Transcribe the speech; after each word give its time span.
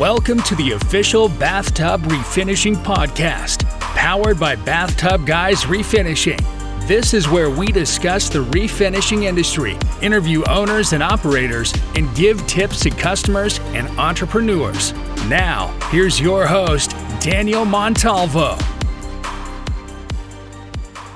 Welcome 0.00 0.40
to 0.44 0.54
the 0.54 0.72
official 0.72 1.28
Bathtub 1.28 2.00
Refinishing 2.04 2.74
Podcast, 2.76 3.68
powered 3.80 4.40
by 4.40 4.56
Bathtub 4.56 5.26
Guys 5.26 5.64
Refinishing. 5.64 6.40
This 6.88 7.12
is 7.12 7.28
where 7.28 7.50
we 7.50 7.66
discuss 7.66 8.30
the 8.30 8.42
refinishing 8.46 9.24
industry, 9.24 9.76
interview 10.00 10.42
owners 10.44 10.94
and 10.94 11.02
operators, 11.02 11.74
and 11.96 12.16
give 12.16 12.46
tips 12.46 12.80
to 12.80 12.88
customers 12.88 13.60
and 13.74 13.88
entrepreneurs. 13.98 14.94
Now, 15.28 15.66
here's 15.90 16.18
your 16.18 16.46
host, 16.46 16.92
Daniel 17.20 17.66
Montalvo. 17.66 18.54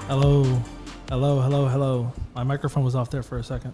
Hello, 0.08 0.62
hello, 1.08 1.40
hello, 1.40 1.68
hello. 1.68 2.12
My 2.34 2.42
microphone 2.42 2.84
was 2.84 2.94
off 2.94 3.08
there 3.08 3.22
for 3.22 3.38
a 3.38 3.42
second. 3.42 3.72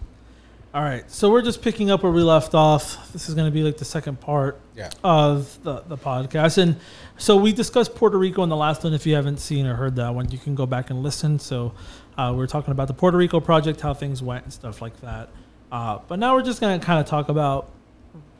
All 0.73 0.81
right, 0.81 1.09
so 1.11 1.29
we're 1.29 1.41
just 1.41 1.61
picking 1.61 1.91
up 1.91 2.01
where 2.01 2.13
we 2.13 2.21
left 2.21 2.55
off. 2.55 3.11
This 3.11 3.27
is 3.27 3.35
going 3.35 3.45
to 3.45 3.51
be 3.51 3.61
like 3.61 3.77
the 3.77 3.83
second 3.83 4.21
part 4.21 4.57
Yeah. 4.73 4.89
of 5.03 5.61
the, 5.63 5.81
the 5.81 5.97
podcast. 5.97 6.57
And 6.57 6.77
so 7.17 7.35
we 7.35 7.51
discussed 7.51 7.93
Puerto 7.93 8.17
Rico 8.17 8.41
in 8.41 8.47
the 8.47 8.55
last 8.55 8.81
one. 8.85 8.93
If 8.93 9.05
you 9.05 9.15
haven't 9.15 9.39
seen 9.41 9.65
or 9.65 9.75
heard 9.75 9.97
that 9.97 10.15
one, 10.15 10.31
you 10.31 10.37
can 10.37 10.55
go 10.55 10.65
back 10.65 10.89
and 10.89 11.03
listen. 11.03 11.39
So 11.39 11.73
uh, 12.17 12.33
we're 12.33 12.47
talking 12.47 12.71
about 12.71 12.87
the 12.87 12.93
Puerto 12.93 13.17
Rico 13.17 13.41
project, 13.41 13.81
how 13.81 13.93
things 13.93 14.23
went, 14.23 14.45
and 14.45 14.53
stuff 14.53 14.81
like 14.81 14.97
that. 15.01 15.27
Uh, 15.73 15.99
but 16.07 16.19
now 16.19 16.35
we're 16.35 16.41
just 16.41 16.61
going 16.61 16.79
to 16.79 16.85
kind 16.85 17.01
of 17.01 17.05
talk 17.05 17.27
about 17.27 17.67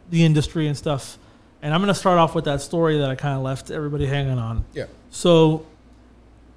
the 0.10 0.24
industry 0.24 0.68
and 0.68 0.77
stuff. 0.77 1.18
And 1.62 1.74
I'm 1.74 1.82
going 1.82 1.94
to 1.94 2.00
start 2.00 2.18
off 2.18 2.34
with 2.34 2.46
that 2.46 2.62
story 2.62 2.98
that 3.00 3.10
I 3.10 3.16
kind 3.16 3.36
of 3.36 3.44
left 3.44 3.72
everybody 3.72 4.05
hanging 4.05 4.40
on. 4.40 4.63
Yeah. 4.74 4.86
So 5.10 5.66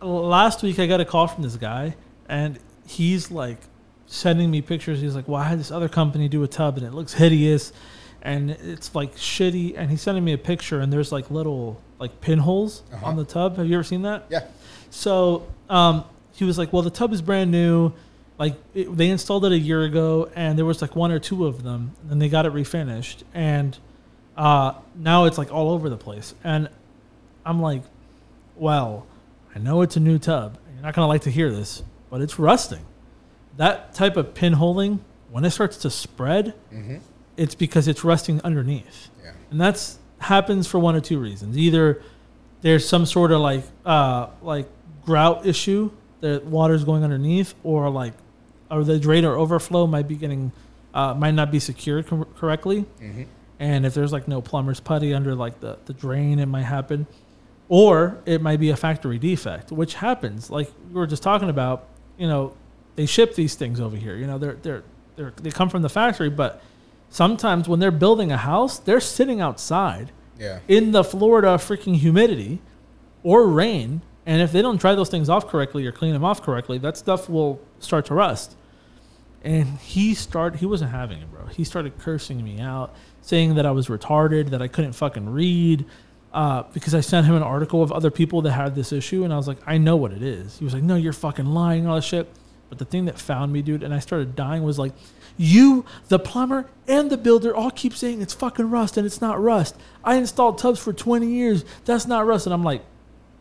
last 0.00 0.62
week 0.62 0.78
I 0.78 0.86
got 0.86 1.00
a 1.00 1.04
call 1.04 1.26
from 1.26 1.42
this 1.42 1.56
guy, 1.56 1.96
and 2.28 2.60
he's 2.86 3.32
like 3.32 3.58
sending 4.06 4.50
me 4.50 4.62
pictures. 4.62 5.00
He's 5.00 5.14
like, 5.14 5.28
"Well, 5.28 5.40
I 5.40 5.44
had 5.44 5.58
this 5.58 5.70
other 5.70 5.88
company 5.88 6.28
do 6.28 6.42
a 6.42 6.48
tub, 6.48 6.76
and 6.76 6.86
it 6.86 6.92
looks 6.94 7.14
hideous, 7.14 7.72
and 8.22 8.50
it's 8.50 8.94
like 8.94 9.14
shitty." 9.16 9.74
And 9.76 9.90
he's 9.90 10.02
sending 10.02 10.24
me 10.24 10.32
a 10.32 10.38
picture, 10.38 10.80
and 10.80 10.92
there's 10.92 11.10
like 11.12 11.30
little 11.30 11.80
like 11.98 12.20
pinholes 12.20 12.82
Uh-huh. 12.92 13.06
on 13.06 13.16
the 13.16 13.24
tub. 13.24 13.56
Have 13.56 13.66
you 13.66 13.74
ever 13.74 13.84
seen 13.84 14.02
that? 14.02 14.26
Yeah. 14.28 14.44
So 14.90 15.46
um, 15.70 16.04
he 16.34 16.44
was 16.44 16.58
like, 16.58 16.72
"Well, 16.72 16.82
the 16.82 16.90
tub 16.90 17.12
is 17.12 17.22
brand 17.22 17.50
new. 17.50 17.92
Like 18.38 18.54
it, 18.74 18.94
they 18.96 19.10
installed 19.10 19.44
it 19.44 19.52
a 19.52 19.58
year 19.58 19.82
ago, 19.84 20.28
and 20.34 20.58
there 20.58 20.64
was 20.64 20.82
like 20.82 20.96
one 20.96 21.10
or 21.12 21.18
two 21.20 21.46
of 21.46 21.62
them, 21.62 21.92
and 22.10 22.20
they 22.20 22.28
got 22.28 22.46
it 22.46 22.52
refinished, 22.52 23.22
and 23.32 23.78
uh, 24.36 24.72
now 24.96 25.24
it's 25.24 25.38
like 25.38 25.52
all 25.52 25.70
over 25.70 25.88
the 25.88 25.96
place." 25.96 26.34
And 26.44 26.68
I'm 27.46 27.60
like, 27.60 27.82
"Well, 28.56 29.06
I 29.54 29.58
know 29.60 29.82
it's 29.82 29.96
a 29.96 30.00
new 30.00 30.18
tub. 30.18 30.58
You're 30.74 30.82
not 30.82 30.94
gonna 30.94 31.06
like 31.06 31.22
to 31.22 31.30
hear 31.30 31.50
this, 31.52 31.82
but 32.10 32.20
it's 32.20 32.38
rusting. 32.38 32.84
That 33.56 33.94
type 33.94 34.16
of 34.16 34.34
pinholing, 34.34 34.98
when 35.30 35.44
it 35.44 35.50
starts 35.50 35.76
to 35.78 35.90
spread, 35.90 36.54
Mm-hmm. 36.72 36.96
it's 37.36 37.54
because 37.54 37.88
it's 37.88 38.04
rusting 38.04 38.40
underneath." 38.42 39.08
Yeah. 39.22 39.32
and 39.50 39.60
that's 39.60 39.98
happens 40.18 40.66
for 40.66 40.78
one 40.78 40.94
or 40.96 41.00
two 41.00 41.18
reasons. 41.18 41.56
Either 41.58 42.00
there's 42.62 42.88
some 42.88 43.04
sort 43.06 43.30
of 43.32 43.40
like 43.40 43.62
uh, 43.84 44.28
like 44.42 44.66
grout 45.04 45.46
issue, 45.46 45.90
the 46.20 46.42
water's 46.46 46.84
going 46.84 47.04
underneath, 47.04 47.54
or 47.62 47.90
like 47.90 48.14
or 48.70 48.82
the 48.84 48.98
drain 48.98 49.24
or 49.24 49.36
overflow 49.36 49.86
might 49.86 50.08
be 50.08 50.16
getting 50.16 50.50
uh, 50.94 51.12
might 51.14 51.32
not 51.34 51.50
be 51.50 51.58
secured 51.60 52.06
cor- 52.06 52.26
correctly. 52.36 52.84
Mm-hmm. 53.00 53.22
And 53.60 53.86
if 53.86 53.94
there's 53.94 54.12
like 54.12 54.26
no 54.26 54.40
plumber's 54.40 54.80
putty 54.80 55.14
under 55.14 55.34
like 55.34 55.60
the, 55.60 55.78
the 55.86 55.92
drain, 55.92 56.38
it 56.40 56.46
might 56.46 56.62
happen. 56.62 57.06
Or 57.68 58.18
it 58.26 58.42
might 58.42 58.60
be 58.60 58.70
a 58.70 58.76
factory 58.76 59.18
defect, 59.18 59.70
which 59.72 59.94
happens. 59.94 60.50
Like 60.50 60.70
we 60.88 60.94
were 60.94 61.06
just 61.06 61.22
talking 61.22 61.48
about, 61.48 61.86
you 62.18 62.26
know, 62.28 62.54
they 62.96 63.06
ship 63.06 63.34
these 63.34 63.54
things 63.54 63.80
over 63.80 63.96
here. 63.96 64.16
You 64.16 64.26
know, 64.26 64.38
they're 64.38 64.54
they're 64.62 64.82
they're 65.16 65.32
they 65.42 65.50
come 65.50 65.68
from 65.68 65.82
the 65.82 65.88
factory, 65.88 66.30
but 66.30 66.62
sometimes 67.10 67.68
when 67.68 67.80
they're 67.80 67.90
building 67.90 68.32
a 68.32 68.36
house, 68.36 68.78
they're 68.78 69.00
sitting 69.00 69.40
outside 69.40 70.10
Yeah. 70.38 70.58
in 70.68 70.92
the 70.92 71.04
Florida 71.04 71.48
freaking 71.58 71.96
humidity 71.96 72.60
or 73.22 73.46
rain. 73.46 74.02
And 74.26 74.40
if 74.40 74.52
they 74.52 74.62
don't 74.62 74.80
dry 74.80 74.94
those 74.94 75.10
things 75.10 75.28
off 75.28 75.46
correctly 75.48 75.86
or 75.86 75.92
clean 75.92 76.12
them 76.14 76.24
off 76.24 76.42
correctly, 76.42 76.78
that 76.78 76.96
stuff 76.96 77.28
will 77.28 77.60
start 77.78 78.06
to 78.06 78.14
rust. 78.14 78.56
And 79.42 79.78
he 79.78 80.14
started, 80.14 80.60
he 80.60 80.66
wasn't 80.66 80.90
having 80.92 81.20
it, 81.20 81.30
bro. 81.30 81.46
He 81.46 81.64
started 81.64 81.98
cursing 81.98 82.42
me 82.42 82.58
out, 82.60 82.94
saying 83.20 83.56
that 83.56 83.66
I 83.66 83.70
was 83.72 83.88
retarded, 83.88 84.48
that 84.50 84.62
I 84.62 84.68
couldn't 84.68 84.94
fucking 84.94 85.28
read, 85.28 85.84
uh, 86.32 86.62
because 86.72 86.94
I 86.94 87.00
sent 87.00 87.26
him 87.26 87.34
an 87.34 87.42
article 87.42 87.82
of 87.82 87.92
other 87.92 88.10
people 88.10 88.40
that 88.42 88.52
had 88.52 88.74
this 88.74 88.90
issue. 88.90 89.22
And 89.24 89.32
I 89.34 89.36
was 89.36 89.46
like, 89.46 89.58
I 89.66 89.76
know 89.76 89.96
what 89.96 90.12
it 90.12 90.22
is. 90.22 90.56
He 90.58 90.64
was 90.64 90.72
like, 90.72 90.82
no, 90.82 90.96
you're 90.96 91.12
fucking 91.12 91.44
lying, 91.44 91.86
all 91.86 91.96
this 91.96 92.06
shit. 92.06 92.26
But 92.68 92.78
the 92.78 92.84
thing 92.84 93.04
that 93.04 93.18
found 93.18 93.52
me, 93.52 93.62
dude, 93.62 93.82
and 93.82 93.94
I 93.94 93.98
started 93.98 94.34
dying 94.34 94.62
was 94.62 94.78
like, 94.78 94.92
you, 95.36 95.84
the 96.08 96.18
plumber, 96.18 96.66
and 96.88 97.10
the 97.10 97.16
builder 97.16 97.54
all 97.54 97.70
keep 97.70 97.94
saying 97.94 98.22
it's 98.22 98.34
fucking 98.34 98.70
rust 98.70 98.96
and 98.96 99.06
it's 99.06 99.20
not 99.20 99.40
rust. 99.40 99.76
I 100.02 100.16
installed 100.16 100.58
tubs 100.58 100.80
for 100.80 100.92
20 100.92 101.26
years. 101.26 101.64
That's 101.84 102.06
not 102.06 102.26
rust. 102.26 102.46
And 102.46 102.54
I'm 102.54 102.62
like, 102.64 102.82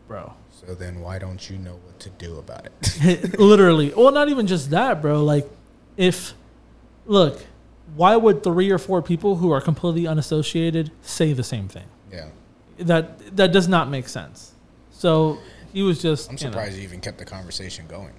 bro, 0.08 0.34
So 0.50 0.74
then 0.74 1.00
why 1.00 1.18
don't 1.18 1.48
you 1.48 1.58
know 1.58 1.78
what 1.84 1.98
to 2.00 2.10
do 2.10 2.38
about 2.38 2.66
it? 2.66 3.38
literally. 3.38 3.92
Well, 3.94 4.12
not 4.12 4.28
even 4.28 4.46
just 4.46 4.70
that, 4.70 5.00
bro. 5.00 5.22
Like, 5.24 5.48
if, 5.96 6.34
look, 7.06 7.44
why 7.96 8.16
would 8.16 8.42
three 8.42 8.70
or 8.70 8.78
four 8.78 9.02
people 9.02 9.36
who 9.36 9.50
are 9.50 9.60
completely 9.60 10.06
unassociated 10.06 10.90
say 11.02 11.32
the 11.32 11.44
same 11.44 11.68
thing? 11.68 11.86
yeah. 12.12 12.28
That 12.78 13.36
that 13.36 13.52
does 13.52 13.68
not 13.68 13.88
make 13.88 14.08
sense. 14.08 14.52
So 14.90 15.38
he 15.72 15.82
was 15.82 16.02
just. 16.02 16.28
I'm 16.28 16.36
you 16.36 16.46
know. 16.46 16.50
surprised 16.50 16.76
you 16.76 16.82
even 16.82 17.00
kept 17.00 17.18
the 17.18 17.24
conversation 17.24 17.86
going. 17.86 18.12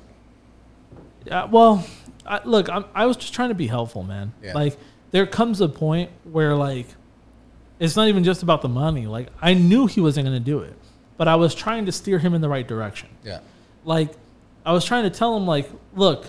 Yeah, 1.25 1.45
well, 1.45 1.85
I, 2.25 2.41
look, 2.45 2.69
I'm, 2.69 2.85
I 2.93 3.05
was 3.05 3.17
just 3.17 3.33
trying 3.33 3.49
to 3.49 3.55
be 3.55 3.67
helpful, 3.67 4.03
man. 4.03 4.33
Yeah. 4.41 4.53
Like, 4.53 4.77
there 5.11 5.25
comes 5.25 5.61
a 5.61 5.67
point 5.69 6.11
where, 6.23 6.55
like, 6.55 6.87
it's 7.79 7.95
not 7.95 8.07
even 8.07 8.23
just 8.23 8.43
about 8.43 8.61
the 8.61 8.69
money. 8.69 9.07
Like, 9.07 9.27
I 9.41 9.53
knew 9.53 9.87
he 9.87 10.01
wasn't 10.01 10.27
going 10.27 10.37
to 10.37 10.43
do 10.43 10.59
it, 10.59 10.73
but 11.17 11.27
I 11.27 11.35
was 11.35 11.55
trying 11.55 11.85
to 11.87 11.91
steer 11.91 12.19
him 12.19 12.33
in 12.33 12.41
the 12.41 12.49
right 12.49 12.67
direction. 12.67 13.09
Yeah. 13.23 13.39
Like, 13.83 14.11
I 14.65 14.71
was 14.71 14.85
trying 14.85 15.03
to 15.03 15.09
tell 15.09 15.35
him, 15.35 15.45
like, 15.45 15.69
look, 15.93 16.25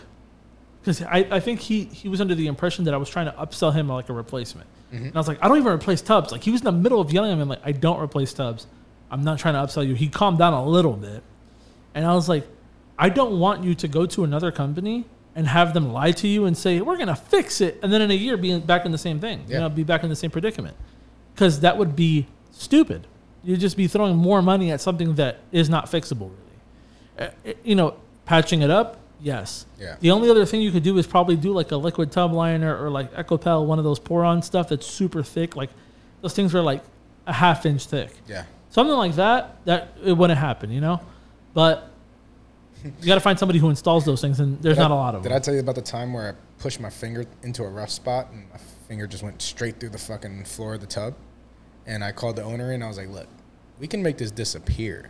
because 0.80 1.02
I, 1.02 1.26
I 1.30 1.40
think 1.40 1.60
he, 1.60 1.84
he 1.84 2.08
was 2.08 2.20
under 2.20 2.34
the 2.34 2.46
impression 2.46 2.84
that 2.84 2.94
I 2.94 2.96
was 2.96 3.08
trying 3.08 3.26
to 3.26 3.32
upsell 3.32 3.72
him 3.74 3.88
like 3.88 4.08
a 4.08 4.12
replacement. 4.12 4.68
Mm-hmm. 4.92 5.06
And 5.06 5.16
I 5.16 5.18
was 5.18 5.26
like, 5.26 5.42
I 5.42 5.48
don't 5.48 5.56
even 5.56 5.72
replace 5.72 6.00
tubs. 6.00 6.30
Like, 6.30 6.42
he 6.42 6.50
was 6.50 6.60
in 6.60 6.66
the 6.66 6.72
middle 6.72 7.00
of 7.00 7.12
yelling 7.12 7.32
at 7.32 7.38
me, 7.38 7.44
like, 7.44 7.60
I 7.64 7.72
don't 7.72 8.00
replace 8.00 8.32
tubs. 8.32 8.66
I'm 9.10 9.24
not 9.24 9.38
trying 9.38 9.54
to 9.54 9.60
upsell 9.60 9.86
you. 9.86 9.94
He 9.94 10.08
calmed 10.08 10.38
down 10.38 10.52
a 10.52 10.64
little 10.64 10.92
bit. 10.92 11.22
And 11.94 12.04
I 12.04 12.14
was 12.14 12.28
like, 12.28 12.46
I 12.98 13.08
don't 13.08 13.38
want 13.38 13.64
you 13.64 13.74
to 13.74 13.88
go 13.88 14.06
to 14.06 14.24
another 14.24 14.50
company 14.50 15.04
and 15.34 15.46
have 15.46 15.74
them 15.74 15.92
lie 15.92 16.12
to 16.12 16.26
you 16.28 16.46
and 16.46 16.56
say, 16.56 16.80
we're 16.80 16.96
going 16.96 17.08
to 17.08 17.14
fix 17.16 17.60
it. 17.60 17.78
And 17.82 17.92
then 17.92 18.00
in 18.00 18.10
a 18.10 18.14
year, 18.14 18.36
be 18.38 18.58
back 18.58 18.86
in 18.86 18.92
the 18.92 18.98
same 18.98 19.20
thing, 19.20 19.40
you 19.46 19.54
Yeah. 19.54 19.60
know, 19.60 19.68
be 19.68 19.84
back 19.84 20.02
in 20.02 20.08
the 20.08 20.16
same 20.16 20.30
predicament. 20.30 20.76
Because 21.34 21.60
that 21.60 21.76
would 21.76 21.94
be 21.94 22.26
stupid. 22.52 23.06
You'd 23.44 23.60
just 23.60 23.76
be 23.76 23.86
throwing 23.86 24.16
more 24.16 24.40
money 24.40 24.72
at 24.72 24.80
something 24.80 25.14
that 25.16 25.40
is 25.52 25.68
not 25.68 25.86
fixable, 25.90 26.30
really. 27.18 27.30
Uh, 27.48 27.52
you 27.62 27.74
know, 27.74 27.94
patching 28.24 28.62
it 28.62 28.70
up, 28.70 28.96
yes. 29.20 29.66
Yeah. 29.78 29.96
The 30.00 30.10
only 30.10 30.30
other 30.30 30.46
thing 30.46 30.62
you 30.62 30.72
could 30.72 30.82
do 30.82 30.96
is 30.96 31.06
probably 31.06 31.36
do 31.36 31.52
like 31.52 31.70
a 31.70 31.76
liquid 31.76 32.10
tub 32.10 32.32
liner 32.32 32.74
or 32.82 32.88
like 32.88 33.12
Ecopel, 33.14 33.66
one 33.66 33.78
of 33.78 33.84
those 33.84 33.98
pour-on 33.98 34.40
stuff 34.42 34.70
that's 34.70 34.86
super 34.86 35.22
thick. 35.22 35.54
Like 35.54 35.68
those 36.22 36.32
things 36.32 36.54
are 36.54 36.62
like 36.62 36.82
a 37.26 37.32
half 37.34 37.66
inch 37.66 37.84
thick. 37.84 38.10
Yeah. 38.26 38.44
Something 38.70 38.96
like 38.96 39.16
that, 39.16 39.56
that 39.66 39.88
it 40.02 40.12
wouldn't 40.14 40.38
happen, 40.38 40.70
you 40.70 40.80
know. 40.80 41.00
But 41.54 41.90
you 42.84 43.06
got 43.06 43.14
to 43.14 43.20
find 43.20 43.38
somebody 43.38 43.58
who 43.58 43.68
installs 43.70 44.04
those 44.04 44.20
things, 44.20 44.40
and 44.40 44.60
there's 44.62 44.76
Did 44.76 44.82
not 44.82 44.90
I- 44.92 44.94
a 44.94 44.96
lot 44.98 45.14
of 45.14 45.22
Did 45.22 45.30
them. 45.30 45.36
Did 45.38 45.42
I 45.42 45.44
tell 45.44 45.54
you 45.54 45.60
about 45.60 45.74
the 45.74 45.82
time 45.82 46.12
where 46.12 46.30
I 46.30 46.62
pushed 46.62 46.80
my 46.80 46.90
finger 46.90 47.24
into 47.42 47.62
a 47.64 47.68
rough 47.68 47.90
spot 47.90 48.28
and 48.32 48.48
my 48.50 48.58
finger 48.88 49.06
just 49.06 49.22
went 49.22 49.40
straight 49.42 49.80
through 49.80 49.90
the 49.90 49.98
fucking 49.98 50.44
floor 50.44 50.74
of 50.74 50.80
the 50.80 50.86
tub? 50.86 51.14
And 51.86 52.02
I 52.02 52.12
called 52.12 52.36
the 52.36 52.42
owner 52.42 52.72
and 52.72 52.82
I 52.82 52.88
was 52.88 52.98
like, 52.98 53.08
look, 53.08 53.28
we 53.78 53.86
can 53.86 54.02
make 54.02 54.18
this 54.18 54.30
disappear, 54.32 55.08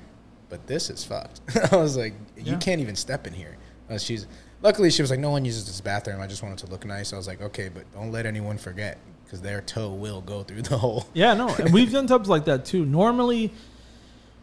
but 0.49 0.67
this 0.67 0.91
is 0.91 1.05
fucked. 1.05 1.41
I 1.73 1.77
was 1.77 1.97
like, 1.97 2.15
you 2.37 2.53
Yeah. 2.53 2.59
can't 2.59 2.81
even 2.81 2.97
step 2.97 3.27
in 3.27 3.33
here. 3.33 3.57
Uh, 3.89 3.97
she's 3.99 4.27
luckily 4.63 4.91
she 4.91 5.01
was 5.03 5.11
like, 5.11 5.21
no 5.21 5.31
one 5.31 5.45
uses 5.45 5.67
this 5.67 5.81
bathroom. 5.81 6.21
I 6.21 6.27
just 6.27 6.43
wanted 6.43 6.59
to 6.59 6.67
look 6.67 6.85
nice. 6.85 7.13
I 7.13 7.17
was 7.17 7.27
like, 7.27 7.41
okay, 7.41 7.69
but 7.71 7.91
don't 7.95 8.13
let 8.13 8.27
anyone 8.27 8.59
forget 8.59 8.99
because 9.25 9.41
their 9.41 9.61
toe 9.63 9.91
will 9.91 10.21
go 10.21 10.43
through 10.43 10.63
the 10.63 10.77
hole. 10.85 11.07
Yeah, 11.15 11.33
no, 11.35 11.49
and 11.49 11.73
we've 11.73 11.91
done 11.93 12.07
tubs 12.07 12.29
like 12.29 12.45
that 12.47 12.65
too. 12.67 12.85
Normally, 12.85 13.53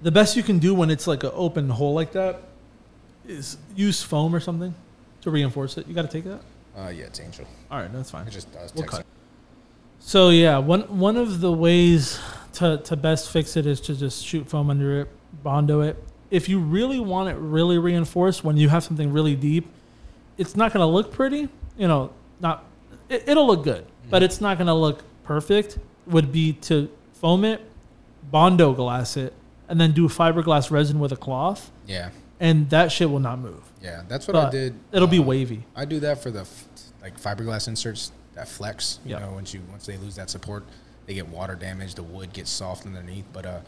the 0.02 0.12
best 0.12 0.36
you 0.36 0.44
can 0.44 0.60
do 0.60 0.74
when 0.74 0.90
it's 0.90 1.06
like 1.08 1.24
an 1.24 1.32
open 1.34 1.70
hole 1.70 1.94
like 1.94 2.14
that 2.14 2.42
is 3.28 3.58
use 3.76 4.04
foam 4.04 4.36
or 4.36 4.40
something 4.40 4.74
to 5.22 5.32
reinforce 5.32 5.78
it. 5.78 5.88
You 5.88 5.94
got 5.94 6.04
to 6.04 6.08
take 6.08 6.24
that. 6.26 6.42
Uh, 6.78 6.90
yeah, 6.90 7.06
it's 7.06 7.20
Angel. 7.20 7.46
All 7.70 7.80
right, 7.80 7.92
no, 7.92 7.98
that's 7.98 8.12
fine. 8.12 8.26
I 8.26 8.30
just 8.30 8.48
I 8.58 8.64
was 8.64 8.74
We'll 8.74 8.86
cut. 8.86 9.06
So 10.00 10.30
yeah, 10.30 10.58
one 10.58 10.82
one 11.00 11.18
of 11.18 11.40
the 11.40 11.52
ways 11.52 12.20
to 12.54 12.78
to 12.78 12.96
best 12.96 13.32
fix 13.32 13.56
it 13.56 13.66
is 13.66 13.80
to 13.82 13.96
just 13.96 14.26
shoot 14.26 14.50
foam 14.50 14.70
under 14.70 15.02
it, 15.02 15.10
bondo 15.44 15.82
it. 15.82 16.02
If 16.30 16.50
you 16.50 16.60
really 16.60 17.00
want 17.00 17.30
it 17.30 17.36
really 17.36 17.78
reinforced, 17.78 18.44
when 18.44 18.58
you 18.58 18.70
have 18.70 18.84
something 18.84 19.14
really 19.14 19.36
deep, 19.36 19.68
it's 20.38 20.56
not 20.56 20.74
going 20.74 20.82
to 20.82 20.92
look 20.92 21.12
pretty. 21.12 21.48
You 21.78 21.88
know, 21.88 22.12
not 22.40 22.66
it, 23.08 23.24
it'll 23.28 23.48
look 23.48 23.64
good, 23.64 23.86
but 24.10 24.24
it's 24.24 24.42
not 24.42 24.58
going 24.58 24.68
to 24.68 24.74
look 24.74 25.04
perfect. 25.24 25.78
Would 26.08 26.32
be 26.32 26.54
to 26.54 26.90
foam 27.14 27.46
it, 27.46 27.62
bondo 28.30 28.74
glass 28.74 29.16
it, 29.16 29.34
and 29.70 29.80
then 29.80 29.94
do 29.94 30.10
fiberglass 30.10 30.70
resin 30.70 31.00
with 31.00 31.12
a 31.12 31.16
cloth, 31.16 31.72
Yeah, 31.88 32.10
and 32.44 32.70
that 32.70 32.92
shit 32.92 33.10
will 33.10 33.20
not 33.20 33.40
move. 33.40 33.64
yeah, 33.82 34.04
that's 34.08 34.28
what 34.28 34.36
I 34.36 34.50
did. 34.52 34.76
It'll 34.92 35.08
be 35.08 35.20
um, 35.20 35.26
wavy. 35.26 35.64
I 35.76 35.86
do 35.86 36.00
that 36.02 36.22
for 36.22 36.30
the 36.30 36.42
f- 36.42 36.66
like 37.02 37.20
fiberglass 37.20 37.68
inserts 37.68 38.12
that 38.36 38.48
flex. 38.48 39.00
You 39.06 39.12
Yep. 39.12 39.22
know, 39.22 39.32
once 39.32 39.54
you 39.54 39.62
once 39.72 39.86
they 39.86 39.98
lose 39.98 40.16
that 40.16 40.30
support, 40.30 40.64
they 41.06 41.14
get 41.16 41.28
water 41.30 41.56
damage, 41.56 41.96
the 41.96 42.04
wood 42.04 42.34
gets 42.34 42.52
soft 42.52 42.86
underneath. 42.86 43.26
But 43.34 43.46
uh, 43.46 43.60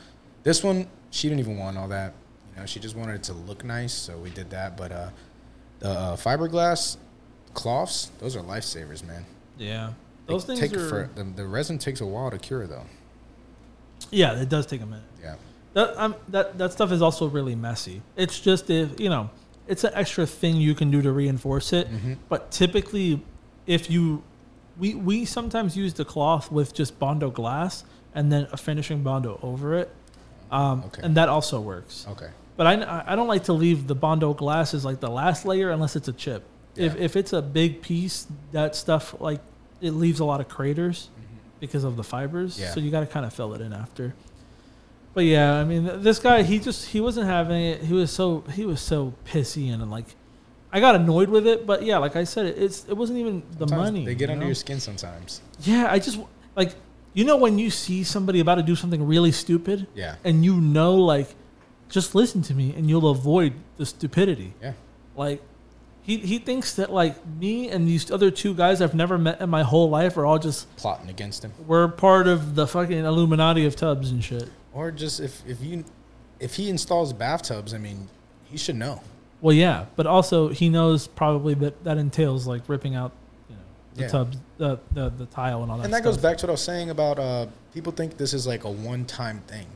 this 0.43 0.63
one, 0.63 0.87
she 1.11 1.27
didn't 1.29 1.39
even 1.39 1.57
want 1.57 1.77
all 1.77 1.87
that. 1.87 2.13
You 2.53 2.59
know, 2.61 2.65
she 2.65 2.79
just 2.79 2.95
wanted 2.95 3.15
it 3.15 3.23
to 3.23 3.33
look 3.33 3.63
nice, 3.63 3.93
so 3.93 4.17
we 4.17 4.29
did 4.29 4.49
that. 4.51 4.75
But 4.77 4.91
uh, 4.91 5.09
the 5.79 5.89
uh, 5.89 6.15
fiberglass 6.17 6.97
cloths, 7.53 8.11
those 8.19 8.35
are 8.35 8.41
lifesavers, 8.41 9.03
man. 9.05 9.25
Yeah, 9.57 9.93
They 10.27 10.33
those 10.33 10.45
things 10.45 10.59
take 10.59 10.73
are. 10.75 10.89
for 10.89 11.09
the, 11.15 11.23
the 11.23 11.45
resin 11.47 11.77
takes 11.77 12.01
a 12.01 12.05
while 12.05 12.29
to 12.31 12.37
cure, 12.37 12.67
though. 12.67 12.85
yeah, 14.11 14.39
it 14.41 14.49
does 14.49 14.65
take 14.65 14.81
a 14.81 14.85
minute. 14.85 15.03
Yeah, 15.21 15.35
That 15.75 15.95
um, 15.97 16.15
that 16.29 16.57
that 16.57 16.71
stuff 16.71 16.91
is 16.91 17.01
also 17.01 17.27
really 17.27 17.53
messy. 17.53 18.01
It's 18.15 18.39
just 18.39 18.69
if 18.69 18.97
you 18.99 19.09
know, 19.09 19.29
it's 19.67 19.83
an 19.83 19.91
extra 19.93 20.25
thing 20.25 20.55
you 20.55 20.73
can 20.73 20.89
do 20.89 21.01
to 21.01 21.11
reinforce 21.11 21.73
it. 21.73 21.91
Mhm. 21.91 22.17
But 22.29 22.49
typically, 22.49 23.21
if 23.67 23.89
you, 23.91 24.23
we 24.79 24.95
we 24.95 25.25
sometimes 25.25 25.75
use 25.75 25.93
the 25.93 26.05
cloth 26.05 26.49
with 26.51 26.73
just 26.73 26.97
bondo 26.97 27.29
glass 27.29 27.83
and 28.15 28.31
then 28.31 28.47
a 28.53 28.57
finishing 28.57 29.03
bondo 29.03 29.37
over 29.43 29.75
it, 29.75 29.93
um, 30.49 30.83
Okay. 30.87 31.01
and 31.03 31.15
that 31.17 31.27
also 31.29 31.59
works. 31.59 32.05
okay. 32.09 32.29
But 32.57 32.67
I, 32.67 33.03
I 33.05 33.15
don't 33.17 33.27
like 33.27 33.43
to 33.45 33.53
leave 33.53 33.85
the 33.87 33.95
bondo 33.95 34.33
glass 34.33 34.73
as 34.73 34.85
like 34.85 35.01
the 35.01 35.09
last 35.11 35.45
layer 35.45 35.71
unless 35.71 35.97
it's 35.97 36.07
a 36.07 36.13
chip. 36.13 36.43
If 36.77 36.95
Yeah. 36.95 37.01
if 37.03 37.17
it's 37.17 37.33
a 37.33 37.41
big 37.41 37.81
piece, 37.81 38.27
that 38.53 38.77
stuff 38.77 39.13
like 39.19 39.41
it 39.81 39.91
leaves 39.91 40.21
a 40.21 40.25
lot 40.25 40.39
of 40.39 40.47
craters 40.47 41.09
Mm-hmm. 41.19 41.35
because 41.59 41.83
of 41.83 41.97
the 41.97 42.03
fibers. 42.05 42.57
Yeah. 42.57 42.71
So 42.73 42.79
you 42.79 42.91
got 42.91 43.01
to 43.01 43.07
kind 43.07 43.25
of 43.25 43.33
fill 43.33 43.53
it 43.55 43.59
in 43.59 43.73
after. 43.73 44.13
But 45.15 45.23
yeah, 45.23 45.55
I 45.55 45.63
mean, 45.63 46.01
this 46.03 46.19
guy, 46.19 46.43
he 46.43 46.59
just 46.59 46.89
he 46.89 46.99
wasn't 47.01 47.25
having 47.27 47.59
it. 47.59 47.81
He 47.81 47.93
was 47.93 48.11
so 48.11 48.41
he 48.53 48.65
was 48.65 48.81
so 48.81 49.13
pissy 49.25 49.73
and 49.73 49.89
like, 49.89 50.05
I 50.73 50.79
got 50.81 50.93
annoyed 50.95 51.29
with 51.29 51.47
it. 51.47 51.65
But 51.65 51.83
yeah, 51.83 51.97
like 51.99 52.15
I 52.17 52.25
said, 52.25 52.45
it, 52.45 52.57
it's 52.57 52.85
it 52.85 52.95
wasn't 52.95 53.19
even 53.19 53.41
the 53.53 53.59
Sometimes 53.67 53.81
money. 53.91 54.05
They 54.05 54.13
get 54.13 54.27
you 54.29 54.33
under 54.33 54.41
know? 54.43 54.47
your 54.47 54.55
skin 54.55 54.79
sometimes. 54.81 55.41
Yeah, 55.61 55.87
I 55.89 55.99
just 55.99 56.19
like 56.55 56.75
you 57.13 57.23
know 57.23 57.37
when 57.37 57.57
you 57.57 57.69
see 57.71 58.03
somebody 58.03 58.41
about 58.41 58.55
to 58.55 58.63
do 58.63 58.75
something 58.75 59.07
really 59.07 59.31
stupid, 59.31 59.87
Yeah. 59.95 60.15
and 60.25 60.43
you 60.43 60.59
know 60.59 60.95
like, 60.95 61.33
just 61.87 62.13
listen 62.13 62.41
to 62.43 62.53
me 62.53 62.73
and 62.75 62.89
you'll 62.89 63.09
avoid 63.09 63.53
the 63.77 63.85
stupidity. 63.85 64.53
Yeah. 64.61 64.73
Like, 65.15 65.41
he 66.01 66.17
he 66.17 66.39
thinks 66.39 66.73
that 66.75 66.91
like 66.91 67.15
me 67.25 67.69
and 67.69 67.87
these 67.87 68.11
other 68.11 68.29
two 68.31 68.53
guys 68.53 68.81
I've 68.81 68.93
never 68.95 69.17
met 69.17 69.39
in 69.39 69.49
my 69.49 69.63
whole 69.63 69.89
life 69.89 70.17
are 70.17 70.25
all 70.25 70.39
just 70.39 70.67
Plotting 70.75 71.09
against 71.09 71.45
him. 71.45 71.53
we're 71.65 71.87
part 71.87 72.27
of 72.27 72.55
the 72.55 72.67
fucking 72.67 73.05
Illuminati 73.05 73.65
of 73.65 73.77
tubs 73.77 74.11
and 74.11 74.21
shit. 74.21 74.49
Or 74.75 74.91
just 74.91 75.19
if, 75.21 75.41
if 75.47 75.61
you 75.61 75.85
if 76.39 76.55
he 76.55 76.69
installs 76.69 77.13
bathtubs, 77.13 77.73
I 77.73 77.77
mean, 77.77 78.09
he 78.43 78.57
should 78.57 78.75
know. 78.75 79.01
Well, 79.41 79.55
yeah, 79.55 79.85
but 79.95 80.05
also 80.05 80.49
he 80.49 80.69
knows 80.69 81.07
probably 81.07 81.53
that 81.55 81.83
that 81.85 81.97
entails 81.97 82.45
like 82.45 82.61
ripping 82.67 82.93
out, 82.93 83.13
you 83.49 83.55
know, 83.55 83.61
the 83.95 84.01
Yeah. 84.01 84.07
tubs, 84.09 84.37
the, 84.57 84.79
the 84.91 85.09
the 85.11 85.25
tile 85.27 85.63
and 85.63 85.71
all 85.71 85.77
that. 85.77 85.85
and 85.85 85.93
that 85.93 85.99
stuff. 86.03 86.15
goes 86.15 86.21
back 86.21 86.37
to 86.39 86.45
what 86.45 86.49
I 86.49 86.51
was 86.51 86.61
saying 86.61 86.89
about 86.89 87.17
uh, 87.19 87.47
people 87.73 87.93
think 87.93 88.17
this 88.17 88.33
is 88.33 88.45
like 88.45 88.65
a 88.65 88.69
one 88.69 89.05
time 89.05 89.41
thing. 89.47 89.67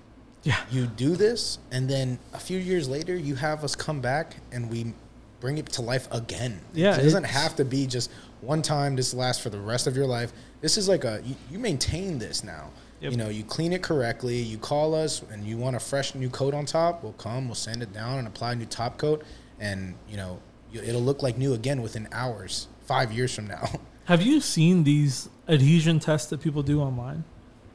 Yeah. 0.43 0.57
You 0.69 0.85
do 0.87 1.15
this, 1.15 1.59
and 1.71 1.89
then 1.89 2.19
a 2.33 2.39
few 2.39 2.59
years 2.59 2.87
later, 2.89 3.15
you 3.15 3.35
have 3.35 3.63
us 3.63 3.75
come 3.75 4.01
back 4.01 4.35
and 4.51 4.69
we 4.69 4.93
bring 5.39 5.57
it 5.57 5.67
to 5.67 5.81
life 5.81 6.09
again. 6.11 6.59
Yeah, 6.73 6.97
it 6.97 7.03
doesn't 7.03 7.23
have 7.25 7.55
to 7.55 7.63
be 7.65 7.87
just 7.87 8.11
one 8.41 8.61
time. 8.61 8.97
This 8.97 9.13
lasts 9.13 9.41
for 9.41 9.49
the 9.49 9.59
rest 9.59 9.87
of 9.87 9.95
your 9.95 10.07
life. 10.07 10.33
This 10.59 10.77
is 10.77 10.89
like 10.89 11.05
a 11.05 11.21
you, 11.23 11.35
you 11.49 11.57
maintain 11.59 12.19
this 12.19 12.43
now. 12.43 12.69
Yep. 13.01 13.11
You 13.11 13.17
know, 13.17 13.29
you 13.29 13.43
clean 13.43 13.71
it 13.71 13.81
correctly. 13.81 14.37
You 14.37 14.57
call 14.57 14.93
us, 14.93 15.21
and 15.31 15.45
you 15.45 15.57
want 15.57 15.75
a 15.75 15.79
fresh 15.79 16.15
new 16.15 16.29
coat 16.29 16.53
on 16.53 16.65
top. 16.65 17.01
We'll 17.01 17.13
come. 17.13 17.47
We'll 17.47 17.55
sand 17.55 17.81
it 17.81 17.93
down 17.93 18.19
and 18.19 18.27
apply 18.27 18.53
a 18.53 18.55
new 18.55 18.65
top 18.65 18.97
coat, 18.97 19.23
and 19.59 19.95
you 20.09 20.17
know, 20.17 20.41
it'll 20.73 21.01
look 21.01 21.23
like 21.23 21.37
new 21.37 21.53
again 21.53 21.81
within 21.81 22.07
hours. 22.11 22.67
Five 22.85 23.11
years 23.11 23.33
from 23.33 23.47
now. 23.47 23.69
Have 24.05 24.21
you 24.21 24.41
seen 24.41 24.83
these 24.83 25.29
adhesion 25.47 25.99
tests 25.99 26.29
that 26.31 26.41
people 26.41 26.63
do 26.63 26.81
online? 26.81 27.23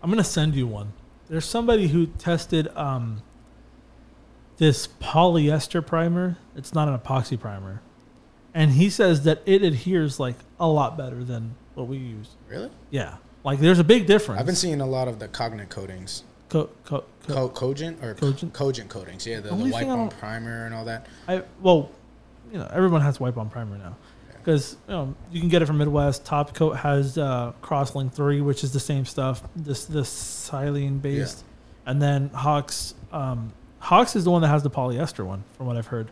I'm 0.03 0.11
gonna 0.11 0.25
send 0.25 0.55
you 0.55 0.67
one. 0.67 0.93
There's 1.29 1.47
somebody 1.47 1.89
who 1.89 2.07
tested 2.07 2.69
um, 2.77 3.23
this 4.59 4.87
polyester 4.87 5.85
primer. 5.85 6.37
It's 6.55 6.75
not 6.75 6.89
an 6.89 6.99
epoxy 6.99 7.41
primer, 7.41 7.81
and 8.53 8.73
he 8.73 8.91
says 8.91 9.23
that 9.25 9.41
it 9.47 9.63
adheres 9.63 10.21
like 10.21 10.37
a 10.61 10.69
lot 10.69 10.99
better 10.99 11.25
than 11.25 11.55
what 11.75 11.87
we 11.87 11.97
use. 11.97 12.37
really? 12.49 12.71
Yeah, 12.91 13.17
like 13.45 13.61
there's 13.61 13.79
a 13.79 13.85
big 13.85 14.07
difference. 14.07 14.41
I've 14.41 14.47
been 14.47 14.57
seeing 14.57 14.81
a 14.81 14.87
lot 14.87 15.07
of 15.07 15.19
the 15.19 15.29
cognate 15.29 15.69
coatings. 15.71 16.25
Co- 16.49 16.69
co- 16.85 17.05
co- 17.27 17.35
Co- 17.35 17.49
cogent 17.49 18.03
or 18.05 18.15
Cogent? 18.15 18.53
cogent 18.53 18.89
coatings, 18.91 19.27
yeah, 19.27 19.37
the, 19.37 19.43
the 19.43 19.51
Only 19.51 19.71
wipe 19.71 19.87
on 19.87 20.09
primer 20.11 20.67
and 20.67 20.75
all 20.75 20.85
that. 20.85 21.07
I 21.29 21.43
well, 21.61 21.91
you 22.53 22.59
know, 22.59 22.69
everyone 22.73 23.01
has 23.01 23.21
wipe 23.21 23.37
on 23.37 23.49
primer 23.51 23.79
now 23.79 23.97
because 24.39 24.77
you 24.89 24.95
know 24.95 25.15
you 25.33 25.41
can 25.41 25.49
get 25.49 25.63
it 25.63 25.67
from 25.67 25.79
Midwest. 25.79 26.25
Top 26.25 26.55
Coat 26.55 26.73
has 26.73 27.17
uh, 27.19 27.53
Crosslink 27.63 28.13
three, 28.13 28.41
which 28.41 28.63
is 28.65 28.73
the 28.73 28.81
same 28.81 29.05
stuff. 29.05 29.43
This 29.57 29.85
this 29.87 30.11
silane 30.11 31.01
based, 31.01 31.45
and 31.87 32.01
then 32.01 32.29
Hawks 32.31 32.95
um, 33.13 33.53
Hawks 33.79 34.15
is 34.17 34.25
the 34.25 34.31
one 34.31 34.43
that 34.43 34.49
has 34.49 34.63
the 34.63 34.71
polyester 34.71 35.25
one, 35.25 35.45
from 35.57 35.67
what 35.67 35.77
I've 35.77 35.89
heard. 35.89 36.11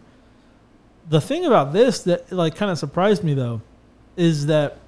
The 1.09 1.21
thing 1.21 1.45
about 1.45 1.73
this 1.73 2.03
that 2.05 2.33
like 2.33 2.57
kind 2.57 2.71
of 2.71 2.79
surprised 2.79 3.23
me 3.23 3.35
though, 3.35 3.61
is 4.17 4.47
that 4.47 4.79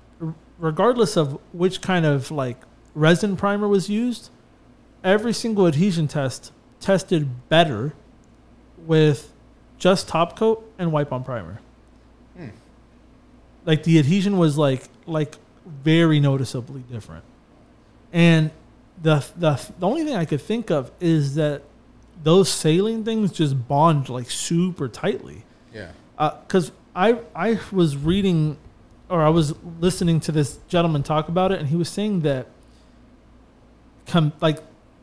regardless 0.58 1.16
of 1.16 1.40
which 1.52 1.80
kind 1.80 2.06
of 2.06 2.30
like 2.30 2.58
resin 2.94 3.36
primer 3.36 3.68
was 3.68 3.88
used, 3.88 4.30
every 5.02 5.32
single 5.32 5.66
adhesion 5.66 6.08
test 6.08 6.52
tested 6.80 7.48
better 7.48 7.92
with 8.78 9.32
just 9.78 10.08
top 10.08 10.36
coat 10.38 10.70
and 10.78 10.92
wipe 10.92 11.12
on 11.12 11.24
primer. 11.24 11.60
Hmm. 12.36 12.48
Like 13.64 13.82
the 13.84 13.98
adhesion 13.98 14.38
was 14.38 14.56
like 14.58 14.84
like 15.06 15.36
very 15.66 16.20
noticeably 16.20 16.82
different. 16.82 17.24
And 18.12 18.50
the 19.02 19.24
the 19.36 19.60
the 19.78 19.86
only 19.86 20.04
thing 20.04 20.16
I 20.16 20.24
could 20.24 20.40
think 20.40 20.70
of 20.70 20.90
is 21.00 21.34
that 21.34 21.62
those 22.22 22.48
silane 22.48 23.04
things 23.04 23.32
just 23.32 23.66
bond 23.66 24.08
like 24.08 24.30
super 24.30 24.88
tightly 24.88 25.44
Yeah, 25.72 25.90
because 26.46 26.70
I 26.94 27.18
I 27.34 27.58
was 27.72 27.96
reading 27.96 28.56
or 29.08 29.22
I 29.22 29.28
was 29.28 29.54
listening 29.80 30.20
to 30.20 30.32
this 30.32 30.58
gentleman 30.68 31.02
talk 31.02 31.28
about 31.28 31.52
it, 31.52 31.58
and 31.60 31.68
he 31.68 31.76
was 31.76 31.88
saying 31.88 32.20
that 32.22 32.46
com- 34.06 34.32
like 34.40 34.58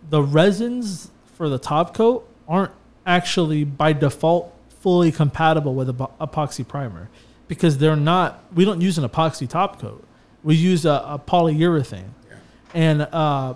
the 0.10 0.22
resins 0.22 1.12
for 1.36 1.50
the 1.50 1.60
top 1.60 1.94
coat 1.94 2.28
aren't 2.48 2.72
actually 3.06 3.64
by 3.64 3.94
default 3.94 4.54
fully 4.80 5.12
compatible 5.12 5.74
with 5.76 5.96
epoxy 5.98 6.68
primer 6.68 7.10
because 7.48 7.78
they're 7.78 7.96
not. 7.96 8.44
We 8.54 8.66
don't 8.66 8.82
use 8.82 8.98
an 8.98 9.08
epoxy 9.08 9.48
top 9.48 9.80
coat. 9.80 10.04
We 10.44 10.56
use 10.56 10.86
a, 10.86 11.04
a 11.06 11.20
polyurethane, 11.26 12.10
yeah, 12.30 12.36
and 12.74 13.02
uh, 13.04 13.54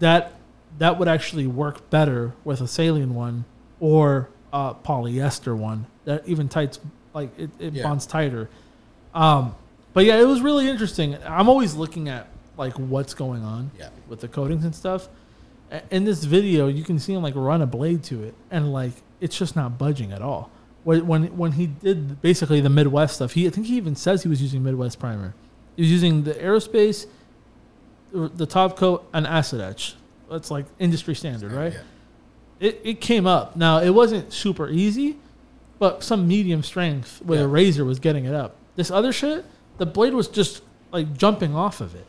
that 0.00 0.32
that 0.78 0.98
would 0.98 1.08
actually 1.08 1.46
work 1.46 1.88
better 1.90 2.32
with 2.44 2.60
a 2.60 2.64
silane 2.64 3.10
one 3.12 3.44
or 3.80 4.28
a 4.52 4.74
polyester 4.84 5.56
one 5.56 5.86
that 6.04 6.26
even 6.26 6.48
tights 6.48 6.80
like 7.14 7.36
it, 7.38 7.50
it 7.58 7.72
Yeah. 7.74 7.82
bonds 7.84 8.06
tighter. 8.06 8.48
Um, 9.14 9.54
but 9.92 10.04
yeah, 10.04 10.20
it 10.20 10.26
was 10.26 10.40
really 10.40 10.68
interesting. 10.68 11.16
I'm 11.24 11.48
always 11.48 11.74
looking 11.74 12.08
at 12.08 12.28
like 12.56 12.74
what's 12.74 13.14
going 13.14 13.42
on 13.42 13.70
yeah. 13.78 13.88
with 14.08 14.20
the 14.20 14.28
coatings 14.28 14.64
and 14.64 14.74
stuff. 14.74 15.08
In 15.90 16.04
this 16.04 16.24
video, 16.24 16.66
you 16.68 16.82
can 16.82 16.98
see 16.98 17.12
him 17.12 17.22
like 17.22 17.34
run 17.36 17.62
a 17.62 17.66
blade 17.66 18.02
to 18.04 18.22
it, 18.24 18.34
and 18.50 18.72
like 18.72 18.92
it's 19.20 19.36
just 19.36 19.54
not 19.54 19.78
budging 19.78 20.12
at 20.12 20.22
all. 20.22 20.50
When 20.84 21.36
when 21.36 21.52
he 21.52 21.66
did 21.66 22.22
basically 22.22 22.60
the 22.60 22.70
Midwest 22.70 23.16
stuff, 23.16 23.32
he 23.32 23.46
I 23.46 23.50
think 23.50 23.66
he 23.66 23.76
even 23.76 23.94
says 23.94 24.22
he 24.22 24.28
was 24.28 24.40
using 24.40 24.62
Midwest 24.62 24.98
primer. 24.98 25.34
He 25.76 25.82
was 25.82 25.90
using 25.90 26.22
the 26.24 26.34
aerospace, 26.34 27.06
the 28.12 28.28
the 28.28 28.46
top 28.46 28.76
coat, 28.76 29.06
and 29.12 29.26
acid 29.26 29.60
etch. 29.60 29.94
That's 30.30 30.50
like 30.50 30.66
industry 30.78 31.14
standard, 31.14 31.52
right? 31.52 31.72
Yeah. 31.72 31.80
It 32.60 32.80
it 32.84 33.00
came 33.00 33.26
up. 33.26 33.54
Now 33.56 33.78
it 33.80 33.90
wasn't 33.90 34.32
super 34.32 34.68
easy, 34.68 35.16
but 35.78 36.02
some 36.02 36.26
medium 36.26 36.62
strength 36.62 37.20
with 37.22 37.38
Yeah. 37.38 37.44
a 37.44 37.48
razor 37.48 37.84
was 37.84 37.98
getting 37.98 38.24
it 38.24 38.34
up. 38.34 38.56
This 38.76 38.90
other 38.90 39.12
shit, 39.12 39.44
the 39.78 39.86
blade 39.86 40.14
was 40.14 40.28
just 40.28 40.62
like 40.92 41.16
jumping 41.16 41.54
off 41.54 41.80
of 41.80 41.94
it. 41.94 42.06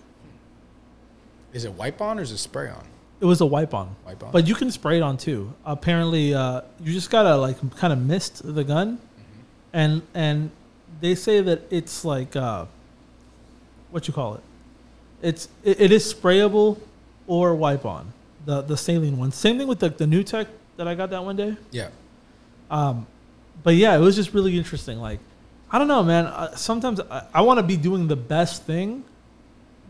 Is 1.53 1.65
it 1.65 1.73
wipe 1.73 2.01
on 2.01 2.19
or 2.19 2.21
is 2.21 2.31
it 2.31 2.37
spray 2.37 2.69
on? 2.69 2.83
It 3.19 3.25
was 3.25 3.41
a 3.41 3.45
wipe 3.45 3.73
on. 3.73 3.95
Wipe 4.05 4.23
on. 4.23 4.31
But 4.31 4.47
you 4.47 4.55
can 4.55 4.71
spray 4.71 4.97
it 4.97 5.01
on 5.01 5.17
too. 5.17 5.53
Apparently, 5.65 6.33
uh, 6.33 6.61
you 6.81 6.93
just 6.93 7.09
gotta 7.09 7.35
like 7.35 7.57
kind 7.75 7.91
of 7.93 7.99
mist 7.99 8.41
the 8.43 8.63
gun, 8.63 8.97
Mm-hmm. 8.97 9.39
and 9.73 10.01
and 10.13 10.51
they 11.01 11.15
say 11.15 11.41
that 11.41 11.61
it's 11.69 12.05
like 12.05 12.35
uh, 12.35 12.65
what 13.91 14.07
you 14.07 14.13
call 14.13 14.35
it. 14.35 14.41
It's 15.21 15.49
it, 15.63 15.81
it 15.81 15.91
is 15.91 16.13
sprayable 16.13 16.79
or 17.27 17.55
wipe 17.55 17.85
on 17.85 18.13
the 18.45 18.61
the 18.61 18.75
silane 18.75 19.17
one. 19.17 19.31
Same 19.31 19.57
thing 19.57 19.67
with 19.67 19.79
the 19.79 19.89
the 19.89 20.07
new 20.07 20.23
tech 20.23 20.47
that 20.77 20.87
I 20.87 20.95
got 20.95 21.09
that 21.09 21.23
one 21.25 21.35
day. 21.35 21.57
yeah, 21.71 21.89
Um, 22.71 23.05
but 23.63 23.75
yeah, 23.75 23.97
it 23.97 23.99
was 23.99 24.15
just 24.15 24.33
really 24.33 24.57
interesting. 24.57 24.97
Like, 25.01 25.19
I 25.71 25.77
don't 25.79 25.87
know, 25.87 26.03
man. 26.03 26.25
Uh, 26.25 26.55
sometimes 26.55 26.99
I, 26.99 27.25
I 27.33 27.41
want 27.41 27.59
to 27.59 27.63
be 27.63 27.77
doing 27.77 28.07
the 28.07 28.15
best 28.15 28.63
thing, 28.63 29.03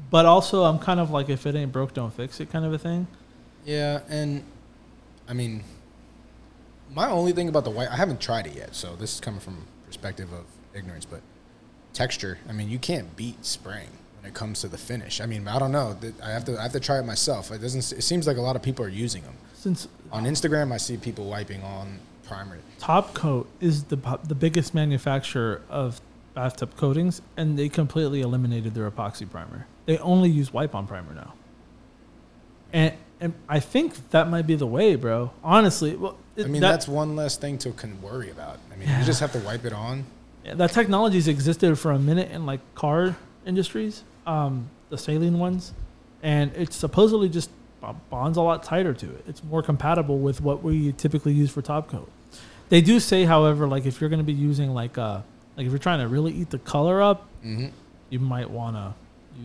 but 0.09 0.25
also 0.25 0.63
I'm 0.63 0.79
kind 0.79 0.99
of 0.99 1.09
like, 1.11 1.29
if 1.29 1.45
it 1.45 1.55
ain't 1.55 1.71
broke, 1.71 1.93
don't 1.93 2.13
fix 2.13 2.39
it, 2.39 2.49
kind 2.51 2.65
of 2.65 2.73
a 2.73 2.77
thing. 2.77 3.07
yeah. 3.65 4.01
And 4.09 4.43
I 5.27 5.33
mean, 5.33 5.63
my 6.91 7.09
only 7.09 7.31
thing 7.33 7.47
about 7.49 7.63
the 7.63 7.69
white, 7.69 7.89
I 7.89 7.95
haven't 7.95 8.19
tried 8.19 8.47
it 8.47 8.55
yet, 8.55 8.75
so 8.75 8.95
this 8.95 9.13
is 9.13 9.19
coming 9.19 9.39
from 9.39 9.65
perspective 9.85 10.33
of 10.33 10.45
ignorance, 10.73 11.05
but 11.05 11.21
texture. 11.93 12.39
I 12.49 12.51
mean, 12.53 12.69
you 12.69 12.79
can't 12.79 13.15
beat 13.15 13.45
spraying. 13.45 13.91
when 14.21 14.29
it 14.29 14.33
comes 14.35 14.61
to 14.61 14.67
the 14.67 14.77
finish. 14.77 15.21
I 15.21 15.25
mean, 15.27 15.47
I 15.47 15.59
don't 15.59 15.71
know. 15.71 15.95
I 16.23 16.29
have 16.31 16.45
to 16.45 16.57
I 16.57 16.63
have 16.63 16.71
to 16.73 16.79
try 16.79 16.99
it 16.99 17.03
myself. 17.05 17.51
It 17.51 17.59
doesn't. 17.61 17.97
It 17.97 18.01
seems 18.03 18.27
like 18.27 18.37
a 18.37 18.41
lot 18.41 18.55
of 18.55 18.61
people 18.61 18.83
are 18.85 18.89
using 18.89 19.21
them 19.23 19.35
Since 19.53 19.87
on 20.11 20.25
Instagram. 20.25 20.71
I 20.73 20.77
see 20.77 20.97
people 20.97 21.25
wiping 21.25 21.61
on 21.63 21.99
primer. 22.29 22.59
Top 22.77 23.13
Coat 23.13 23.49
is 23.59 23.85
the 23.85 23.97
the 24.23 24.35
biggest 24.35 24.73
manufacturer 24.73 25.61
of 25.69 25.99
bathtub 26.33 26.77
coatings, 26.77 27.21
and 27.35 27.59
they 27.59 27.67
completely 27.67 28.21
eliminated 28.21 28.73
their 28.73 28.89
epoxy 28.89 29.29
primer. 29.29 29.67
They 29.85 29.97
only 29.97 30.29
use 30.29 30.53
wipe 30.53 30.75
on 30.75 30.87
primer 30.87 31.13
now. 31.13 31.33
And 32.71 32.93
and 33.19 33.33
I 33.49 33.59
think 33.59 34.11
that 34.11 34.29
might 34.29 34.47
be 34.47 34.55
the 34.55 34.67
way, 34.67 34.95
bro. 34.95 35.31
Honestly, 35.43 35.95
well, 35.95 36.17
I 36.37 36.43
mean, 36.43 36.61
that, 36.61 36.71
that's 36.71 36.87
one 36.87 37.15
less 37.15 37.35
thing 37.35 37.57
to 37.59 37.71
can 37.71 38.01
worry 38.01 38.29
about. 38.29 38.59
I 38.71 38.77
mean, 38.77 38.87
you 38.87 39.03
just 39.03 39.19
have 39.19 39.33
to 39.33 39.39
wipe 39.39 39.65
it 39.65 39.73
on. 39.73 40.05
Yeah, 40.45 40.53
that 40.55 40.71
technology's 40.71 41.27
existed 41.27 41.77
for 41.77 41.91
a 41.91 41.99
minute 41.99 42.31
in 42.31 42.45
like 42.45 42.61
car 42.75 43.17
industries, 43.45 44.03
um, 44.25 44.69
the 44.89 44.95
silane 44.95 45.37
ones, 45.37 45.73
and 46.23 46.55
it 46.55 46.71
supposedly 46.71 47.27
just 47.27 47.49
bonds 48.09 48.37
a 48.37 48.41
lot 48.41 48.63
tighter 48.63 48.93
to 48.93 49.05
it. 49.07 49.25
It's 49.27 49.43
more 49.43 49.61
compatible 49.61 50.19
with 50.19 50.41
what 50.41 50.63
we 50.63 50.93
typically 50.93 51.33
use 51.33 51.51
for 51.51 51.61
top 51.61 51.89
coat. 51.89 52.09
They 52.69 52.81
do 52.81 52.99
say, 52.99 53.25
however, 53.25 53.67
like 53.67 53.85
if 53.85 53.99
you're 53.99 54.09
going 54.09 54.19
to 54.19 54.23
be 54.25 54.33
using 54.33 54.73
like 54.73 54.97
uh 54.97 55.21
like 55.57 55.65
if 55.65 55.71
you're 55.71 55.79
trying 55.79 55.99
to 55.99 56.07
really 56.07 56.31
eat 56.33 56.49
the 56.49 56.59
color 56.59 57.01
up, 57.01 57.27
hmm 57.41 57.67
you 58.11 58.17
might 58.19 58.49
want 58.49 58.75
to 58.75 58.93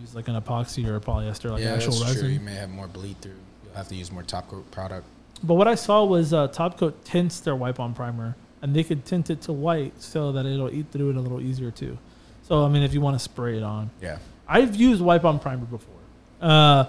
use 0.00 0.14
like 0.14 0.26
an 0.28 0.40
epoxy 0.40 0.86
or 0.88 0.96
a 0.96 1.00
polyester, 1.00 1.50
like 1.50 1.62
yeah, 1.62 1.74
actual 1.74 1.92
that's 1.92 2.04
resin. 2.14 2.20
true. 2.20 2.28
You 2.30 2.40
may 2.40 2.54
have 2.54 2.70
more 2.70 2.86
bleed 2.88 3.20
through. 3.20 3.32
You'll 3.64 3.74
have 3.74 3.88
to 3.88 3.94
use 3.94 4.10
more 4.10 4.22
top 4.22 4.48
coat 4.48 4.70
product. 4.70 5.06
But 5.42 5.54
what 5.54 5.68
I 5.68 5.74
saw 5.74 6.04
was 6.04 6.32
uh, 6.32 6.48
Top 6.48 6.78
Coat 6.78 7.04
tints 7.04 7.40
their 7.40 7.54
wipe 7.54 7.78
on 7.78 7.92
primer, 7.92 8.34
and 8.62 8.74
they 8.74 8.82
could 8.84 9.04
tint 9.04 9.28
it 9.28 9.42
to 9.42 9.52
white 9.52 10.00
so 10.00 10.32
that 10.32 10.46
it'll 10.46 10.70
eat 10.70 10.86
through 10.92 11.10
it 11.10 11.16
a 11.16 11.20
little 11.20 11.42
easier 11.42 11.70
too. 11.70 11.98
So 12.44 12.64
I 12.64 12.68
mean, 12.70 12.82
if 12.82 12.94
you 12.94 13.02
want 13.02 13.16
to 13.16 13.18
spray 13.22 13.56
it 13.58 13.62
on, 13.62 13.90
Yeah. 14.00 14.18
I've 14.48 14.74
used 14.76 15.02
wipe 15.02 15.24
on 15.26 15.38
primer 15.38 15.66
before, 15.66 15.94
uh, 16.40 16.84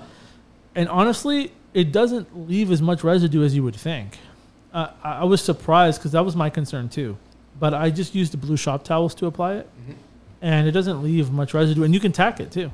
and 0.75 0.87
honestly, 0.87 1.51
it 1.73 1.91
doesn't 1.91 2.47
leave 2.47 2.71
as 2.71 2.81
much 2.81 3.03
residue 3.03 3.43
as 3.43 3.53
you 3.55 3.63
would 3.63 3.75
think. 3.75 4.17
Uh, 4.75 4.91
I, 5.03 5.23
was 5.23 5.41
surprised 5.41 5.99
because 5.99 6.11
that 6.11 6.25
was 6.25 6.35
my 6.35 6.49
concern 6.49 6.89
too. 6.89 7.17
But 7.59 7.73
I 7.73 7.89
just 7.89 8.13
used 8.13 8.33
the 8.33 8.37
blue 8.37 8.57
shop 8.57 8.83
towels 8.83 9.15
to 9.15 9.25
apply 9.25 9.53
it, 9.53 9.69
Mhm. 9.87 9.95
and 10.41 10.67
it 10.67 10.71
doesn't 10.73 11.01
leave 11.01 11.31
much 11.31 11.53
residue, 11.53 11.83
and 11.83 11.93
you 11.93 11.99
can 12.01 12.11
tack 12.11 12.41
it 12.41 12.51
too. 12.51 12.69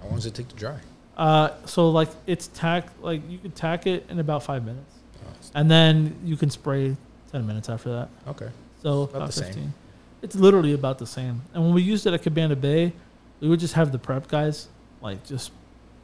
How 0.00 0.06
long 0.06 0.14
does 0.16 0.24
it 0.26 0.34
take 0.34 0.48
to 0.48 0.56
dry? 0.56 0.78
Uh, 1.16 1.50
so 1.66 1.90
like 1.90 2.08
it's 2.26 2.46
tack 2.54 2.88
like 3.02 3.20
you 3.30 3.36
can 3.38 3.50
tack 3.50 3.86
it 3.86 4.06
in 4.08 4.18
about 4.18 4.42
five 4.42 4.64
minutes, 4.64 4.94
Oh, 5.22 5.28
and 5.54 5.70
then 5.70 6.16
you 6.24 6.36
can 6.38 6.48
spray 6.48 6.96
ten 7.30 7.46
minutes 7.46 7.68
after 7.68 7.90
that. 7.92 8.08
okay. 8.28 8.48
So 8.82 9.02
About 9.02 9.16
about, 9.16 9.26
the 9.26 9.32
same. 9.32 9.44
fifteen. 9.44 9.74
It's 10.22 10.34
literally 10.36 10.72
about 10.72 10.98
the 10.98 11.06
same. 11.06 11.42
And 11.52 11.62
when 11.64 11.74
we 11.74 11.82
used 11.82 12.06
it 12.06 12.14
at 12.14 12.22
Cabana 12.22 12.56
Bay, 12.56 12.92
we 13.40 13.48
would 13.48 13.60
just 13.60 13.74
have 13.74 13.92
the 13.92 13.98
prep 13.98 14.26
guys 14.28 14.68
like 15.02 15.22
just 15.26 15.50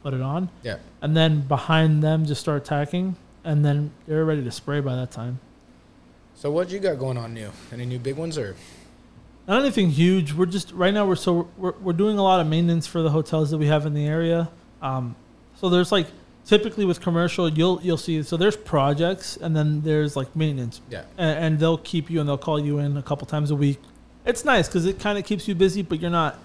put 0.03 0.13
it 0.13 0.21
on, 0.21 0.49
Yeah. 0.61 0.77
and 1.01 1.17
then 1.17 1.41
behind 1.41 2.03
them 2.03 2.25
just 2.25 2.39
start 2.41 2.63
tacking, 2.65 3.15
and 3.43 3.63
then 3.65 3.91
they're 4.07 4.25
ready 4.25 4.43
to 4.43 4.51
spray 4.51 4.79
by 4.79 4.95
that 4.95 5.11
time. 5.11 5.39
So 6.35 6.49
what 6.51 6.69
you 6.69 6.79
got 6.79 6.99
going 6.99 7.17
on 7.17 7.33
new? 7.33 7.51
Any 7.71 7.85
new 7.85 7.99
big 7.99 8.15
ones 8.15 8.37
or? 8.37 8.55
Not 9.47 9.61
anything 9.61 9.89
huge. 9.89 10.31
We're 10.33 10.45
just 10.45 10.71
right 10.73 10.93
now. 10.93 11.05
We're 11.05 11.15
so 11.15 11.49
we're, 11.57 11.73
we're 11.81 11.93
doing 11.93 12.17
a 12.17 12.23
lot 12.23 12.39
of 12.39 12.47
maintenance 12.47 12.85
for 12.87 13.01
the 13.01 13.09
hotels 13.09 13.49
that 13.51 13.57
we 13.57 13.65
have 13.67 13.85
in 13.85 13.93
the 13.93 14.05
area. 14.05 14.49
Um, 14.81 15.15
so 15.55 15.69
there's 15.69 15.91
like 15.91 16.07
typically 16.45 16.85
with 16.85 17.01
commercial, 17.01 17.49
you'll 17.49 17.81
you'll 17.81 17.97
see. 17.97 18.21
So 18.23 18.37
there's 18.37 18.55
projects, 18.55 19.37
and 19.37 19.55
then 19.55 19.81
there's 19.81 20.15
like 20.15 20.33
maintenance, 20.35 20.81
Yeah. 20.89 21.03
and, 21.17 21.45
and 21.45 21.59
they'll 21.59 21.79
keep 21.79 22.09
you 22.09 22.19
and 22.19 22.29
they'll 22.29 22.37
call 22.37 22.59
you 22.59 22.77
in 22.79 22.95
a 22.95 23.01
couple 23.01 23.25
times 23.27 23.49
a 23.51 23.55
week. 23.55 23.79
It's 24.25 24.45
nice 24.45 24.67
because 24.67 24.85
it 24.85 24.99
kind 24.99 25.17
of 25.17 25.25
keeps 25.25 25.47
you 25.47 25.55
busy, 25.55 25.81
but 25.81 25.99
you're 25.99 26.11
not, 26.11 26.37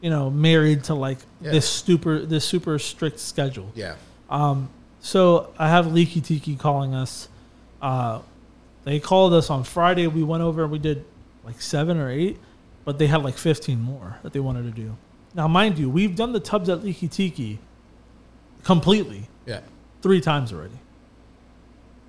you 0.00 0.08
know, 0.10 0.30
married 0.30 0.84
to 0.84 0.94
like 0.94 1.18
Yeah. 1.42 1.52
this 1.52 1.68
super 1.68 2.20
this 2.20 2.44
super 2.46 2.78
strict 2.78 3.20
schedule. 3.20 3.70
Yeah. 3.74 3.96
Um, 4.30 4.70
so 5.06 5.52
I 5.56 5.68
have 5.68 5.92
Leaky 5.92 6.20
Tiki 6.20 6.56
calling 6.56 6.92
us. 6.92 7.28
Uh, 7.80 8.20
they 8.82 8.98
called 8.98 9.32
us 9.34 9.50
on 9.50 9.62
Friday. 9.62 10.08
We 10.08 10.24
went 10.24 10.42
over 10.42 10.64
and 10.64 10.72
we 10.72 10.80
did 10.80 11.04
like 11.44 11.60
seven 11.60 11.96
or 11.96 12.10
eight, 12.10 12.38
but 12.84 12.98
they 12.98 13.06
had 13.06 13.22
like 13.22 13.38
15 13.38 13.80
more 13.80 14.18
that 14.24 14.32
they 14.32 14.40
wanted 14.40 14.64
to 14.64 14.70
do. 14.72 14.96
Now, 15.32 15.46
mind 15.46 15.78
you, 15.78 15.88
we've 15.88 16.16
done 16.16 16.32
the 16.32 16.40
tubs 16.40 16.68
at 16.68 16.82
Leaky 16.82 17.06
Tiki 17.06 17.60
completely 18.64 19.28
Yeah. 19.46 19.60
three 20.02 20.20
times 20.20 20.52
already, 20.52 20.78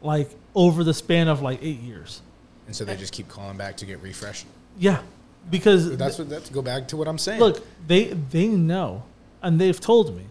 like 0.02 0.32
over 0.56 0.84
the 0.84 0.94
span 0.94 1.28
of 1.28 1.42
like 1.44 1.60
eight 1.62 1.80
years. 1.82 2.22
And 2.66 2.76
so 2.76 2.84
they 2.84 2.96
just 2.96 3.14
keep 3.14 3.28
calling 3.28 3.58
back 3.58 3.78
to 3.78 3.86
get 3.86 4.02
refreshed. 4.02 4.48
Yeah, 4.80 5.02
because 5.52 5.96
that's 5.98 6.18
what 6.18 6.30
that's 6.30 6.50
go 6.50 6.64
back 6.64 6.88
to 6.90 6.98
what 6.98 7.08
I'm 7.08 7.18
saying. 7.20 7.40
Look, 7.40 7.64
they 7.88 8.06
they 8.32 8.48
know, 8.48 9.04
and 9.42 9.60
they've 9.62 9.80
told 9.80 10.16
me, 10.18 10.24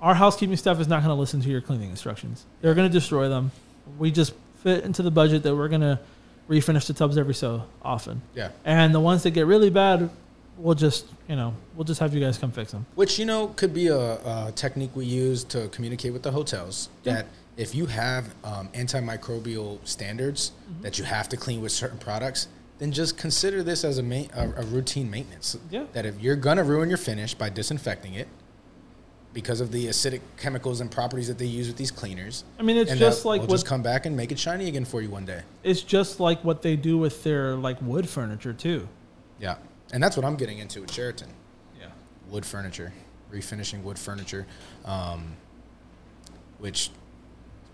our 0.00 0.14
housekeeping 0.14 0.56
staff 0.56 0.78
is 0.80 0.88
not 0.88 0.98
going 1.02 1.08
to 1.14 1.18
listen 1.20 1.40
to 1.42 1.48
your 1.48 1.60
cleaning 1.60 1.90
instructions. 1.90 2.44
They're 2.60 2.74
going 2.74 2.88
to 2.88 2.92
destroy 2.92 3.28
them. 3.28 3.50
We 3.98 4.10
just 4.10 4.34
fit 4.62 4.84
into 4.84 5.02
the 5.02 5.10
budget 5.10 5.42
that 5.44 5.54
we're 5.56 5.68
going 5.68 5.80
to 5.82 5.98
refinish 6.48 6.86
the 6.86 6.92
tubs 6.94 7.16
every 7.18 7.34
so 7.34 7.64
often, 7.82 8.22
Yeah. 8.34 8.50
and 8.64 8.94
the 8.94 9.00
ones 9.00 9.22
that 9.24 9.30
get 9.32 9.46
really 9.46 9.70
bad, 9.70 10.10
we'll 10.58 10.74
just 10.76 11.06
you 11.28 11.34
know 11.36 11.54
we'll 11.74 11.84
just 11.84 12.00
have 12.00 12.14
you 12.14 12.20
guys 12.20 12.38
come 12.38 12.50
fix 12.52 12.72
them. 12.72 12.86
Which 12.94 13.18
you 13.18 13.26
know 13.26 13.48
could 13.48 13.74
be 13.74 13.88
a, 13.88 13.98
a 14.46 14.52
technique 14.54 14.90
we 14.94 15.04
use 15.06 15.42
to 15.44 15.68
communicate 15.68 16.12
with 16.12 16.22
the 16.22 16.30
hotels. 16.30 16.88
Yeah. 17.04 17.14
That 17.14 17.26
if 17.56 17.74
you 17.74 17.86
have 17.86 18.34
um, 18.44 18.68
antimicrobial 18.74 19.78
standards 19.86 20.52
Mm-hmm. 20.70 20.82
that 20.82 20.98
you 20.98 21.04
have 21.04 21.28
to 21.30 21.36
clean 21.36 21.60
with 21.62 21.70
certain 21.72 21.98
products, 21.98 22.48
then 22.78 22.90
just 22.92 23.16
consider 23.16 23.62
this 23.62 23.84
as 23.84 23.98
a, 23.98 24.02
ma- 24.02 24.24
a, 24.34 24.48
a 24.56 24.62
routine 24.66 25.08
maintenance. 25.10 25.56
Yeah. 25.70 25.84
That 25.92 26.04
if 26.06 26.20
you're 26.20 26.34
gonna 26.36 26.64
ruin 26.64 26.88
your 26.88 26.98
finish 26.98 27.34
by 27.34 27.48
disinfecting 27.50 28.14
it 28.14 28.26
because 29.36 29.60
of 29.60 29.70
the 29.70 29.88
acidic 29.88 30.22
chemicals 30.38 30.80
and 30.80 30.90
properties 30.90 31.28
that 31.28 31.36
they 31.36 31.44
use 31.44 31.68
with 31.68 31.76
these 31.76 31.90
cleaners, 31.90 32.42
I 32.58 32.62
mean, 32.62 32.78
it's 32.78 32.90
and 32.90 32.98
just 32.98 33.26
like 33.26 33.42
we'll 33.42 33.50
just 33.50 33.66
come 33.66 33.82
back 33.82 34.06
and 34.06 34.16
make 34.16 34.32
it 34.32 34.38
shiny 34.38 34.66
again 34.66 34.86
for 34.86 35.02
you 35.02 35.10
one 35.10 35.26
day. 35.26 35.42
it's 35.62 35.82
just 35.82 36.20
like 36.20 36.42
what 36.42 36.62
they 36.62 36.74
do 36.74 36.96
with 36.96 37.22
their 37.22 37.54
like 37.54 37.76
wood 37.82 38.08
furniture 38.08 38.54
too. 38.54 38.88
Yeah. 39.38 39.56
And 39.92 40.02
that's 40.02 40.16
what 40.16 40.24
I'm 40.24 40.36
getting 40.36 40.56
into 40.56 40.80
with 40.80 40.90
Sheraton. 40.90 41.28
Yeah. 41.78 41.88
wood 42.30 42.46
furniture, 42.46 42.94
refinishing 43.30 43.82
wood 43.82 43.98
furniture, 43.98 44.46
um, 44.86 45.36
which 46.58 46.90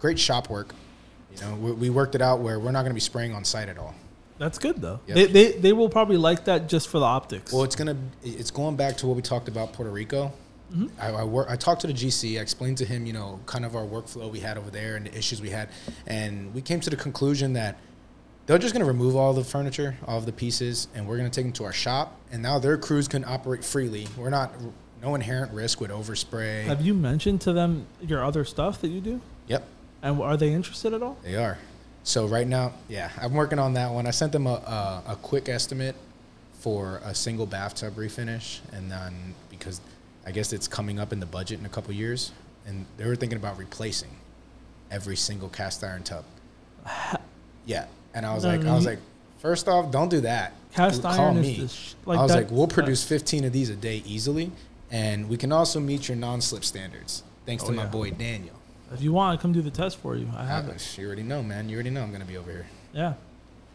great 0.00 0.19
shop 0.19 0.50
work. 0.50 0.75
You 1.33 1.42
know, 1.42 1.54
we, 1.54 1.73
we 1.73 1.90
worked 1.90 2.16
it 2.16 2.23
out 2.23 2.40
where 2.40 2.59
we're 2.59 2.73
not 2.73 2.81
going 2.81 2.90
to 2.90 2.95
be 2.95 3.00
spraying 3.00 3.35
on 3.35 3.45
site 3.45 3.69
at 3.69 3.78
all. 3.78 3.95
That's 4.38 4.59
good 4.59 4.81
though. 4.81 4.99
Yeah. 5.07 5.14
They, 5.14 5.26
they 5.26 5.52
they 5.52 5.73
will 5.73 5.88
probably 5.88 6.16
like 6.16 6.47
that 6.47 6.69
just 6.69 6.88
for 6.88 6.99
the 6.99 7.04
optics. 7.04 7.52
Well, 7.52 7.62
it's 7.62 7.76
gonna 7.76 7.97
it's 8.25 8.50
going 8.50 8.75
back 8.75 8.97
to 8.97 9.07
what 9.07 9.14
we 9.14 9.23
talked 9.23 9.47
about 9.47 9.73
Puerto 9.75 9.92
Rico. 9.92 10.33
Mm-hmm. 10.72 11.00
I, 11.00 11.20
I 11.20 11.24
work. 11.24 11.48
I 11.50 11.56
talked 11.56 11.82
to 11.82 11.86
the 11.86 11.92
GC. 11.92 12.38
I 12.38 12.42
explained 12.42 12.78
to 12.78 12.84
him, 12.84 13.06
you 13.06 13.12
know, 13.12 13.40
kind 13.46 13.64
of 13.64 13.76
our 13.76 13.84
workflow 13.84 14.30
we 14.30 14.40
had 14.40 14.56
over 14.56 14.70
there 14.70 14.96
and 14.96 15.06
the 15.06 15.16
issues 15.16 15.40
we 15.40 15.50
had, 15.50 15.68
and 16.06 16.54
we 16.54 16.62
came 16.62 16.80
to 16.80 16.90
the 16.90 16.96
conclusion 16.96 17.52
that 17.54 17.78
they're 18.46 18.58
just 18.58 18.74
going 18.74 18.84
to 18.84 18.90
remove 18.90 19.14
all 19.14 19.32
the 19.32 19.44
furniture, 19.44 19.96
all 20.06 20.18
of 20.18 20.26
the 20.26 20.32
pieces, 20.32 20.88
and 20.94 21.06
we're 21.06 21.16
going 21.16 21.30
to 21.30 21.34
take 21.34 21.44
them 21.44 21.52
to 21.54 21.64
our 21.64 21.72
shop. 21.72 22.18
And 22.32 22.42
now 22.42 22.58
their 22.58 22.76
crews 22.76 23.06
can 23.06 23.24
operate 23.24 23.64
freely. 23.64 24.08
We're 24.16 24.30
not 24.30 24.52
no 25.00 25.14
inherent 25.14 25.52
risk 25.52 25.80
with 25.80 25.90
overspray. 25.90 26.64
have 26.64 26.80
you 26.80 26.94
mentioned 26.94 27.40
to 27.42 27.52
them 27.52 27.86
your 28.00 28.24
other 28.24 28.44
stuff 28.44 28.80
that 28.80 28.88
you 28.88 29.00
do? 29.00 29.20
yep. 29.46 29.64
And 30.02 30.20
are 30.20 30.36
they 30.36 30.52
interested 30.52 30.92
at 30.94 31.02
all? 31.02 31.16
They 31.22 31.36
are. 31.36 31.58
So 32.02 32.26
right 32.26 32.46
now, 32.46 32.72
yeah, 32.88 33.10
I'm 33.20 33.34
working 33.34 33.60
on 33.60 33.74
that 33.74 33.92
one. 33.92 34.06
I 34.08 34.10
sent 34.10 34.32
them 34.32 34.48
a, 34.48 34.54
a, 34.54 35.02
a 35.12 35.16
quick 35.22 35.48
estimate 35.48 35.94
for 36.54 37.00
a 37.04 37.14
single 37.14 37.46
bathtub 37.46 37.94
refinish, 37.94 38.58
and 38.72 38.90
then 38.90 39.34
because 39.50 39.80
I 40.26 40.30
guess 40.30 40.52
it's 40.52 40.68
coming 40.68 40.98
up 41.00 41.12
in 41.12 41.20
the 41.20 41.26
budget 41.26 41.58
in 41.60 41.66
a 41.66 41.68
couple 41.68 41.92
years, 41.92 42.32
and 42.66 42.86
they 42.96 43.06
were 43.06 43.16
thinking 43.16 43.38
about 43.38 43.58
replacing 43.58 44.10
every 44.90 45.16
single 45.16 45.48
cast 45.48 45.82
iron 45.84 46.02
tub. 46.02 46.24
Yeah, 47.64 47.86
and 48.12 48.26
I 48.26 48.34
was 48.34 48.42
No, 48.42 48.50
like, 48.50 48.64
I 48.66 48.74
was 48.74 48.86
like, 48.86 48.98
first 49.38 49.68
off, 49.68 49.92
don't 49.92 50.08
do 50.08 50.20
that. 50.22 50.52
Cast 50.74 51.02
Call 51.02 51.12
iron 51.12 51.40
me. 51.40 51.68
sh- 51.68 51.94
like 52.06 52.18
I 52.18 52.22
was 52.22 52.32
that- 52.32 52.38
like, 52.38 52.50
we'll 52.50 52.66
produce 52.66 53.04
15 53.04 53.44
of 53.44 53.52
these 53.52 53.70
a 53.70 53.76
day 53.76 54.02
easily, 54.04 54.50
and 54.90 55.28
we 55.28 55.36
can 55.36 55.52
also 55.52 55.78
meet 55.78 56.08
your 56.08 56.16
non-slip 56.16 56.64
standards. 56.64 57.22
Thanks 57.46 57.62
Oh, 57.62 57.68
to 57.68 57.72
my 57.72 57.84
yeah. 57.84 57.88
boy 57.88 58.10
Daniel. 58.10 58.56
If 58.92 59.00
you 59.00 59.12
want, 59.12 59.38
I 59.38 59.40
come 59.40 59.52
do 59.52 59.62
the 59.62 59.70
test 59.70 59.98
for 59.98 60.16
you. 60.16 60.28
I 60.36 60.44
have 60.44 60.68
Uh, 60.68 60.72
it. 60.72 60.98
You 60.98 61.06
already 61.06 61.22
know, 61.22 61.40
man. 61.42 61.68
You 61.68 61.76
already 61.76 61.90
know 61.90 62.02
I'm 62.02 62.10
gonna 62.10 62.24
be 62.24 62.36
over 62.36 62.50
here. 62.50 62.66
Yeah, 62.92 63.14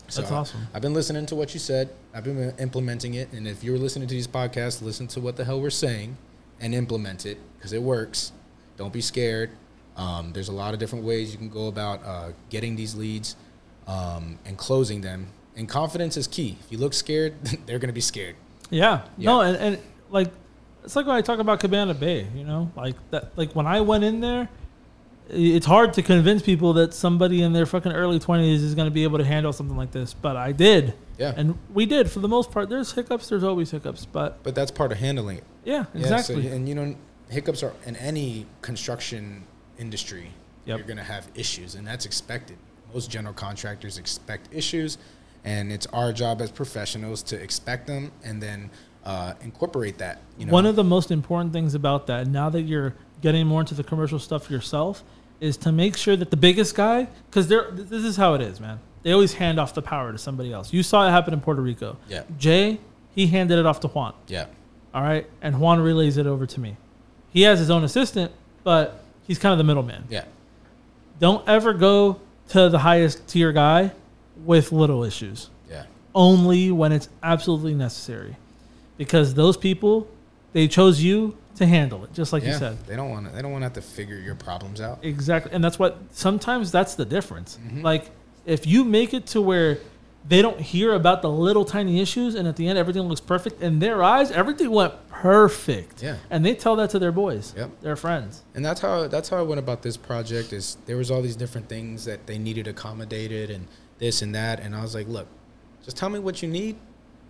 So 0.09 0.19
that's 0.21 0.33
I- 0.33 0.35
awesome. 0.35 0.67
I've 0.73 0.81
been 0.81 0.93
listening 0.93 1.25
to 1.27 1.35
what 1.35 1.53
you 1.53 1.59
said. 1.61 1.89
I've 2.13 2.25
been 2.25 2.53
implementing 2.59 3.13
it. 3.13 3.31
And 3.31 3.47
if 3.47 3.63
you're 3.63 3.77
listening 3.79 4.09
to 4.09 4.13
these 4.13 4.27
podcasts, 4.27 4.81
listen 4.81 5.07
to 5.07 5.21
what 5.21 5.37
the 5.37 5.45
hell 5.45 5.61
we're 5.61 5.69
saying 5.69 6.17
and 6.59 6.73
implement 6.73 7.25
it 7.25 7.37
because 7.57 7.73
it 7.73 7.81
works. 7.81 8.31
Don't 8.77 8.93
be 8.93 9.01
scared. 9.01 9.51
Um, 9.95 10.31
there's 10.33 10.49
a 10.49 10.53
lot 10.53 10.73
of 10.73 10.79
different 10.79 11.05
ways 11.05 11.31
you 11.31 11.37
can 11.37 11.49
go 11.49 11.67
about 11.67 12.03
uh, 12.05 12.29
getting 12.49 12.75
these 12.75 12.95
leads 12.95 13.35
um, 13.87 14.37
and 14.45 14.57
closing 14.57 15.01
them. 15.01 15.27
And 15.55 15.67
confidence 15.67 16.17
is 16.17 16.27
key. 16.27 16.57
If 16.63 16.71
you 16.71 16.77
look 16.77 16.93
scared, 16.93 17.33
they're 17.65 17.79
going 17.79 17.89
to 17.89 17.93
be 17.93 18.01
scared. 18.01 18.35
Yeah. 18.69 19.01
Yeah. 19.17 19.25
No, 19.25 19.41
and, 19.41 19.57
and 19.57 19.79
like 20.09 20.27
it's 20.83 20.95
like 20.95 21.05
when 21.05 21.15
I 21.15 21.21
talk 21.21 21.39
about 21.39 21.59
Cabana 21.59 21.93
Bay. 21.93 22.27
You 22.35 22.43
know, 22.43 22.71
like 22.75 22.95
that. 23.11 23.37
Like 23.37 23.55
when 23.55 23.65
I 23.65 23.81
went 23.81 24.03
in 24.03 24.19
there, 24.19 24.47
it's 25.29 25.65
hard 25.65 25.93
to 25.93 26.01
convince 26.01 26.41
people 26.41 26.73
that 26.73 26.93
somebody 26.93 27.41
in 27.41 27.53
their 27.53 27.65
fucking 27.65 27.91
early 27.91 28.19
20s 28.19 28.55
is 28.63 28.75
going 28.75 28.87
to 28.87 28.93
be 28.93 29.03
able 29.03 29.17
to 29.17 29.23
handle 29.25 29.51
something 29.53 29.75
like 29.77 29.91
this, 29.91 30.13
but 30.13 30.35
I 30.37 30.51
did. 30.51 30.93
Yeah. 31.17 31.33
And 31.35 31.57
we 31.73 31.85
did 31.85 32.09
for 32.11 32.19
the 32.19 32.27
most 32.27 32.51
part. 32.51 32.69
There's 32.69 32.91
hiccups, 32.93 33.27
there's 33.29 33.43
always 33.43 33.71
hiccups, 33.71 34.05
but 34.05 34.41
But 34.43 34.55
that's 34.55 34.71
part 34.71 34.91
of 34.91 34.99
handling 34.99 35.37
it. 35.39 35.43
yeah, 35.65 35.85
Yeah, 35.93 36.01
exactly. 36.01 36.47
so, 36.47 36.53
and 36.55 36.69
you 36.69 36.75
know, 36.75 36.95
hiccups 37.29 37.63
are 37.63 37.73
in 37.85 37.95
any 37.97 38.45
construction 38.61 39.43
industry. 39.77 40.31
Yep. 40.65 40.77
You're 40.77 40.87
going 40.87 40.97
to 40.97 41.03
have 41.03 41.27
issues, 41.35 41.75
and 41.75 41.85
that's 41.87 42.05
expected. 42.05 42.57
Most 42.93 43.09
general 43.09 43.33
contractors 43.33 43.97
expect 43.97 44.49
issues, 44.53 44.97
and 45.43 45.71
it's 45.71 45.87
our 45.87 46.11
job 46.13 46.41
as 46.41 46.51
professionals 46.51 47.21
to 47.23 47.41
expect 47.41 47.87
them 47.87 48.11
and 48.23 48.41
then 48.41 48.69
uh, 49.05 49.33
incorporate 49.41 49.97
that. 49.99 50.21
You 50.37 50.45
know, 50.45 50.51
One 50.51 50.65
of 50.65 50.75
the 50.75 50.83
most 50.83 51.09
important 51.11 51.53
things 51.53 51.73
about 51.73 52.07
that, 52.07 52.27
now 52.27 52.49
that 52.49 52.63
you're 52.63 52.95
getting 53.21 53.47
more 53.47 53.61
into 53.61 53.73
the 53.73 53.83
commercial 53.83 54.19
stuff 54.19 54.49
yourself, 54.51 55.03
is 55.39 55.57
to 55.57 55.71
make 55.71 55.95
sure 55.97 56.15
that 56.15 56.31
the 56.31 56.37
biggest 56.37 56.75
guy, 56.75 57.07
because 57.29 57.47
they're 57.47 57.69
this 57.71 58.03
is 58.03 58.15
how 58.17 58.33
it 58.33 58.41
is, 58.41 58.59
man. 58.59 58.79
They 59.03 59.11
always 59.11 59.33
hand 59.35 59.59
off 59.59 59.73
the 59.73 59.81
power 59.81 60.11
to 60.11 60.17
somebody 60.17 60.51
else. 60.51 60.73
You 60.73 60.83
saw 60.83 61.07
it 61.07 61.11
happen 61.11 61.33
in 61.33 61.39
Puerto 61.41 61.61
Rico. 61.61 61.97
Yeah. 62.09 62.23
Jay, 62.37 62.79
he 63.15 63.27
handed 63.27 63.57
it 63.59 63.65
off 63.65 63.79
to 63.81 63.87
Juan. 63.87 64.13
yeah, 64.27 64.47
All 64.93 65.01
right, 65.03 65.27
and 65.41 65.59
Juan 65.59 65.79
relays 65.79 66.17
it 66.17 66.27
over 66.27 66.45
to 66.45 66.59
me. 66.59 66.75
He 67.31 67.43
has 67.43 67.59
his 67.59 67.69
own 67.69 67.83
assistant, 67.83 68.31
but 68.63 69.03
he's 69.25 69.39
kind 69.39 69.51
of 69.53 69.57
the 69.59 69.63
middleman. 69.63 70.03
yeah, 70.09 70.25
Don't 71.19 71.47
ever 71.47 71.73
go 71.73 72.19
to 72.49 72.69
the 72.69 72.79
highest 72.79 73.27
tier 73.27 73.51
guy 73.51 73.91
with 74.45 74.71
little 74.71 75.03
issues. 75.03 75.49
yeah, 75.69 75.85
Only 76.13 76.71
when 76.71 76.91
it's 76.91 77.09
absolutely 77.23 77.73
necessary, 77.75 78.35
because 78.97 79.33
those 79.35 79.55
people, 79.57 80.07
they 80.53 80.67
chose 80.67 81.01
you 81.01 81.35
to 81.57 81.65
handle 81.65 82.03
it, 82.03 82.13
just 82.13 82.33
like 82.33 82.43
yeah. 82.43 82.53
you 82.53 82.57
said. 82.57 82.85
They 82.85 82.95
don't 82.95 83.09
want 83.09 83.27
to. 83.27 83.31
They 83.33 83.41
don't 83.41 83.51
want 83.51 83.61
to 83.61 83.65
have 83.65 83.73
to 83.73 83.81
figure 83.81 84.17
your 84.17 84.35
problems 84.35 84.79
out. 84.81 85.03
Exactly, 85.03 85.51
and 85.51 85.63
that's 85.63 85.77
what 85.79 85.97
sometimes 86.11 86.71
that's 86.71 86.95
the 86.95 87.05
difference. 87.05 87.59
Mm-hmm. 87.63 87.81
Like 87.81 88.11
if 88.45 88.65
you 88.65 88.83
make 88.85 89.13
it 89.13 89.27
to 89.27 89.41
where 89.41 89.79
they 90.27 90.41
don't 90.41 90.59
hear 90.59 90.93
about 90.93 91.21
the 91.21 91.29
little 91.29 91.65
tiny 91.65 91.99
issues, 92.01 92.35
and 92.35 92.47
at 92.47 92.55
the 92.55 92.67
end 92.67 92.77
everything 92.77 93.03
looks 93.03 93.21
perfect 93.21 93.61
in 93.61 93.79
their 93.79 94.03
eyes, 94.03 94.29
everything 94.31 94.71
went 94.71 94.93
perfect. 95.09 96.03
Yeah. 96.03 96.17
and 96.29 96.45
they 96.45 96.53
tell 96.53 96.75
that 96.77 96.89
to 96.91 96.99
their 96.99 97.11
boys, 97.11 97.53
Yep. 97.57 97.81
their 97.81 97.95
friends. 97.95 98.43
And 98.53 98.63
that's 98.63 98.81
how 98.81 99.07
that's 99.07 99.29
how 99.29 99.37
I 99.37 99.41
went 99.41 99.59
about 99.59 99.81
this 99.81 99.97
project. 99.97 100.53
Is 100.53 100.77
there 100.85 100.97
was 100.97 101.09
all 101.09 101.21
these 101.21 101.35
different 101.35 101.69
things 101.69 102.05
that 102.05 102.27
they 102.27 102.37
needed 102.37 102.67
accommodated 102.67 103.49
and 103.49 103.67
this 103.99 104.21
and 104.21 104.35
that, 104.35 104.59
and 104.59 104.75
I 104.75 104.81
was 104.81 104.93
like, 104.93 105.07
look, 105.07 105.27
just 105.83 105.97
tell 105.97 106.09
me 106.09 106.19
what 106.19 106.43
you 106.43 106.47
need, 106.49 106.75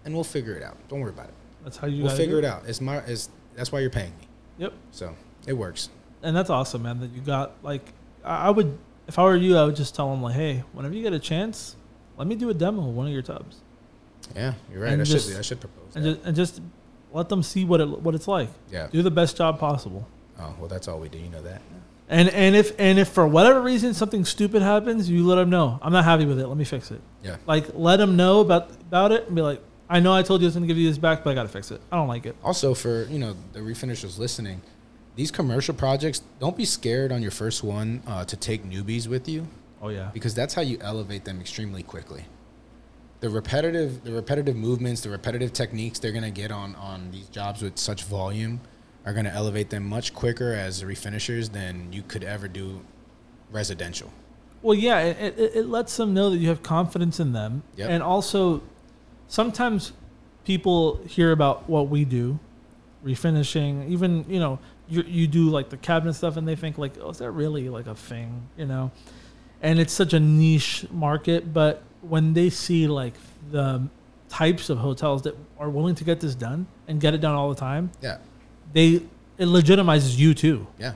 and 0.03 0.13
we'll 0.13 0.23
figure 0.23 0.55
it 0.55 0.63
out. 0.63 0.75
Don't 0.89 0.99
worry 0.99 1.11
about 1.11 1.27
it. 1.27 1.33
That's 1.63 1.77
how 1.77 1.87
you 1.87 2.03
we'll 2.03 2.15
figure 2.15 2.41
do 2.41 2.47
it 2.47 2.49
out. 2.49 2.63
It's 2.67 2.81
my 2.81 2.97
is 2.99 3.29
that's 3.57 3.71
why 3.71 3.79
you're 3.81 3.89
paying 3.89 4.13
me. 4.19 4.27
Yep, 4.59 4.73
So 4.91 5.13
it 5.45 5.53
works. 5.53 5.89
and 6.23 6.33
that's 6.35 6.49
awesome, 6.49 6.83
man. 6.83 6.99
That 7.01 7.11
you 7.11 7.19
got 7.21 7.51
like, 7.63 7.81
I 8.23 8.49
would 8.49 8.77
if 9.07 9.19
I 9.19 9.23
were 9.23 9.35
you, 9.35 9.57
I 9.57 9.65
would 9.65 9.75
just 9.75 9.93
tell 9.95 10.09
them 10.09 10.21
like, 10.21 10.35
hey, 10.35 10.63
whenever 10.73 10.93
you 10.95 11.01
get 11.03 11.13
a 11.13 11.19
chance, 11.19 11.75
let 12.17 12.27
me 12.27 12.35
do 12.35 12.49
a 12.49 12.53
demo 12.53 12.81
of 12.87 12.95
one 12.95 13.07
of 13.07 13.13
your 13.13 13.21
tubs, 13.21 13.57
Yeah, 14.35 14.53
you're 14.71 14.81
right. 14.83 14.93
And 14.93 15.01
I 15.01 15.05
just- 15.05 15.27
should 15.29 15.37
I 15.37 15.41
should 15.41 15.59
propose 15.59 15.95
and 15.95 16.05
that. 16.05 16.13
just 16.15 16.25
and 16.27 16.35
just 16.35 16.61
let 17.13 17.29
them 17.29 17.41
see 17.43 17.65
what 17.65 17.81
it 17.81 17.87
what 18.01 18.15
it's 18.15 18.27
like. 18.27 18.49
yeah. 18.71 18.87
Do 18.91 19.01
the 19.01 19.11
best 19.11 19.35
job 19.37 19.59
possible. 19.59 20.07
Oh 20.39 20.55
well, 20.59 20.67
that's 20.67 20.87
all 20.87 20.99
we 20.99 21.09
do. 21.09 21.17
You 21.17 21.29
know 21.29 21.41
that. 21.41 21.61
And 22.09 22.29
and 22.29 22.55
if 22.55 22.73
and 22.79 22.97
if 22.99 23.09
for 23.09 23.27
whatever 23.27 23.61
reason 23.61 23.93
something 23.93 24.23
stupid 24.25 24.61
happens, 24.61 25.09
you 25.09 25.25
let 25.25 25.35
them 25.35 25.49
know. 25.49 25.77
I'm 25.81 25.91
not 25.93 26.03
happy 26.05 26.25
with 26.25 26.39
it. 26.39 26.47
Let 26.47 26.57
me 26.57 26.63
fix 26.65 26.89
it. 26.91 27.01
Yeah. 27.23 27.37
Like 27.45 27.67
let 27.73 27.97
them 27.97 28.15
know 28.17 28.39
about 28.41 28.71
about 28.71 29.11
it 29.11 29.27
and 29.27 29.35
be 29.35 29.41
like, 29.41 29.61
I 29.89 29.99
know 29.99 30.13
I 30.13 30.21
told 30.21 30.41
you 30.41 30.45
I 30.45 30.49
was 30.49 30.55
going 30.55 30.63
to 30.63 30.67
give 30.67 30.77
you 30.77 30.89
this 30.89 30.97
back, 30.97 31.23
but 31.23 31.29
I 31.31 31.33
got 31.33 31.43
to 31.43 31.49
fix 31.49 31.71
it. 31.71 31.79
I 31.91 31.95
don't 31.95 32.07
like 32.09 32.25
it. 32.25 32.35
Also, 32.43 32.73
for 32.73 33.03
you 33.05 33.19
know 33.19 33.35
the 33.53 33.59
refinishers 33.59 34.17
listening, 34.19 34.61
these 35.15 35.31
commercial 35.31 35.73
projects, 35.73 36.21
don't 36.39 36.57
be 36.57 36.65
scared 36.65 37.11
on 37.11 37.21
your 37.21 37.31
first 37.31 37.63
one 37.63 38.01
uh, 38.05 38.25
to 38.25 38.35
take 38.35 38.65
newbies 38.65 39.07
with 39.07 39.27
you. 39.29 39.47
Oh 39.81 39.89
yeah. 39.89 40.09
because 40.11 40.33
that's 40.33 40.55
how 40.55 40.63
you 40.63 40.79
elevate 40.81 41.23
them 41.23 41.39
extremely 41.39 41.83
quickly. 41.83 42.25
The 43.19 43.29
repetitive, 43.29 44.03
the 44.03 44.11
repetitive 44.11 44.55
movements, 44.55 45.01
the 45.01 45.09
repetitive 45.11 45.53
techniques 45.53 45.99
they're 45.99 46.11
gonna 46.11 46.31
get 46.31 46.51
on 46.51 46.75
on 46.75 47.11
these 47.11 47.27
jobs 47.29 47.61
with 47.61 47.77
such 47.77 48.03
volume 48.03 48.59
are 49.05 49.13
gonna 49.13 49.29
elevate 49.29 49.69
them 49.69 49.85
much 49.85 50.13
quicker 50.15 50.53
as 50.53 50.83
refinishers 50.83 51.51
than 51.51 51.93
you 51.93 52.01
could 52.01 52.23
ever 52.23 52.47
do 52.47 52.81
residential. 53.51 54.11
Well, 54.63 54.75
yeah, 54.75 54.99
it, 55.01 55.37
it, 55.39 55.55
it 55.57 55.65
lets 55.67 55.95
them 55.95 56.13
know 56.15 56.31
that 56.31 56.37
you 56.37 56.49
have 56.49 56.63
confidence 56.63 57.19
in 57.19 57.31
them, 57.33 57.61
Yep. 57.75 57.89
and 57.91 58.03
also 58.03 58.63
sometimes 59.27 59.93
people 60.45 60.97
hear 61.07 61.31
about 61.31 61.69
what 61.69 61.89
we 61.89 62.05
do, 62.05 62.39
refinishing. 63.05 63.87
Even 63.89 64.25
you 64.29 64.39
know 64.39 64.59
you 64.87 65.03
you 65.03 65.27
do 65.27 65.49
like 65.49 65.69
the 65.69 65.77
cabinet 65.77 66.13
stuff, 66.13 66.37
and 66.37 66.47
they 66.47 66.55
think 66.55 66.77
like, 66.77 66.93
oh, 67.01 67.09
is 67.09 67.17
that 67.19 67.31
really 67.31 67.69
like 67.69 67.87
a 67.87 67.95
thing? 67.95 68.47
You 68.57 68.65
know, 68.65 68.91
and 69.61 69.79
it's 69.79 69.93
such 69.93 70.13
a 70.13 70.19
niche 70.19 70.85
market. 70.91 71.53
But 71.53 71.83
when 72.01 72.33
they 72.33 72.49
see 72.49 72.87
like 72.87 73.13
the 73.51 73.87
types 74.29 74.69
of 74.69 74.77
hotels 74.79 75.21
that 75.23 75.35
are 75.57 75.69
willing 75.69 75.95
to 75.95 76.03
get 76.03 76.19
this 76.19 76.35
done 76.35 76.67
and 76.87 76.99
get 76.99 77.13
it 77.13 77.21
done 77.21 77.33
all 77.35 77.49
the 77.49 77.55
time, 77.55 77.91
Yeah, 78.01 78.17
they 78.73 79.01
it 79.37 79.45
legitimizes 79.47 80.17
you 80.17 80.33
too. 80.33 80.67
yeah. 80.79 80.93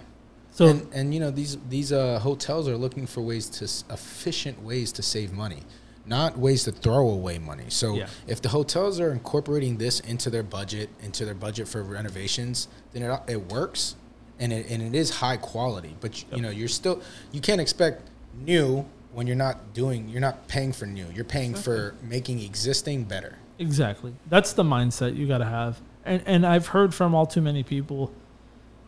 So 0.53 0.67
and, 0.67 0.87
and 0.93 1.13
you 1.13 1.19
know 1.21 1.31
these 1.31 1.57
these 1.69 1.93
uh, 1.93 2.19
hotels 2.19 2.67
are 2.67 2.75
looking 2.77 3.07
for 3.07 3.21
ways 3.21 3.47
to 3.51 3.93
efficient 3.93 4.61
ways 4.61 4.91
to 4.93 5.01
save 5.01 5.31
money, 5.31 5.63
not 6.05 6.37
ways 6.37 6.63
to 6.63 6.71
throw 6.71 7.09
away 7.09 7.37
money. 7.37 7.65
So 7.69 7.95
Yeah. 7.95 8.07
if 8.27 8.41
the 8.41 8.49
hotels 8.49 8.99
are 8.99 9.11
incorporating 9.11 9.77
this 9.77 9.99
into 9.99 10.29
their 10.29 10.43
budget, 10.43 10.89
into 11.01 11.25
their 11.25 11.33
budget 11.35 11.67
for 11.67 11.83
renovations, 11.83 12.67
then 12.93 13.03
it, 13.03 13.19
it 13.27 13.49
works, 13.51 13.95
and 14.39 14.51
it, 14.51 14.69
and 14.69 14.81
it 14.81 14.95
is 14.97 15.09
high 15.11 15.37
quality. 15.37 15.95
But 15.99 16.21
you, 16.21 16.27
you 16.37 16.41
know 16.41 16.49
you're 16.49 16.67
still 16.67 17.01
you 17.31 17.41
can't 17.41 17.61
expect 17.61 18.09
new 18.45 18.85
when 19.13 19.27
you're 19.27 19.35
not 19.35 19.73
doing 19.73 20.09
you're 20.09 20.21
not 20.21 20.47
paying 20.47 20.71
for 20.73 20.85
new. 20.85 21.05
You're 21.13 21.25
paying 21.25 21.53
for 21.53 21.95
making 22.01 22.39
existing 22.39 23.03
better. 23.03 23.37
Exactly. 23.59 24.13
That's 24.27 24.53
the 24.53 24.63
mindset 24.63 25.15
you 25.15 25.27
got 25.27 25.37
to 25.39 25.45
have. 25.45 25.79
And 26.05 26.23
and 26.25 26.45
I've 26.45 26.67
heard 26.67 26.95
from 26.95 27.13
all 27.13 27.27
too 27.27 27.41
many 27.41 27.61
people, 27.61 28.11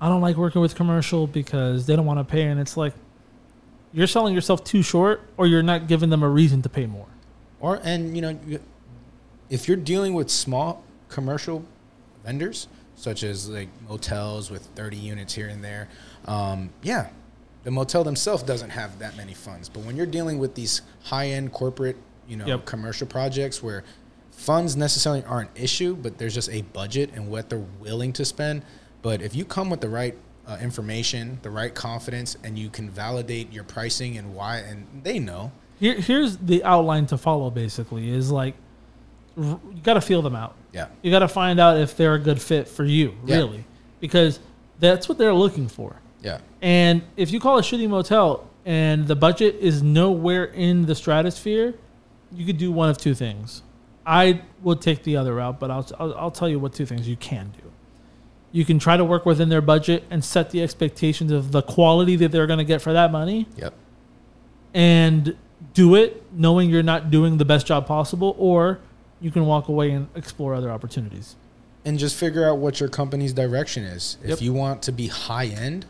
I 0.02 0.10
don't 0.10 0.22
like 0.22 0.36
working 0.36 0.62
with 0.62 0.74
commercial 0.74 1.28
because 1.28 1.86
they 1.86 1.96
don't 1.96 2.06
want 2.08 2.20
to 2.20 2.24
pay 2.26 2.44
and 2.44 2.60
it's 2.60 2.76
like 2.76 2.94
you're 3.94 4.08
selling 4.08 4.34
yourself 4.34 4.64
too 4.64 4.82
short 4.82 5.22
or 5.38 5.48
you're 5.48 5.64
not 5.64 5.88
giving 5.88 6.10
them 6.10 6.24
a 6.24 6.30
reason 6.30 6.62
to 6.64 6.70
pay 6.70 6.86
more. 6.86 7.08
Or 7.60 7.80
and 7.84 8.16
you 8.16 8.22
know, 8.22 8.38
if 9.50 9.68
you're 9.68 9.78
dealing 9.78 10.14
with 10.14 10.30
small 10.30 10.84
commercial 11.10 11.64
vendors 12.26 12.68
such 12.96 13.24
as 13.24 13.50
like 13.50 13.70
motels 13.88 14.50
with 14.52 14.64
30 14.76 14.98
units 14.98 15.34
here 15.34 15.48
and 15.48 15.64
there, 15.64 15.88
um, 16.26 16.70
yeah, 16.82 17.10
the 17.64 17.72
motel 17.72 18.04
themselves 18.04 18.44
doesn't 18.44 18.70
have 18.70 19.00
that 19.00 19.16
many 19.18 19.34
funds. 19.34 19.70
But 19.70 19.84
when 19.84 19.96
you're 19.96 20.06
dealing 20.06 20.38
with 20.40 20.56
these 20.56 20.82
high-end 21.04 21.52
corporate, 21.54 21.96
you 22.28 22.38
know, 22.38 22.46
Yep. 22.46 22.66
commercial 22.66 23.08
projects 23.08 23.62
where 23.64 23.84
funds 24.32 24.76
necessarily 24.76 25.24
aren't 25.26 25.50
an 25.58 25.64
issue, 25.64 25.96
but 25.96 26.18
there's 26.18 26.34
just 26.34 26.50
a 26.50 26.62
budget 26.62 27.12
and 27.14 27.30
what 27.30 27.50
they're 27.50 27.66
willing 27.80 28.14
to 28.14 28.26
spend. 28.26 28.64
But 29.02 29.22
if 29.22 29.36
you 29.36 29.44
come 29.46 29.70
with 29.70 29.82
the 29.82 29.90
right 29.90 30.16
uh, 30.48 30.58
information, 30.62 31.40
the 31.42 31.50
right 31.50 31.74
confidence, 31.74 32.36
and 32.44 32.58
you 32.60 32.70
can 32.70 32.90
validate 32.90 33.52
your 33.54 33.64
pricing 33.64 34.18
and 34.18 34.36
why, 34.36 34.58
and 34.58 34.86
they 35.04 35.20
know, 35.20 35.52
Here 35.80 35.96
here's 35.96 36.38
the 36.38 36.64
outline 36.64 37.06
to 37.08 37.18
follow 37.18 37.50
basically 37.50 38.10
is 38.10 38.30
like 38.32 38.56
you 39.38 39.60
got 39.84 39.96
to 39.96 40.02
feel 40.02 40.22
them 40.22 40.36
out. 40.36 40.56
yeah, 40.74 40.88
You 41.02 41.10
got 41.12 41.20
to 41.20 41.28
find 41.28 41.60
out 41.60 41.78
if 41.78 41.98
they're 41.98 42.14
a 42.16 42.20
good 42.20 42.42
fit 42.42 42.68
for 42.68 42.84
you, 42.86 43.14
Yeah. 43.26 43.38
really. 43.38 43.64
Because 44.00 44.40
that's 44.80 45.08
what 45.10 45.18
they're 45.18 45.34
looking 45.34 45.68
for. 45.68 45.96
yeah. 46.22 46.40
And 46.62 47.02
if 47.18 47.32
you 47.32 47.40
call 47.40 47.58
a 47.58 47.62
shitty 47.62 47.90
motel 47.90 48.48
and 48.66 49.08
the 49.08 49.16
budget 49.16 49.56
is 49.60 49.82
nowhere 49.84 50.46
in 50.46 50.86
the 50.86 50.96
stratosphere, 50.96 51.74
you 52.32 52.46
could 52.46 52.58
do 52.58 52.72
one 52.72 52.90
of 52.90 52.98
two 52.98 53.14
things. 53.16 53.64
I 54.06 54.42
would 54.62 54.82
take 54.82 55.04
the 55.04 55.18
other 55.18 55.34
route, 55.36 55.60
but 55.60 55.72
I'll, 55.72 55.88
I'll, 56.00 56.14
I'll 56.16 56.32
tell 56.32 56.48
you 56.50 56.60
what 56.60 56.74
two 56.74 56.86
things 56.86 57.08
you 57.08 57.16
can 57.18 57.52
do. 57.62 57.63
You 58.54 58.64
can 58.64 58.80
try 58.80 58.96
to 58.96 59.04
work 59.04 59.26
within 59.26 59.50
their 59.50 59.62
budget 59.62 60.04
and 60.10 60.24
set 60.24 60.52
the 60.52 60.62
expectations 60.64 61.32
of 61.32 61.52
the 61.52 61.62
quality 61.62 62.16
that 62.18 62.32
they're 62.32 62.48
going 62.48 62.60
to 62.60 62.64
get 62.66 62.82
for 62.82 62.94
that 62.94 63.12
money 63.12 63.48
Yep. 63.58 63.74
and 64.74 65.36
do 65.74 65.96
it 65.96 66.24
knowing 66.34 66.70
you're 66.70 66.84
not 66.84 67.10
doing 67.12 67.38
the 67.38 67.46
best 67.46 67.66
job 67.66 67.88
possible, 67.88 68.36
or 68.38 68.80
you 69.20 69.32
can 69.32 69.46
walk 69.46 69.68
away 69.68 69.92
and 69.92 70.08
explore 70.16 70.54
other 70.54 70.70
opportunities. 70.72 71.36
and 71.86 72.00
just 72.00 72.16
figure 72.16 72.48
out 72.48 72.58
what 72.60 72.80
your 72.80 72.88
company's 72.88 73.34
direction 73.34 73.84
is. 73.84 74.18
Yep. 74.24 74.32
If 74.32 74.42
you 74.42 74.54
want 74.54 74.82
to 74.84 74.92
be 74.94 75.08
high 75.08 75.48
end 75.48 75.86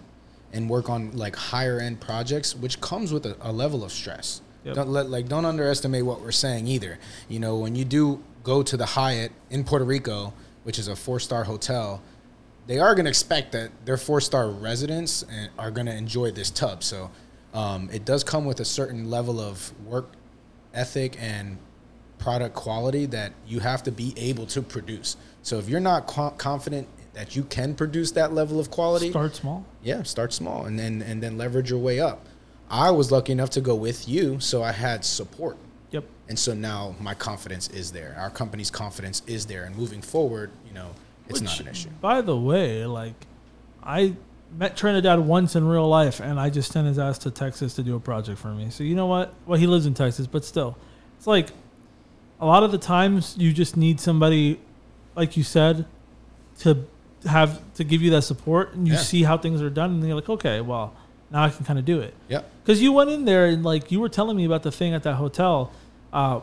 and 0.51 0.67
work 0.67 0.89
on 0.89 1.11
like 1.15 1.35
higher 1.35 1.79
end 1.79 1.99
projects, 2.01 2.55
which 2.55 2.81
comes 2.81 3.13
with 3.13 3.27
a, 3.27 3.37
a 3.41 3.51
level 3.51 3.83
of 3.83 3.91
stress. 3.91 4.41
Yep. 4.63 4.73
Don't 4.75 4.89
let 4.89 5.09
like 5.11 5.27
don't 5.27 5.45
underestimate 5.45 6.03
what 6.03 6.21
we're 6.21 6.31
saying 6.31 6.65
either. 6.65 6.97
You 7.29 7.39
know, 7.39 7.57
when 7.57 7.75
you 7.75 7.85
do 7.85 8.23
go 8.43 8.63
to 8.63 8.75
the 8.75 8.85
Hyatt 8.87 9.33
in 9.51 9.63
Puerto 9.65 9.85
Rico, 9.85 10.33
which 10.63 10.79
is 10.79 10.87
a 10.87 10.95
four 10.95 11.19
star 11.19 11.43
hotel, 11.43 12.01
they 12.67 12.79
are 12.79 12.95
going 12.95 13.05
to 13.05 13.09
expect 13.09 13.51
that 13.51 13.71
their 13.85 13.97
four 13.97 14.21
star 14.21 14.49
residents 14.49 15.25
are 15.57 15.71
going 15.71 15.87
to 15.87 15.95
enjoy 15.95 16.31
this 16.31 16.49
tub. 16.49 16.83
So 16.83 17.11
um, 17.53 17.89
it 17.91 18.05
does 18.05 18.23
come 18.23 18.45
with 18.45 18.59
a 18.59 18.65
certain 18.65 19.09
level 19.09 19.39
of 19.39 19.71
work 19.85 20.09
ethic 20.73 21.15
and 21.19 21.57
product 22.19 22.55
quality 22.55 23.05
that 23.07 23.33
you 23.45 23.59
have 23.59 23.83
to 23.83 23.91
be 23.91 24.13
able 24.17 24.45
to 24.47 24.61
produce. 24.61 25.17
So 25.41 25.59
if 25.59 25.67
you're 25.67 25.79
not 25.81 26.07
co- 26.07 26.31
confident 26.31 26.87
that 27.13 27.35
you 27.35 27.43
can 27.43 27.75
produce 27.75 28.11
that 28.11 28.33
level 28.33 28.59
of 28.59 28.71
quality, 28.71 29.09
Start 29.11 29.35
small. 29.35 29.65
yeah, 29.83 30.01
start 30.03 30.33
small 30.33 30.65
and 30.65 30.79
then 30.79 31.01
and 31.03 31.21
then 31.21 31.37
leverage 31.37 31.69
your 31.69 31.79
way 31.79 31.99
up. 31.99 32.25
I 32.69 32.89
was 32.91 33.11
lucky 33.11 33.33
enough 33.33 33.51
to 33.51 33.61
go 33.61 33.75
with 33.75 34.07
you, 34.09 34.39
so 34.39 34.63
I 34.63 34.71
had 34.71 35.05
support. 35.05 35.57
Yep. 35.91 36.05
And 36.29 36.39
so 36.39 36.55
now 36.55 36.95
my 36.99 37.13
confidence 37.13 37.67
is 37.67 37.91
there. 37.91 38.15
Our 38.17 38.31
company's 38.31 38.71
confidence 38.71 39.21
is 39.27 39.45
there. 39.45 39.65
And 39.65 39.75
moving 39.75 40.01
forward, 40.01 40.49
you 40.65 40.73
know, 40.73 40.89
it's 41.29 41.41
not 41.41 41.59
an 41.59 41.67
issue. 41.67 41.89
By 42.01 42.21
the 42.21 42.35
way, 42.37 42.85
like 42.85 43.15
I 43.83 44.15
met 44.57 44.77
Trinidad 44.77 45.19
once 45.19 45.55
in 45.55 45.67
real 45.67 45.87
life, 45.87 46.19
and 46.19 46.39
I 46.39 46.49
just 46.49 46.71
sent 46.71 46.87
his 46.87 46.99
ass 46.99 47.17
to 47.19 47.31
Texas 47.31 47.73
to 47.75 47.83
do 47.83 47.95
a 47.95 47.99
project 47.99 48.39
for 48.39 48.49
me. 48.49 48.69
So 48.69 48.83
you 48.83 48.95
know 48.95 49.07
what? 49.07 49.33
Well, 49.45 49.59
he 49.59 49.67
lives 49.67 49.85
in 49.85 49.93
Texas, 49.93 50.27
but 50.27 50.45
still, 50.45 50.77
it's 51.17 51.27
like 51.27 51.49
a 52.39 52.45
lot 52.45 52.63
of 52.63 52.71
the 52.71 52.77
times 52.77 53.35
you 53.37 53.51
just 53.53 53.77
need 53.77 53.99
somebody, 53.99 54.59
like 55.15 55.35
you 55.37 55.43
said, 55.43 55.85
to 56.59 56.85
have 57.25 57.61
to 57.75 57.83
give 57.83 58.01
you 58.01 58.11
that 58.11 58.23
support, 58.23 58.73
and 58.73 58.87
you 58.87 58.93
Yeah. 58.95 58.99
see 58.99 59.23
how 59.23 59.37
things 59.37 59.61
are 59.61 59.69
done, 59.69 59.91
and 59.91 60.05
you're 60.05 60.15
like, 60.15 60.29
okay, 60.29 60.61
well, 60.61 60.93
now 61.31 61.43
I 61.45 61.49
can 61.49 61.65
kind 61.65 61.79
of 61.79 61.85
do 61.85 61.99
it. 62.01 62.13
Yeah. 62.27 62.41
Because 62.63 62.81
you 62.81 62.91
went 62.91 63.09
in 63.09 63.25
there 63.25 63.45
and 63.47 63.63
like 63.63 63.91
you 63.91 63.99
were 63.99 64.09
telling 64.09 64.37
me 64.37 64.45
about 64.45 64.61
the 64.63 64.71
thing 64.71 64.93
at 64.93 65.03
that 65.03 65.15
hotel, 65.15 65.71
uh, 66.11 66.41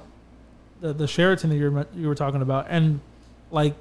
the 0.80 0.92
the 0.92 1.06
Sheraton 1.06 1.50
that 1.50 1.56
you 1.56 1.70
were 1.70 1.86
you 1.94 2.08
were 2.08 2.14
talking 2.16 2.42
about, 2.42 2.66
and 2.68 3.00
like 3.52 3.74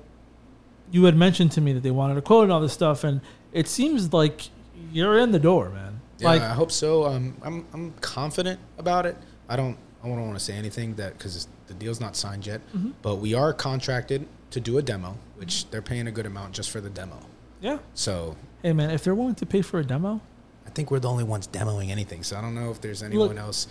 you 0.92 1.04
had 1.06 1.16
mentioned 1.16 1.52
to 1.54 1.62
me 1.62 1.74
that 1.74 1.82
they 1.84 1.92
wanted 1.92 2.18
a 2.18 2.22
quote 2.22 2.44
and 2.44 2.52
all 2.52 2.62
this 2.62 2.74
stuff, 2.74 3.04
and 3.04 3.22
it 3.54 3.68
seems 3.68 4.12
like 4.14 4.50
you're 4.92 5.18
in 5.20 5.32
the 5.32 5.40
door, 5.40 5.70
man. 5.70 6.02
Yeah, 6.18 6.28
like 6.30 6.42
I 6.42 6.54
hope 6.54 6.72
so. 6.72 7.06
Um, 7.06 7.36
I'm 7.44 7.66
I'm 7.74 7.94
confident 8.02 8.60
about 8.78 9.06
it. 9.06 9.16
I 9.48 9.56
don't 9.56 9.78
I 10.04 10.08
don't 10.08 10.20
want 10.26 10.38
to 10.38 10.44
say 10.44 10.54
anything 10.54 10.96
that 10.96 11.18
because 11.18 11.48
the 11.68 11.74
deal's 11.74 12.00
not 12.00 12.16
signed 12.16 12.46
yet, 12.48 12.62
Mm-hmm. 12.76 12.92
but 13.02 13.16
we 13.18 13.34
are 13.34 13.54
contracted 13.54 14.28
to 14.52 14.60
do 14.60 14.78
a 14.78 14.82
demo, 14.82 15.18
which 15.38 15.70
they're 15.70 15.82
paying 15.82 16.08
a 16.08 16.12
good 16.12 16.26
amount 16.26 16.54
just 16.54 16.72
for 16.72 16.82
the 16.82 16.90
demo. 16.90 17.20
yeah, 17.62 17.78
So 17.94 18.36
hey 18.64 18.74
man, 18.74 18.90
if 18.90 19.04
they're 19.04 19.14
willing 19.16 19.36
to 19.36 19.46
pay 19.46 19.62
for 19.62 19.80
a 19.80 19.84
demo, 19.86 20.22
I 20.70 20.72
think 20.72 20.92
we're 20.92 21.00
the 21.00 21.10
only 21.10 21.24
ones 21.24 21.48
demoing 21.48 21.90
anything. 21.90 22.22
So 22.22 22.38
I 22.38 22.42
don't 22.42 22.54
know 22.54 22.70
if 22.70 22.80
there's 22.80 23.02
anyone 23.02 23.40
else 23.40 23.66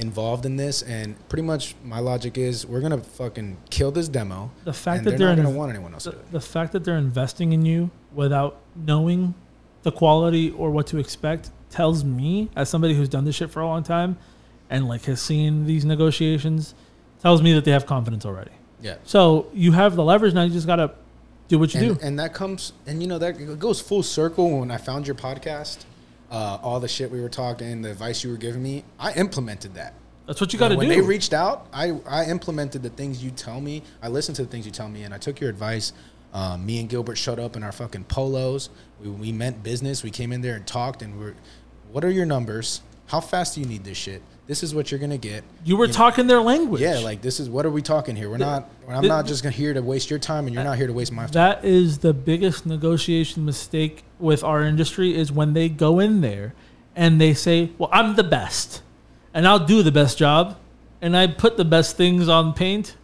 involved 0.00 0.44
in 0.44 0.56
this. 0.56 0.82
And 0.82 1.14
pretty 1.28 1.44
much 1.44 1.76
my 1.84 2.00
logic 2.00 2.36
is 2.36 2.66
we're 2.66 2.80
gonna 2.80 2.98
fucking 2.98 3.56
kill 3.70 3.92
this 3.92 4.08
demo. 4.08 4.50
the 4.64 4.72
fact 4.72 5.04
that 5.04 5.10
they're, 5.10 5.18
they're, 5.18 5.36
not 5.36 5.44
gonna 5.44 5.56
want 5.56 5.70
anyone 5.70 5.94
else 5.94 6.04
to 6.04 6.10
the, 6.10 6.16
do 6.16 6.22
it. 6.22 6.32
the 6.32 6.40
fact 6.40 6.72
that 6.72 6.82
they're 6.84 6.96
investing 6.96 7.52
in 7.52 7.64
you 7.64 7.92
without 8.12 8.58
knowing 8.74 9.34
the 9.84 9.92
quality 9.92 10.50
or 10.50 10.72
what 10.72 10.88
to 10.88 10.98
expect 10.98 11.50
tells 11.70 12.02
me 12.02 12.50
as 12.56 12.68
somebody 12.68 12.94
who's 12.94 13.08
done 13.08 13.24
this 13.24 13.36
shit 13.36 13.52
for 13.52 13.60
a 13.60 13.66
long 13.66 13.84
time 13.84 14.18
and 14.68 14.88
like 14.88 15.04
has 15.04 15.22
seen 15.22 15.66
these 15.66 15.84
negotiations 15.84 16.74
tells 17.22 17.42
me 17.42 17.52
that 17.52 17.64
they 17.64 17.70
have 17.70 17.86
confidence 17.86 18.26
already 18.26 18.50
Yeah. 18.82 18.96
so 19.04 19.46
you 19.54 19.70
have 19.70 19.94
the 19.94 20.02
leverage 20.02 20.34
now 20.34 20.42
you 20.42 20.50
just 20.50 20.66
gotta 20.66 20.90
do 21.46 21.60
what 21.60 21.72
you 21.74 21.80
and, 21.80 21.98
do 22.00 22.04
and 22.04 22.18
that 22.18 22.34
comes 22.34 22.72
and 22.88 23.00
you 23.00 23.06
know 23.06 23.18
that 23.18 23.32
goes 23.60 23.80
full 23.80 24.02
circle 24.02 24.58
when 24.58 24.70
i 24.72 24.76
found 24.76 25.06
your 25.06 25.16
podcast 25.16 25.84
uh, 26.30 26.58
all 26.62 26.80
the 26.80 26.88
shit 26.88 27.10
we 27.10 27.20
were 27.20 27.28
talking 27.28 27.82
the 27.82 27.90
advice 27.90 28.22
you 28.24 28.30
were 28.30 28.36
giving 28.36 28.62
me 28.62 28.84
i 28.98 29.12
implemented 29.14 29.74
that. 29.74 29.94
That's 30.26 30.40
what 30.40 30.52
you 30.52 30.58
gotta 30.58 30.74
do. 30.74 30.78
when 30.78 30.88
they 30.88 31.00
reached 31.00 31.32
out 31.32 31.66
I, 31.72 31.98
I 32.06 32.26
implemented 32.26 32.82
the 32.82 32.90
things 32.90 33.22
you 33.22 33.30
tell 33.30 33.60
me. 33.60 33.82
I 34.02 34.08
listened 34.08 34.36
to 34.36 34.44
the 34.44 34.50
things 34.50 34.64
you 34.66 34.72
tell 34.72 34.88
me 34.88 35.02
and 35.02 35.12
i 35.14 35.18
took 35.18 35.40
your 35.40 35.50
advice. 35.50 35.92
Um, 36.32 36.64
me 36.64 36.78
and 36.78 36.88
gilbert 36.88 37.16
showed 37.16 37.40
up 37.40 37.56
in 37.56 37.64
our 37.64 37.72
fucking 37.72 38.04
polos. 38.04 38.70
We, 39.00 39.10
we 39.10 39.32
meant 39.32 39.64
business. 39.64 40.04
We 40.04 40.12
came 40.12 40.30
in 40.32 40.42
there 40.42 40.54
and 40.54 40.66
talked 40.66 41.02
and 41.02 41.18
we're 41.18 41.34
what 41.90 42.04
are 42.04 42.10
your 42.10 42.26
numbers? 42.26 42.82
How 43.06 43.20
fast 43.20 43.56
do 43.56 43.60
you 43.60 43.66
need 43.66 43.82
this 43.82 43.98
shit 43.98 44.22
this 44.50 44.64
is 44.64 44.74
what 44.74 44.90
you're 44.90 44.98
gonna 44.98 45.16
get. 45.16 45.44
You 45.64 45.76
were 45.76 45.86
know, 45.86 45.92
talking 45.92 46.26
their 46.26 46.40
language. 46.40 46.80
Yeah 46.82 46.98
like 46.98 47.22
this 47.22 47.38
is 47.38 47.48
what 47.48 47.64
are 47.64 47.70
we 47.70 47.82
talking 47.82 48.16
here? 48.16 48.28
We're 48.28 48.36
not 48.36 48.68
i'm 48.88 49.02
the- 49.02 49.08
not 49.08 49.24
just 49.24 49.44
gonna 49.44 49.54
here 49.54 49.72
to 49.72 49.80
waste 49.80 50.10
your 50.10 50.18
time 50.18 50.46
and 50.46 50.52
you're 50.52 50.64
not 50.64 50.76
here 50.76 50.88
to 50.88 50.92
waste 50.92 51.12
my 51.12 51.22
time. 51.22 51.30
That 51.30 51.64
is 51.64 51.98
the 51.98 52.12
biggest 52.12 52.66
negotiation 52.66 53.44
mistake 53.44 54.02
with 54.18 54.42
our 54.42 54.64
industry 54.64 55.16
is 55.16 55.30
when 55.30 55.52
they 55.52 55.68
go 55.68 56.00
in 56.00 56.20
there 56.20 56.52
and 56.96 57.20
they 57.20 57.32
say 57.32 57.70
well 57.78 57.88
i'm 57.92 58.16
the 58.16 58.24
best 58.24 58.82
and 59.32 59.46
i'll 59.46 59.64
do 59.64 59.84
the 59.84 59.92
best 59.92 60.18
job 60.18 60.56
and 61.00 61.16
i 61.16 61.28
put 61.28 61.56
the 61.56 61.64
best 61.64 61.96
things 61.96 62.28
on 62.28 62.52
paint 62.52 62.96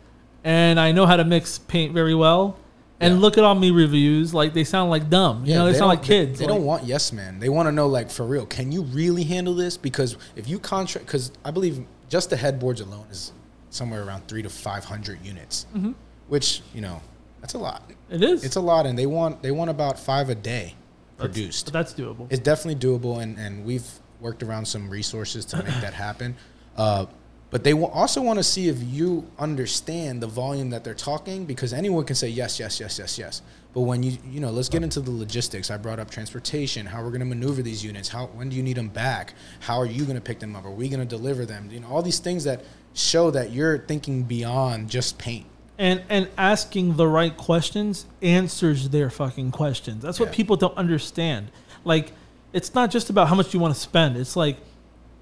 and 0.43 0.81
i 0.81 0.91
know 0.91 1.07
how 1.07 1.17
to 1.17 1.25
mix 1.25 1.59
paint 1.59 1.95
very 1.95 2.15
well 2.15 2.57
and 3.01 3.15
Yeah. 3.15 3.21
look 3.21 3.37
at 3.39 3.45
all 3.45 3.55
me 3.55 3.71
reviews 3.71 4.33
like 4.33 4.55
they 4.55 4.65
sound 4.65 4.91
like 4.91 5.11
dumb 5.11 5.45
you 5.45 5.55
know 5.55 5.67
they, 5.67 5.75
sound 5.79 5.89
like 5.89 6.03
kids 6.03 6.39
They, 6.39 6.47
like- 6.47 6.55
don't 6.55 6.65
want 6.65 6.85
yes 6.85 7.13
men. 7.13 7.39
They 7.39 7.49
want 7.49 7.67
to 7.67 7.73
know 7.73 7.87
like 7.89 8.11
for 8.11 8.25
real. 8.27 8.47
Can 8.47 8.73
you 8.73 8.83
really 8.83 9.25
handle 9.25 9.55
this? 9.55 9.77
Because 9.77 10.17
if 10.35 10.49
you 10.49 10.59
contract, 10.59 11.07
because 11.07 11.31
I 11.45 11.51
believe 11.51 11.85
just 12.09 12.31
the 12.31 12.37
headboards 12.37 12.81
alone 12.81 13.07
is 13.11 13.33
somewhere 13.71 14.03
around 14.05 14.27
three 14.29 14.43
to 14.43 14.49
five 14.49 14.85
hundred 14.85 15.25
units, 15.25 15.67
Mm-hmm. 15.77 15.93
which 16.29 16.63
you 16.75 16.81
know 16.81 17.01
that's 17.41 17.55
a 17.55 17.59
lot. 17.59 17.91
it 18.11 18.23
is 18.23 18.45
It's 18.45 18.57
a 18.57 18.61
lot, 18.61 18.87
and 18.87 18.99
they 18.99 19.07
want 19.07 19.43
they 19.43 19.51
want 19.51 19.71
about 19.71 19.99
five 19.99 20.31
a 20.31 20.35
day 20.35 20.75
produced. 21.19 21.67
but 21.67 21.73
that's 21.73 21.93
doable 21.95 22.27
It's 22.31 22.41
definitely 22.43 22.81
doable, 22.81 23.21
and, 23.23 23.39
and 23.39 23.65
we've 23.65 23.89
worked 24.21 24.43
around 24.43 24.67
some 24.67 24.89
resources 24.89 25.45
to 25.47 25.57
make 25.59 25.81
that 25.81 25.93
happen. 25.95 26.37
Uh, 26.77 27.07
but 27.51 27.63
they 27.65 27.73
also 27.73 28.21
want 28.21 28.39
to 28.39 28.43
see 28.43 28.69
if 28.69 28.83
you 28.83 29.27
understand 29.39 30.23
the 30.23 30.27
volume 30.27 30.71
that 30.71 30.85
they're 30.85 30.95
talking, 30.95 31.45
because 31.45 31.73
anyone 31.73 32.05
can 32.05 32.17
say 32.17 32.29
yes, 32.29 32.59
yes, 32.59 32.81
yes, 32.81 32.99
yes, 32.99 33.19
yes. 33.19 33.43
But 33.73 33.83
when 33.83 34.03
you 34.03 34.17
you 34.31 34.41
know, 34.41 34.51
let's 34.51 34.69
get 34.69 34.83
into 34.83 35.01
the 35.01 35.11
logistics. 35.11 35.71
I 35.71 35.77
brought 35.77 35.99
up 35.99 36.11
transportation, 36.11 36.87
how 36.87 37.03
we're 37.03 37.11
going 37.11 37.21
to 37.21 37.27
maneuver 37.27 37.63
these 37.63 37.85
units, 37.85 38.09
how 38.09 38.27
when 38.29 38.49
do 38.49 38.57
you 38.57 38.63
need 38.63 38.77
them 38.77 38.89
back, 38.89 39.35
how 39.61 39.79
are 39.79 39.87
you 39.87 40.05
going 40.05 40.17
to 40.17 40.21
pick 40.23 40.39
them 40.41 40.57
up, 40.57 40.65
are 40.65 40.71
we 40.71 40.89
going 40.89 41.01
to 41.01 41.07
deliver 41.07 41.45
them? 41.47 41.69
You 41.71 41.81
know, 41.81 41.89
all 41.89 42.03
these 42.03 42.19
things 42.19 42.45
that 42.45 42.63
show 42.95 43.31
that 43.33 43.53
you're 43.53 43.79
thinking 43.79 44.23
beyond 44.23 44.89
just 44.91 45.19
paint. 45.19 45.45
and 45.79 46.03
and 46.09 46.27
asking 46.39 46.97
the 46.97 47.07
right 47.07 47.37
questions 47.37 48.07
answers 48.23 48.89
their 48.89 49.11
fucking 49.11 49.51
questions. 49.51 50.03
That's 50.03 50.19
what 50.19 50.31
Yeah. 50.31 50.35
people 50.37 50.57
don't 50.57 50.77
understand. 50.79 51.51
Like 51.85 52.13
it's 52.55 52.75
not 52.75 52.91
just 52.91 53.11
about 53.11 53.29
how 53.29 53.35
much 53.35 53.53
you 53.53 53.61
want 53.61 53.75
to 53.75 53.81
spend. 53.81 54.17
It's 54.17 54.35
like 54.37 54.57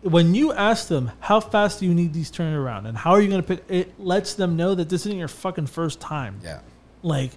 when 0.05 0.35
you 0.35 0.53
ask 0.53 0.89
them 0.89 1.11
how 1.21 1.41
fast 1.41 1.81
do 1.81 1.87
you 1.87 1.95
need 1.95 2.13
these 2.13 2.31
turned 2.31 2.55
around 2.55 2.87
and 2.87 2.97
how 2.97 3.11
are 3.13 3.21
you 3.21 3.29
going 3.29 3.43
to 3.43 3.57
pick 3.57 3.65
it 3.69 3.99
lets 3.99 4.35
them 4.35 4.57
know 4.57 4.75
that 4.75 4.89
this 4.89 5.07
isn't 5.07 5.19
your 5.19 5.29
fucking 5.29 5.67
first 5.67 6.01
time. 6.01 6.41
Yeah. 6.43 6.61
Like 7.03 7.33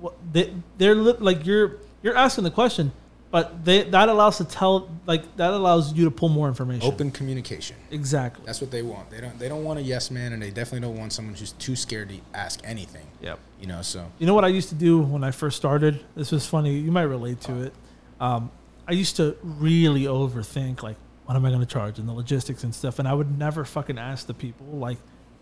what 0.00 0.14
they 0.32 0.54
they're 0.78 0.94
like 0.94 1.44
you're 1.44 1.78
you're 2.02 2.16
asking 2.16 2.44
the 2.44 2.50
question 2.50 2.92
but 3.30 3.64
they 3.64 3.82
that 3.82 4.08
allows 4.08 4.38
to 4.38 4.44
tell 4.44 4.88
like 5.04 5.36
that 5.36 5.52
allows 5.52 5.92
you 5.92 6.04
to 6.04 6.10
pull 6.10 6.28
more 6.28 6.48
information. 6.48 6.86
Open 6.86 7.10
communication. 7.10 7.76
Exactly. 7.90 8.44
That's 8.46 8.60
what 8.60 8.70
they 8.70 8.82
want. 8.82 9.10
They 9.10 9.20
don't 9.20 9.38
they 9.38 9.48
don't 9.48 9.64
want 9.64 9.78
a 9.78 9.82
yes 9.82 10.10
man, 10.10 10.32
and 10.32 10.40
they 10.40 10.50
definitely 10.50 10.86
don't 10.88 10.96
want 10.96 11.12
someone 11.12 11.34
who's 11.34 11.52
too 11.52 11.76
scared 11.76 12.08
to 12.10 12.16
ask 12.32 12.60
anything. 12.64 13.06
Yep. 13.20 13.38
You 13.60 13.66
know, 13.66 13.82
so 13.82 14.10
You 14.18 14.26
know 14.26 14.34
what 14.34 14.44
I 14.44 14.48
used 14.48 14.68
to 14.68 14.74
do 14.74 15.00
when 15.00 15.24
I 15.24 15.32
first 15.32 15.56
started? 15.56 16.04
This 16.14 16.30
was 16.30 16.46
funny. 16.46 16.78
You 16.78 16.92
might 16.92 17.02
relate 17.02 17.40
to 17.42 17.64
it. 17.64 17.74
Um, 18.20 18.50
I 18.88 18.92
used 18.92 19.16
to 19.16 19.36
really 19.42 20.04
overthink, 20.04 20.82
like, 20.82 20.96
what 21.26 21.36
am 21.36 21.44
I 21.44 21.48
going 21.50 21.60
to 21.60 21.66
charge 21.66 21.98
and 21.98 22.08
the 22.08 22.12
logistics 22.12 22.64
and 22.64 22.74
stuff. 22.74 22.98
And 22.98 23.06
I 23.06 23.12
would 23.12 23.36
never 23.38 23.64
fucking 23.64 23.98
ask 23.98 24.26
the 24.26 24.34
people, 24.34 24.66
like, 24.66 24.98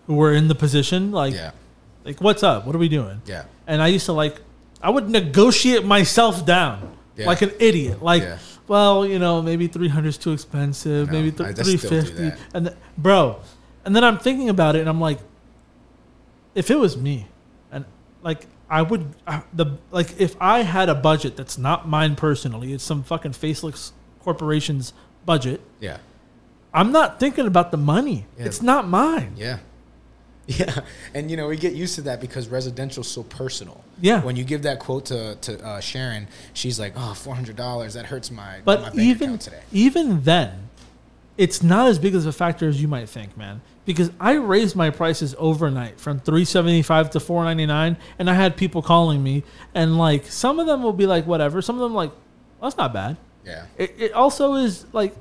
who 0.07 0.15
were 0.17 0.33
in 0.33 0.49
the 0.49 0.55
position, 0.55 1.13
like, 1.13 1.35
yeah, 1.35 1.53
like, 2.05 2.21
what's 2.21 2.43
up? 2.43 2.67
What 2.67 2.75
are 2.75 2.79
we 2.79 2.89
doing? 2.89 3.21
yeah, 3.27 3.45
And 3.67 3.81
I 3.83 3.89
used 3.89 4.07
to, 4.07 4.13
like, 4.13 4.41
I 4.83 4.91
would 4.91 5.09
negotiate 5.09 5.85
myself 5.85 6.45
down 6.45 6.97
Yeah. 7.17 7.27
like 7.27 7.41
an 7.43 7.53
idiot. 7.61 8.03
Like, 8.03 8.23
Yeah. 8.23 8.39
well, 8.67 9.07
you 9.07 9.19
know, 9.19 9.41
maybe 9.43 9.67
300 9.67 10.09
is 10.09 10.19
too 10.19 10.33
expensive. 10.33 11.11
Maybe 11.11 11.31
th- 11.31 11.55
just 11.57 11.79
still 11.79 11.91
do 11.91 12.03
350. 12.03 12.43
And, 12.55 12.67
th- 12.67 12.77
bro, 12.99 13.37
and 13.85 13.95
then 13.95 14.05
I'm 14.05 14.19
thinking 14.19 14.49
about 14.49 14.77
it 14.77 14.81
and 14.81 14.89
I'm 14.89 15.01
like, 15.01 15.21
if 16.55 16.71
it 16.71 16.79
was 16.79 16.97
me, 16.97 17.27
and 17.73 17.85
like 18.23 18.47
I 18.71 18.83
would 18.83 19.13
uh, 19.27 19.41
the 19.53 19.67
like 19.91 20.15
if 20.21 20.37
I 20.41 20.63
had 20.63 20.89
a 20.89 20.95
budget 20.95 21.37
that's 21.37 21.59
not 21.59 21.89
mine 21.89 22.15
personally, 22.17 22.73
it's 22.73 22.85
some 22.85 23.03
fucking 23.03 23.33
faceless 23.33 23.93
corporation's 24.23 24.93
budget. 25.27 25.61
yeah, 25.81 25.99
I'm 26.73 26.93
not 26.93 27.21
thinking 27.21 27.47
about 27.47 27.71
the 27.71 27.77
money. 27.77 28.27
Yeah. 28.39 28.47
It's 28.47 28.63
not 28.63 28.89
mine. 28.89 29.35
yeah, 29.37 29.59
yeah. 30.47 30.81
And 31.15 31.31
you 31.31 31.37
know, 31.37 31.49
we 31.49 31.57
get 31.57 31.73
used 31.75 31.95
to 31.97 32.03
that 32.03 32.21
because 32.21 32.49
residential's 32.49 33.09
so 33.09 33.23
personal. 33.23 33.83
Yeah. 34.01 34.23
When 34.23 34.37
you 34.37 34.45
give 34.45 34.63
that 34.63 34.79
quote 34.81 35.07
to 35.07 35.37
to 35.37 35.65
uh, 35.65 35.81
Sharon, 35.81 36.29
she's 36.53 36.79
like, 36.81 36.93
"Oh, 36.97 37.15
four 37.15 37.35
hundred 37.35 37.57
dollars. 37.57 37.95
That 37.95 38.07
hurts 38.07 38.31
my 38.31 38.43
my 38.57 38.61
But 38.65 38.83
bank 38.83 38.95
even 38.99 39.29
account 39.29 39.41
today." 39.43 39.63
even 39.73 40.23
then, 40.23 40.69
it's 41.39 41.63
not 41.63 41.89
as 41.89 41.99
big 41.99 42.15
as 42.15 42.27
a 42.27 42.33
factor 42.33 42.69
as 42.69 42.81
you 42.83 42.89
might 42.89 43.09
think, 43.09 43.37
man. 43.37 43.61
Because 43.87 44.11
I 44.19 44.33
raised 44.33 44.75
my 44.77 44.89
prices 44.89 45.35
overnight 45.39 46.01
from 46.01 46.19
three 46.19 46.45
seventy 46.47 46.83
five 46.83 47.11
to 47.11 47.21
four 47.21 47.45
ninety 47.45 47.67
nine, 47.67 47.97
and 48.19 48.29
I 48.31 48.35
had 48.35 48.57
people 48.57 48.81
calling 48.83 49.23
me, 49.23 49.45
and 49.75 49.97
like 49.99 50.27
some 50.27 50.59
of 50.59 50.67
them 50.67 50.83
will 50.83 50.93
be 50.95 51.07
like, 51.07 51.27
whatever. 51.27 51.61
Some 51.63 51.77
of 51.77 51.83
them 51.83 51.95
like, 51.95 52.11
well, 52.59 52.71
that's 52.71 52.79
not 52.79 52.93
bad. 52.95 53.17
Yeah, 53.45 53.67
It, 53.77 53.95
it 53.99 54.13
also 54.13 54.55
is 54.55 54.87
like 54.93 55.15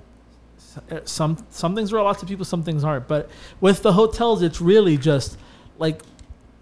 some 1.06 1.46
some 1.50 1.76
things 1.76 1.92
are 1.94 1.98
a 1.98 2.04
lot 2.04 2.20
to 2.20 2.26
people, 2.26 2.46
some 2.46 2.64
things 2.64 2.84
aren't. 2.84 3.08
But 3.08 3.30
with 3.62 3.84
the 3.84 3.94
hotels, 3.94 4.42
it's 4.42 4.62
really 4.62 4.98
just 4.98 5.38
like 5.78 6.02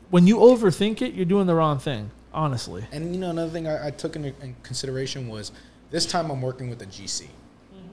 when 0.09 0.27
you 0.27 0.37
overthink 0.37 1.01
it, 1.01 1.13
you're 1.13 1.25
doing 1.25 1.47
the 1.47 1.55
wrong 1.55 1.79
thing. 1.79 2.11
Honestly, 2.33 2.85
and 2.93 3.13
you 3.13 3.19
know, 3.19 3.29
another 3.29 3.51
thing 3.51 3.67
I, 3.67 3.87
I 3.87 3.91
took 3.91 4.15
into 4.15 4.33
in 4.41 4.55
consideration 4.63 5.27
was 5.27 5.51
this 5.89 6.05
time 6.05 6.31
I'm 6.31 6.41
working 6.41 6.69
with 6.69 6.81
a 6.81 6.85
GC. 6.85 7.23
Mm-hmm. 7.23 7.87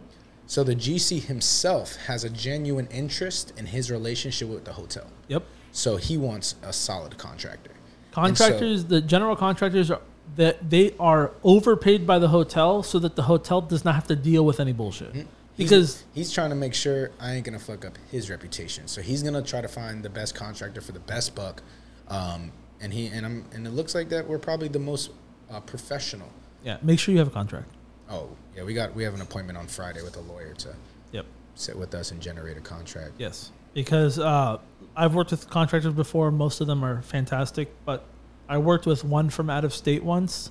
So 0.46 0.62
the 0.62 0.76
GC 0.76 1.24
himself 1.24 1.96
has 2.06 2.22
a 2.22 2.30
genuine 2.30 2.86
interest 2.92 3.52
in 3.56 3.66
his 3.66 3.90
relationship 3.90 4.48
with 4.48 4.64
the 4.64 4.72
hotel. 4.74 5.08
yep. 5.26 5.42
So 5.72 5.96
he 5.96 6.16
wants 6.16 6.54
a 6.62 6.72
solid 6.72 7.18
contractor. 7.18 7.72
And 8.16 8.38
so- 8.38 8.44
Contractors, 8.44 8.84
the 8.84 9.00
general 9.00 9.34
contractors, 9.36 9.90
are, 9.90 10.00
that 10.36 10.70
they 10.70 10.94
are 11.00 11.32
overpaid 11.42 12.06
by 12.06 12.18
the 12.18 12.28
hotel 12.28 12.82
so 12.82 12.98
that 12.98 13.16
the 13.16 13.22
hotel 13.22 13.60
does 13.60 13.84
not 13.84 13.94
have 13.94 14.06
to 14.08 14.16
deal 14.16 14.44
with 14.44 14.60
any 14.60 14.72
bullshit. 14.72 15.14
He's- 15.14 15.26
Because 15.56 16.04
he's 16.14 16.30
trying 16.30 16.50
to 16.50 16.56
make 16.56 16.72
sure 16.74 17.10
I 17.18 17.32
ain't 17.34 17.44
gonna 17.44 17.58
fuck 17.58 17.84
up 17.84 17.98
his 18.10 18.30
reputation. 18.30 18.86
So 18.86 19.02
he's 19.02 19.22
gonna 19.24 19.42
try 19.42 19.60
to 19.60 19.66
find 19.68 20.04
the 20.04 20.08
best 20.10 20.34
contractor 20.36 20.80
for 20.80 20.92
the 20.92 21.00
best 21.00 21.34
buck. 21.34 21.62
Um, 22.08 22.52
and 22.80 22.92
he 22.92 23.08
and 23.08 23.26
I'm 23.26 23.44
and 23.52 23.66
it 23.66 23.70
looks 23.70 23.94
like 23.94 24.08
that 24.10 24.28
we're 24.28 24.38
probably 24.38 24.68
the 24.68 24.78
most 24.78 25.10
uh, 25.50 25.58
professional. 25.60 26.28
yeah, 26.62 26.76
make 26.82 26.98
sure 27.00 27.12
you 27.12 27.18
have 27.18 27.28
a 27.28 27.32
contract. 27.32 27.66
Oh 28.08 28.28
yeah, 28.56 28.62
we 28.62 28.72
got 28.74 28.94
we 28.94 29.02
have 29.02 29.14
an 29.14 29.20
appointment 29.20 29.58
on 29.58 29.66
Friday 29.66 30.02
with 30.02 30.16
a 30.16 30.20
lawyer 30.20 30.54
to 30.54 30.74
Yep. 31.12 31.26
sit 31.56 31.76
with 31.76 31.92
us 31.94 32.10
and 32.12 32.20
generate 32.20 32.56
a 32.56 32.60
contract. 32.60 33.12
Yes, 33.18 33.50
because 33.74 34.18
uh, 34.18 34.58
I've 34.94 35.14
worked 35.16 35.32
with 35.32 35.50
contractors 35.50 35.92
before. 35.94 36.30
Most 36.30 36.60
of 36.60 36.66
them 36.68 36.84
are 36.84 37.02
fantastic, 37.02 37.68
but 37.84 38.04
I 38.48 38.58
worked 38.58 38.86
with 38.86 39.04
one 39.04 39.30
from 39.30 39.50
out 39.50 39.64
of 39.64 39.74
state 39.74 40.02
once, 40.02 40.50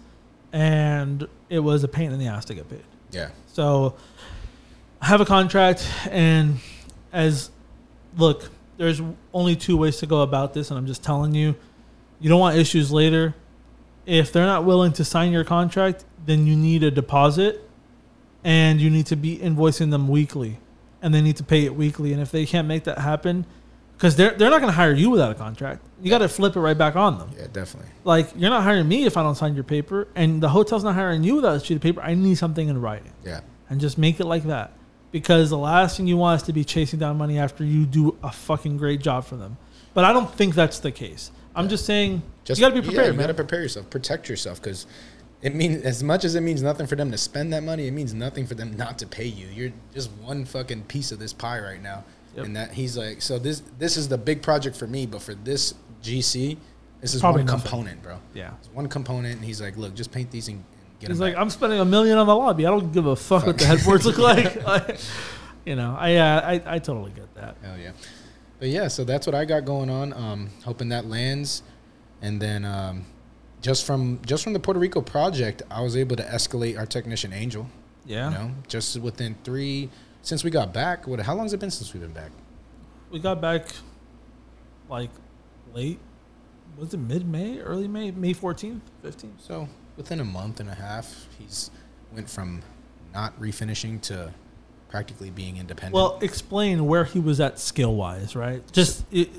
and 0.54 1.28
it 1.50 1.60
was 1.60 1.84
a 1.84 1.88
pain 1.88 2.12
in 2.12 2.20
the 2.20 2.28
ass 2.28 2.46
to 2.46 2.54
get 2.54 2.70
paid. 2.70 2.84
Yeah, 3.12 3.30
So 3.54 3.96
I 5.02 5.08
have 5.08 5.22
a 5.22 5.26
contract, 5.26 5.90
and 6.10 6.58
as 7.12 7.50
look, 8.18 8.50
there's 8.78 9.02
only 9.34 9.56
two 9.56 9.78
ways 9.78 9.98
to 9.98 10.06
go 10.06 10.22
about 10.22 10.54
this, 10.54 10.70
and 10.70 10.78
I'm 10.78 10.88
just 10.88 11.04
telling 11.04 11.34
you, 11.34 11.56
you 12.20 12.30
don't 12.30 12.40
want 12.40 12.58
issues 12.58 12.92
later. 12.92 13.34
If 14.06 14.32
they're 14.32 14.46
not 14.46 14.66
willing 14.66 14.94
to 14.94 15.06
sign 15.06 15.32
your 15.32 15.44
contract, 15.44 16.06
then 16.26 16.48
you 16.48 16.56
need 16.56 16.84
a 16.84 16.92
deposit, 16.92 17.68
and 18.44 18.80
you 18.80 18.90
need 18.90 19.06
to 19.08 19.16
be 19.16 19.38
invoicing 19.38 19.92
them 19.92 20.08
weekly, 20.08 20.60
and 21.02 21.14
they 21.14 21.22
need 21.22 21.38
to 21.38 21.44
pay 21.44 21.66
it 21.66 21.76
weekly. 21.76 22.14
And 22.14 22.22
if 22.22 22.32
they 22.32 22.46
can't 22.46 22.68
make 22.68 22.84
that 22.84 23.00
happen, 23.00 23.46
because 23.98 24.16
they're 24.16 24.32
they're 24.32 24.50
not 24.50 24.62
going 24.62 24.72
to 24.72 24.76
hire 24.78 24.94
you 24.94 25.10
without 25.10 25.32
a 25.32 25.36
contract, 25.36 25.84
you 26.02 26.10
got 26.10 26.20
to 26.20 26.30
flip 26.30 26.56
it 26.56 26.60
right 26.60 26.78
back 26.78 26.96
on 26.96 27.18
them 27.18 27.32
yeah, 27.36 27.48
definitely. 27.52 27.90
like 28.04 28.30
you're 28.36 28.50
not 28.52 28.64
hiring 28.64 28.88
me 28.88 29.06
if 29.06 29.18
I 29.18 29.24
don't 29.24 29.36
sign 29.36 29.56
your 29.56 29.64
paper, 29.64 30.08
and 30.16 30.42
the 30.42 30.50
hotel's 30.50 30.84
not 30.84 30.94
hiring 30.96 31.24
you 31.24 31.36
without 31.36 31.56
a 31.56 31.60
sheet 31.60 31.76
of 31.76 31.82
paper. 31.82 32.02
I 32.02 32.14
need 32.14 32.36
something 32.38 32.70
in 32.70 32.80
writing, 32.80 33.12
Yeah, 33.26 33.42
and 33.70 33.82
just 33.82 33.98
make 33.98 34.20
it 34.20 34.26
like 34.26 34.44
that. 34.44 34.74
Because 35.12 35.50
the 35.50 35.58
last 35.58 35.98
thing 35.98 36.06
you 36.06 36.18
want 36.18 36.42
is 36.42 36.48
to 36.48 36.54
be 36.54 36.64
chasing 36.64 37.00
down 37.00 37.18
money 37.18 37.40
after 37.40 37.64
you 37.64 37.86
do 37.86 38.18
a 38.22 38.32
fucking 38.32 38.78
great 38.78 39.00
job 39.02 39.26
for 39.26 39.36
them. 39.38 39.58
But 39.94 40.04
I 40.04 40.14
don't 40.14 40.32
think 40.32 40.54
that's 40.54 40.80
the 40.80 40.92
case. 40.92 41.32
I'm 41.56 41.70
just 41.70 41.86
saying 41.86 42.22
just 42.44 42.60
you 42.60 42.66
got 42.68 42.76
to 42.76 42.82
be 42.82 42.86
yeah, 42.86 42.94
prepared, 42.94 43.14
you 43.14 43.18
man. 43.18 43.24
got 43.24 43.28
to 43.28 43.34
prepare 43.34 43.62
yourself, 43.62 43.90
protect 43.90 44.30
yourself, 44.30 44.62
because 44.62 44.86
it 45.42 45.56
means 45.56 45.84
as 45.84 46.04
much 46.04 46.24
as 46.24 46.36
it 46.36 46.42
means 46.42 46.62
nothing 46.62 46.88
for 46.88 46.96
them 46.96 47.10
to 47.12 47.18
spend 47.18 47.52
that 47.54 47.64
money, 47.64 47.88
it 47.88 47.92
means 47.92 48.14
nothing 48.14 48.46
for 48.46 48.54
them 48.56 48.76
not 48.76 49.00
to 49.00 49.08
pay 49.08 49.26
you. 49.26 49.48
You're 49.48 49.74
just 49.94 50.12
one 50.22 50.46
fucking 50.46 50.84
piece 50.84 51.12
of 51.12 51.20
this 51.20 51.34
pie 51.34 51.60
right 51.60 51.82
now, 51.82 52.04
Yep. 52.38 52.46
and 52.46 52.56
that 52.56 52.72
he's 52.72 52.96
like, 52.98 53.22
so 53.22 53.38
this 53.40 53.62
this 53.78 53.98
is 53.98 54.08
the 54.08 54.18
big 54.18 54.42
project 54.42 54.76
for 54.78 54.88
me, 54.88 55.06
but 55.06 55.22
for 55.22 55.34
this 55.36 55.74
GC, 56.02 56.58
this 57.02 57.14
is 57.14 57.22
Probably 57.22 57.42
one 57.42 57.48
nothing. 57.48 57.62
component, 57.62 58.04
bro. 58.04 58.20
yeah. 58.34 58.52
It's 58.60 58.70
one 58.74 58.88
component, 58.88 59.36
and 59.36 59.44
he's 59.46 59.60
like, 59.62 59.76
look, 59.78 59.94
just 59.96 60.12
paint 60.12 60.32
these 60.32 60.48
and, 60.48 60.58
and 60.58 61.00
get 61.00 61.10
He's 61.10 61.18
them. 61.18 61.26
like, 61.28 61.34
back. 61.36 61.42
I'm 61.42 61.50
spending 61.50 61.80
a 61.80 61.86
million 61.86 62.18
on 62.18 62.28
the 62.28 62.36
lobby. 62.36 62.66
I 62.66 62.70
don't 62.70 62.92
give 62.92 63.06
a 63.08 63.16
fuck 63.16 63.46
what 63.46 63.58
the 63.58 63.66
headboards 63.66 64.06
look 64.06 64.18
like. 64.20 64.64
Like, 64.64 65.00
you 65.66 65.76
know, 65.76 65.96
I, 66.00 66.16
uh, 66.16 66.42
I 66.68 66.76
I 66.76 66.80
totally 66.80 67.12
get 67.12 67.34
that. 67.36 67.58
Hell 67.64 67.78
yeah. 67.78 67.92
But 68.60 68.70
yeah, 68.70 68.88
so 68.88 69.04
that's 69.04 69.26
what 69.28 69.36
I 69.36 69.46
got 69.46 69.66
going 69.66 69.90
on. 69.90 70.14
Um, 70.14 70.50
hoping 70.64 70.90
that 70.90 71.06
lands, 71.06 71.62
and 72.22 72.40
then 72.42 72.66
um, 72.66 73.06
just 73.62 73.86
from 73.86 74.20
just 74.26 74.44
from 74.44 74.54
the 74.54 74.60
Puerto 74.60 74.80
Rico 74.80 75.02
project, 75.02 75.62
I 75.72 75.82
was 75.82 75.98
able 75.98 76.16
to 76.18 76.24
escalate 76.24 76.78
our 76.78 76.86
technician 76.86 77.34
Angel. 77.34 77.68
Yeah. 78.06 78.30
You 78.32 78.38
know, 78.38 78.52
just 78.68 78.98
within 79.02 79.36
three 79.44 79.90
since 80.28 80.44
we 80.44 80.52
got 80.52 80.74
back. 80.74 81.08
What? 81.08 81.22
How 81.22 81.34
long 81.34 81.46
has 81.46 81.54
it 81.54 81.60
been 81.60 81.72
since 81.72 81.94
we've 81.94 82.02
been 82.04 82.12
back? 82.12 82.32
We 83.10 83.20
got 83.20 83.40
back 83.40 83.68
like 84.90 85.10
late. 85.74 86.00
Was 86.78 86.94
it 86.94 86.98
mid 86.98 87.28
May, 87.28 87.60
early 87.60 87.88
May, 87.88 88.12
May 88.12 88.34
14th, 88.34 88.82
15th? 89.04 89.40
So 89.40 89.70
within 89.96 90.20
a 90.20 90.26
month 90.26 90.60
and 90.60 90.70
a 90.70 90.76
half, 90.76 91.28
he's 91.40 91.72
went 92.12 92.30
from 92.30 92.62
not 93.14 93.40
refinishing 93.40 94.02
to 94.02 94.34
practically 94.90 95.30
being 95.30 95.58
independent. 95.58 95.96
Well, 95.96 96.20
explain 96.22 96.86
where 96.86 97.06
he 97.06 97.20
was 97.20 97.40
at 97.40 97.58
skill 97.58 97.96
wise, 97.96 98.36
right? 98.36 98.62
Just 98.74 99.06
it, 99.12 99.30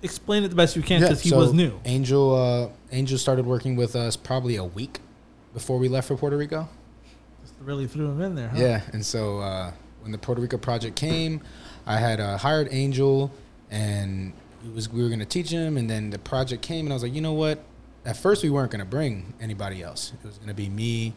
explain 0.00 0.44
it 0.44 0.48
the 0.48 0.56
best 0.56 0.76
you 0.76 0.82
can 0.82 1.02
because 1.02 1.20
he 1.20 1.28
so 1.28 1.38
was 1.38 1.52
new. 1.52 1.78
Angel 1.84 2.34
uh, 2.34 2.68
Angel 2.90 3.18
started 3.18 3.44
working 3.44 3.76
with 3.76 3.94
us 3.94 4.16
probably 4.16 4.56
a 4.56 4.64
week 4.64 5.00
before 5.52 5.78
we 5.78 5.88
left 5.88 6.08
for 6.08 6.16
Puerto 6.16 6.38
Rico. 6.38 6.68
Just 7.42 7.54
really 7.60 7.86
threw 7.86 8.06
him 8.06 8.20
in 8.22 8.34
there. 8.34 8.48
Huh? 8.48 8.58
Yeah, 8.58 8.80
and 8.92 9.04
so 9.04 9.38
uh, 9.38 9.72
when 10.02 10.12
the 10.12 10.18
Puerto 10.18 10.40
Rico 10.40 10.58
project 10.58 10.96
came, 10.96 11.40
I 11.86 11.96
had 11.96 12.20
uh, 12.20 12.36
hired 12.36 12.68
Angel, 12.70 13.30
and 13.70 14.32
it 14.64 14.74
was 14.74 14.88
we 14.88 15.02
were 15.02 15.08
going 15.08 15.20
to 15.20 15.26
teach 15.26 15.50
him, 15.50 15.76
and 15.76 15.88
then 15.88 16.10
the 16.10 16.18
project 16.18 16.62
came, 16.62 16.86
and 16.86 16.92
I 16.92 16.96
was 16.96 17.02
like, 17.02 17.14
you 17.14 17.20
know 17.20 17.32
what? 17.32 17.64
At 18.04 18.16
first, 18.16 18.42
we 18.42 18.50
weren't 18.50 18.70
going 18.70 18.80
to 18.80 18.90
bring 18.90 19.32
anybody 19.40 19.82
else. 19.82 20.12
It 20.22 20.26
was 20.26 20.36
going 20.38 20.48
to 20.48 20.54
be 20.54 20.68
me, 20.68 21.14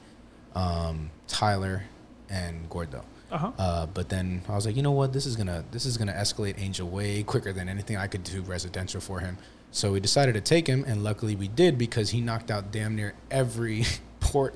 um, 0.53 1.09
Tyler, 1.27 1.83
and 2.29 2.69
Gordo. 2.69 3.03
Uh-huh. 3.31 3.51
Uh, 3.57 3.85
but 3.87 4.07
then 4.09 4.41
I 4.47 4.55
was 4.55 4.65
like, 4.67 4.75
you 4.75 4.83
know 4.83 4.91
what? 4.91 5.11
This 5.11 5.25
is 5.25 5.35
gonna 5.35 5.65
this 5.71 5.85
is 5.85 5.97
gonna 5.97 6.13
escalate 6.13 6.59
Angel 6.59 6.87
way 6.87 7.23
quicker 7.23 7.51
than 7.51 7.67
anything 7.67 7.97
I 7.97 8.05
could 8.07 8.23
do 8.23 8.41
residential 8.43 9.01
for 9.01 9.19
him. 9.19 9.37
So 9.71 9.91
we 9.91 9.99
decided 9.99 10.35
to 10.35 10.41
take 10.41 10.67
him, 10.67 10.85
and 10.87 11.03
luckily 11.03 11.35
we 11.35 11.47
did 11.47 11.77
because 11.77 12.11
he 12.11 12.21
knocked 12.21 12.49
out 12.51 12.71
damn 12.71 12.95
near 12.95 13.13
every 13.31 13.83
port 14.19 14.53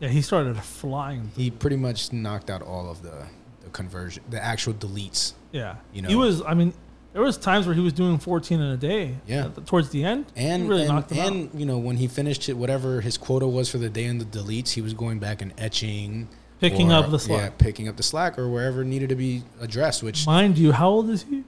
Yeah, 0.00 0.08
he 0.08 0.22
started 0.22 0.56
flying. 0.56 1.32
he 1.36 1.50
pretty 1.50 1.76
much 1.76 2.12
knocked 2.12 2.48
out 2.48 2.62
all 2.62 2.88
of 2.88 3.02
the, 3.02 3.26
the 3.64 3.70
conversion, 3.70 4.22
the 4.30 4.42
actual 4.42 4.74
deletes. 4.74 5.34
Yeah. 5.52 5.76
You 5.92 6.02
know, 6.02 6.08
he 6.08 6.14
was. 6.14 6.42
I 6.42 6.54
mean, 6.54 6.72
there 7.12 7.22
was 7.22 7.36
times 7.36 7.66
where 7.66 7.74
he 7.74 7.80
was 7.82 7.92
doing 7.92 8.18
14 8.18 8.60
in 8.60 8.66
a 8.70 8.76
day. 8.76 9.16
Yeah. 9.26 9.48
Towards 9.66 9.90
the 9.90 10.04
end, 10.04 10.26
And 10.36 10.68
really 10.68 10.86
and, 10.86 11.04
and 11.12 11.50
you 11.54 11.66
know 11.66 11.78
when 11.78 11.96
he 11.98 12.08
finished 12.08 12.48
it, 12.48 12.54
whatever 12.56 13.00
his 13.02 13.18
quota 13.18 13.46
was 13.46 13.68
for 13.70 13.78
the 13.78 13.90
day 13.90 14.04
and 14.06 14.20
the 14.20 14.24
deletes, 14.24 14.70
he 14.70 14.80
was 14.80 14.94
going 14.94 15.18
back 15.18 15.42
and 15.42 15.52
etching, 15.58 16.28
Picking 16.60 16.90
or- 16.92 16.96
up 17.04 17.10
the 17.10 17.18
slack. 17.18 17.40
Yeah, 17.40 17.50
picking 17.66 17.88
up 17.88 17.96
the 17.96 18.02
slack 18.02 18.38
or 18.38 18.48
wherever 18.48 18.82
needed 18.84 19.08
to 19.10 19.16
be 19.16 19.42
addressed. 19.60 20.02
Which. 20.02 20.26
Mind 20.26 20.56
you, 20.58 20.72
how 20.72 20.88
old 20.88 21.10
is 21.10 21.24
he? 21.24 21.44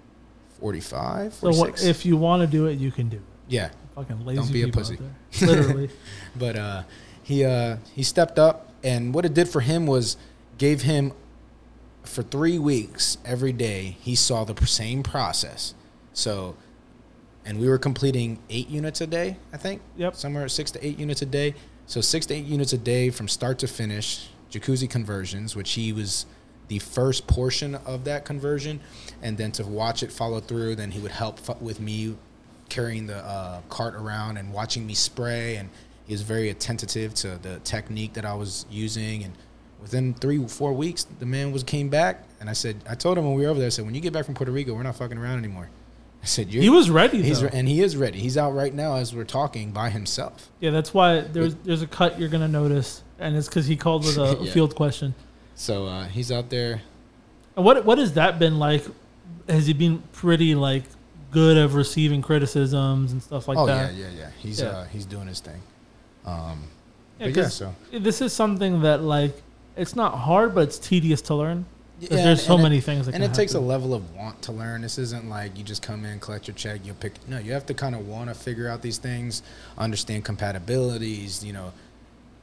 45, 0.61 1.35
So 1.35 1.51
what, 1.53 1.83
if 1.83 2.07
you 2.07 2.17
want 2.17 2.41
to 2.43 2.47
do 2.47 2.67
it, 2.67 2.79
you 2.79 2.91
can 2.91 3.09
do 3.09 3.17
it. 3.17 3.23
yeah, 3.49 3.71
Fucking 3.97 4.25
lazy 4.25 4.41
Don't 4.41 4.53
be 4.53 4.63
a 4.63 4.67
people 4.67 4.81
pussy. 4.83 4.99
Literally. 5.45 5.91
but 6.37 6.57
uh, 6.57 6.83
he 7.23 7.45
uh, 7.45 7.77
he 7.95 8.03
stepped 8.03 8.39
up, 8.39 8.69
and 8.83 9.13
what 9.15 9.25
it 9.25 9.35
did 9.35 9.49
for 9.49 9.61
him 9.61 9.87
was 9.87 10.17
gave 10.59 10.83
him 10.83 11.13
for 12.05 12.23
three 12.23 12.59
weeks 12.59 13.19
every 13.25 13.53
day. 13.53 13.97
He 14.01 14.15
saw 14.15 14.45
the 14.45 14.67
same 14.67 15.03
process. 15.03 15.75
So, 16.13 16.57
and 17.45 17.59
we 17.59 17.69
were 17.69 17.79
completing 17.79 18.39
eight 18.49 18.69
units 18.69 19.01
a 19.01 19.07
day, 19.07 19.37
I 19.53 19.57
think. 19.57 19.83
Yep. 19.97 20.17
somewhere 20.17 20.49
six 20.49 20.71
to 20.73 20.87
eight 20.87 20.99
units 20.99 21.23
a 21.23 21.27
day. 21.27 21.55
So 21.87 22.01
six 22.01 22.27
to 22.27 22.35
eight 22.35 22.47
units 22.47 22.73
a 22.73 22.79
day 22.79 23.11
from 23.11 23.29
start 23.29 23.59
to 23.61 23.67
finish. 23.67 24.29
Jacuzzi 24.51 24.89
conversions, 24.89 25.57
which 25.57 25.73
he 25.73 25.93
was 25.93 26.27
the 26.69 26.79
first 26.79 27.27
portion 27.27 27.75
of 27.75 28.05
that 28.05 28.25
conversion, 28.25 28.81
and 29.21 29.37
then 29.37 29.53
to 29.53 29.65
watch 29.65 30.03
it 30.03 30.13
follow 30.13 30.41
through. 30.41 30.77
Then 30.77 30.93
he 30.93 31.01
would 31.01 31.11
help 31.11 31.39
fu- 31.39 31.57
with 31.61 31.81
me 31.81 32.17
carrying 32.69 33.07
the 33.07 33.19
uh, 33.19 33.61
cart 33.69 33.95
around 33.95 34.37
and 34.37 34.53
watching 34.53 34.87
me 34.87 34.95
spray, 34.95 35.57
and 35.57 35.69
he 36.07 36.15
was 36.15 36.23
very 36.23 36.51
attentive 36.51 37.15
to 37.15 37.37
the 37.43 37.59
technique 37.61 38.15
that 38.15 38.25
I 38.25 38.35
was 38.35 38.65
using. 38.71 39.25
And 39.25 39.35
within 39.85 40.15
three, 40.15 40.45
four 40.49 40.73
weeks, 40.73 41.05
the 41.21 41.27
man 41.27 41.53
was 41.53 41.63
came 41.63 41.89
back, 41.89 42.25
and 42.41 42.51
I 42.51 42.55
said, 42.55 42.77
I 42.89 42.97
told 42.97 43.17
him 43.17 43.25
when 43.25 43.35
we 43.35 43.45
were 43.45 43.51
over 43.51 43.61
there, 43.61 43.67
I 43.67 43.71
said, 43.71 43.85
when 43.85 43.95
you 43.95 44.01
get 44.01 44.13
back 44.13 44.25
from 44.25 44.35
Puerto 44.35 44.51
Rico, 44.51 44.75
we're 44.75 44.83
not 44.83 44.97
fucking 44.97 45.17
around 45.19 45.39
anymore. 45.39 45.69
I 46.23 46.27
said, 46.27 46.49
he 46.49 46.71
was 46.71 46.89
ready. 46.91 47.23
He's 47.23 47.43
re- 47.43 47.51
and 47.53 47.69
he 47.69 47.83
is 47.83 47.97
ready. 47.97 48.19
He's 48.19 48.37
out 48.39 48.53
right 48.55 48.73
now 48.75 48.97
as 48.97 49.15
we're 49.15 49.25
talking 49.25 49.71
by 49.73 49.91
himself. 49.91 50.51
Yeah, 50.59 50.71
that's 50.71 50.93
why 50.95 51.21
there's 51.21 51.55
there's 51.57 51.83
a 51.83 51.87
cut 51.87 52.19
you're 52.19 52.31
gonna 52.31 52.49
notice, 52.49 53.03
and 53.19 53.37
it's 53.37 53.47
because 53.47 53.67
he 53.67 53.77
called 53.77 54.05
with 54.07 54.17
a 54.17 54.39
Yeah. 54.41 54.51
field 54.51 54.75
question. 54.75 55.15
So 55.55 55.85
uh, 55.87 56.07
he's 56.07 56.33
out 56.33 56.49
there. 56.49 56.81
And 57.57 57.65
what 57.65 57.85
what 57.85 57.99
has 57.99 58.15
that 58.15 58.39
been 58.39 58.59
like? 58.59 58.85
Has 59.51 59.67
he 59.67 59.75
been 59.75 60.03
pretty 60.13 60.55
like 60.55 60.85
good 61.31 61.59
of 61.59 61.75
receiving 61.75 62.23
criticisms 62.23 63.13
and 63.13 63.23
stuff 63.23 63.47
like 63.47 63.59
oh 63.59 63.67
that? 63.67 63.91
Oh 63.91 63.95
yeah, 63.95 64.07
yeah, 64.09 64.19
yeah. 64.21 64.31
He's 64.39 64.61
Yeah. 64.63 64.69
uh, 64.69 64.85
he's 64.87 65.05
doing 65.05 65.27
his 65.27 65.41
thing. 65.41 65.61
Um, 66.25 66.65
Yeah, 67.21 67.27
yeah, 67.27 67.49
so 67.49 67.75
this 67.93 68.23
is 68.23 68.33
something 68.33 68.81
that 68.81 69.03
like 69.03 69.37
it's 69.77 69.97
not 69.97 70.19
hard, 70.19 70.55
but 70.55 70.63
it's 70.69 70.79
tedious 70.79 71.21
to 71.23 71.35
learn. 71.35 71.65
Yeah, 72.01 72.09
there's 72.11 72.27
and- 72.41 72.41
so 72.41 72.55
and 72.55 72.63
many 72.65 72.79
it, 72.79 72.85
things 72.85 73.07
that 73.07 73.15
and 73.15 73.23
can 73.23 73.31
it 73.31 73.35
takes 73.35 73.55
a 73.55 73.61
level 73.61 73.95
of 73.95 74.15
want 74.15 74.43
to 74.43 74.53
learn. 74.53 74.83
This 74.83 74.99
isn't 74.99 75.29
like 75.29 75.57
you 75.57 75.65
just 75.65 75.81
come 75.83 76.05
in, 76.05 76.19
collect 76.21 76.49
your 76.49 76.55
check, 76.57 76.81
you'll 76.85 76.97
pick. 76.97 77.15
No, 77.29 77.39
you 77.39 77.53
have 77.53 77.67
to 77.67 77.75
kind 77.75 77.95
of 77.95 78.07
want 78.09 78.29
to 78.29 78.35
figure 78.35 78.69
out 78.69 78.83
these 78.83 78.99
things, 78.99 79.43
understand 79.79 80.25
compatibilities. 80.25 81.43
You 81.45 81.53
know, 81.53 81.73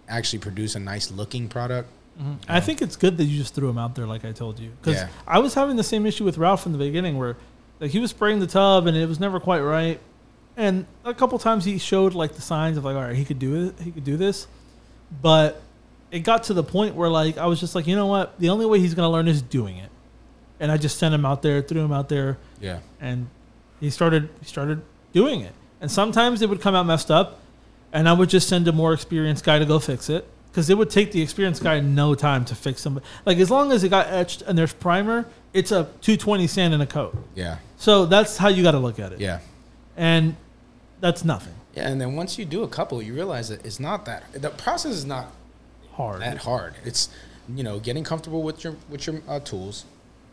actually 0.08 0.40
produce 0.40 0.76
a 0.76 0.80
nice 0.80 1.12
looking 1.12 1.48
product. 1.48 1.90
Mhm. 2.22 2.38
I 2.48 2.60
think 2.60 2.82
it's 2.82 2.96
good 2.96 3.18
that 3.18 3.26
you 3.26 3.38
just 3.38 3.54
threw 3.54 3.70
him 3.70 3.78
out 3.78 3.96
there, 3.96 4.06
like 4.06 4.26
I 4.26 4.32
told 4.32 4.60
you, 4.60 4.72
because 4.82 4.96
Yeah. 5.02 5.08
I 5.28 5.40
was 5.40 5.54
having 5.54 5.76
the 5.78 5.84
same 5.84 6.06
issue 6.06 6.26
with 6.26 6.38
Ralph 6.38 6.64
from 6.64 6.72
the 6.74 6.78
beginning, 6.78 7.18
where 7.18 7.38
like 7.80 7.92
he 7.92 8.00
was 8.00 8.10
spraying 8.12 8.40
the 8.40 8.48
tub 8.48 8.86
and 8.88 8.96
it 8.98 9.08
was 9.08 9.20
never 9.20 9.40
quite 9.40 9.62
right, 9.62 10.00
and 10.58 10.86
a 11.06 11.14
couple 11.14 11.38
times 11.40 11.64
he 11.66 11.78
showed 11.78 12.14
like 12.14 12.34
the 12.36 12.42
signs 12.42 12.78
of 12.78 12.84
like, 12.86 12.96
all 12.96 13.02
right, 13.04 13.16
he 13.16 13.24
could 13.26 13.40
do 13.40 13.68
it, 13.68 13.76
he 13.84 13.92
could 13.92 14.04
do 14.04 14.18
this, 14.18 14.48
but 15.22 15.62
it 16.12 16.20
got 16.20 16.44
to 16.44 16.54
the 16.54 16.64
point 16.64 16.96
where 16.96 17.10
like 17.10 17.38
I 17.38 17.46
was 17.48 17.60
just 17.60 17.74
like, 17.76 17.88
you 17.88 17.96
know 17.96 18.08
what, 18.08 18.38
the 18.40 18.50
only 18.50 18.66
way 18.66 18.80
he's 18.80 18.94
gonna 18.94 19.10
learn 19.10 19.28
is 19.28 19.42
doing 19.42 19.78
it, 19.78 19.90
and 20.60 20.72
I 20.72 20.78
just 20.78 20.98
sent 20.98 21.14
him 21.16 21.26
out 21.26 21.42
there, 21.42 21.62
threw 21.62 21.82
him 21.82 21.92
out 21.92 22.10
there, 22.10 22.38
Yeah, 22.60 22.80
and 23.00 23.28
he 23.80 23.90
started 23.90 24.30
he 24.40 24.46
started 24.46 24.82
doing 25.14 25.42
it. 25.42 25.54
And 25.80 25.90
sometimes 25.90 26.42
it 26.42 26.50
would 26.50 26.62
come 26.62 26.76
out 26.76 26.86
messed 26.86 27.10
up, 27.10 27.40
and 27.92 28.08
I 28.08 28.14
would 28.14 28.30
just 28.30 28.48
send 28.48 28.68
a 28.68 28.72
more 28.72 28.94
experienced 28.94 29.44
guy 29.44 29.58
to 29.58 29.66
go 29.66 29.80
fix 29.80 30.10
it 30.10 30.28
because 30.52 30.70
it 30.70 30.78
would 30.78 30.90
take 30.90 31.12
the 31.12 31.22
experienced 31.22 31.64
guy 31.64 31.80
no 31.80 32.14
time 32.14 32.46
to 32.46 32.56
fix 32.56 32.82
somebody. 32.82 33.06
Like 33.26 33.38
as 33.40 33.50
long 33.50 33.72
as 33.72 33.84
it 33.84 33.90
got 33.90 34.08
etched 34.08 34.42
and 34.44 34.58
there's 34.58 34.74
primer, 34.74 35.26
it's 35.54 35.72
a 35.72 35.86
220 36.02 36.46
sand 36.48 36.74
in 36.74 36.82
a 36.82 36.86
coat. 36.86 37.16
Yeah. 37.36 37.58
So 37.78 38.06
that's 38.06 38.38
how 38.38 38.50
you 38.50 38.62
got 38.62 38.72
to 38.72 38.80
look 38.80 39.00
at 39.00 39.14
it. 39.14 39.20
Yeah. 39.20 39.40
And 39.98 40.36
that's 41.00 41.24
nothing 41.26 41.54
Yeah, 41.74 41.88
and 41.90 42.00
then 42.00 42.16
once 42.16 42.38
you 42.38 42.46
do 42.46 42.64
a 42.64 42.68
couple, 42.68 43.02
you 43.02 43.14
realize 43.14 43.50
that 43.50 43.66
it's 43.66 43.80
not 43.80 44.06
that 44.06 44.24
the 44.34 44.50
process 44.52 44.92
is 44.92 45.06
not 45.06 45.32
hard. 46.02 46.22
that 46.22 46.38
hard. 46.38 46.76
It's 46.86 47.10
you 47.54 47.64
know 47.64 47.80
getting 47.80 48.04
comfortable 48.04 48.44
with 48.44 48.64
your 48.64 48.76
with 48.90 49.08
your 49.08 49.22
uh, 49.28 49.40
tools, 49.40 49.86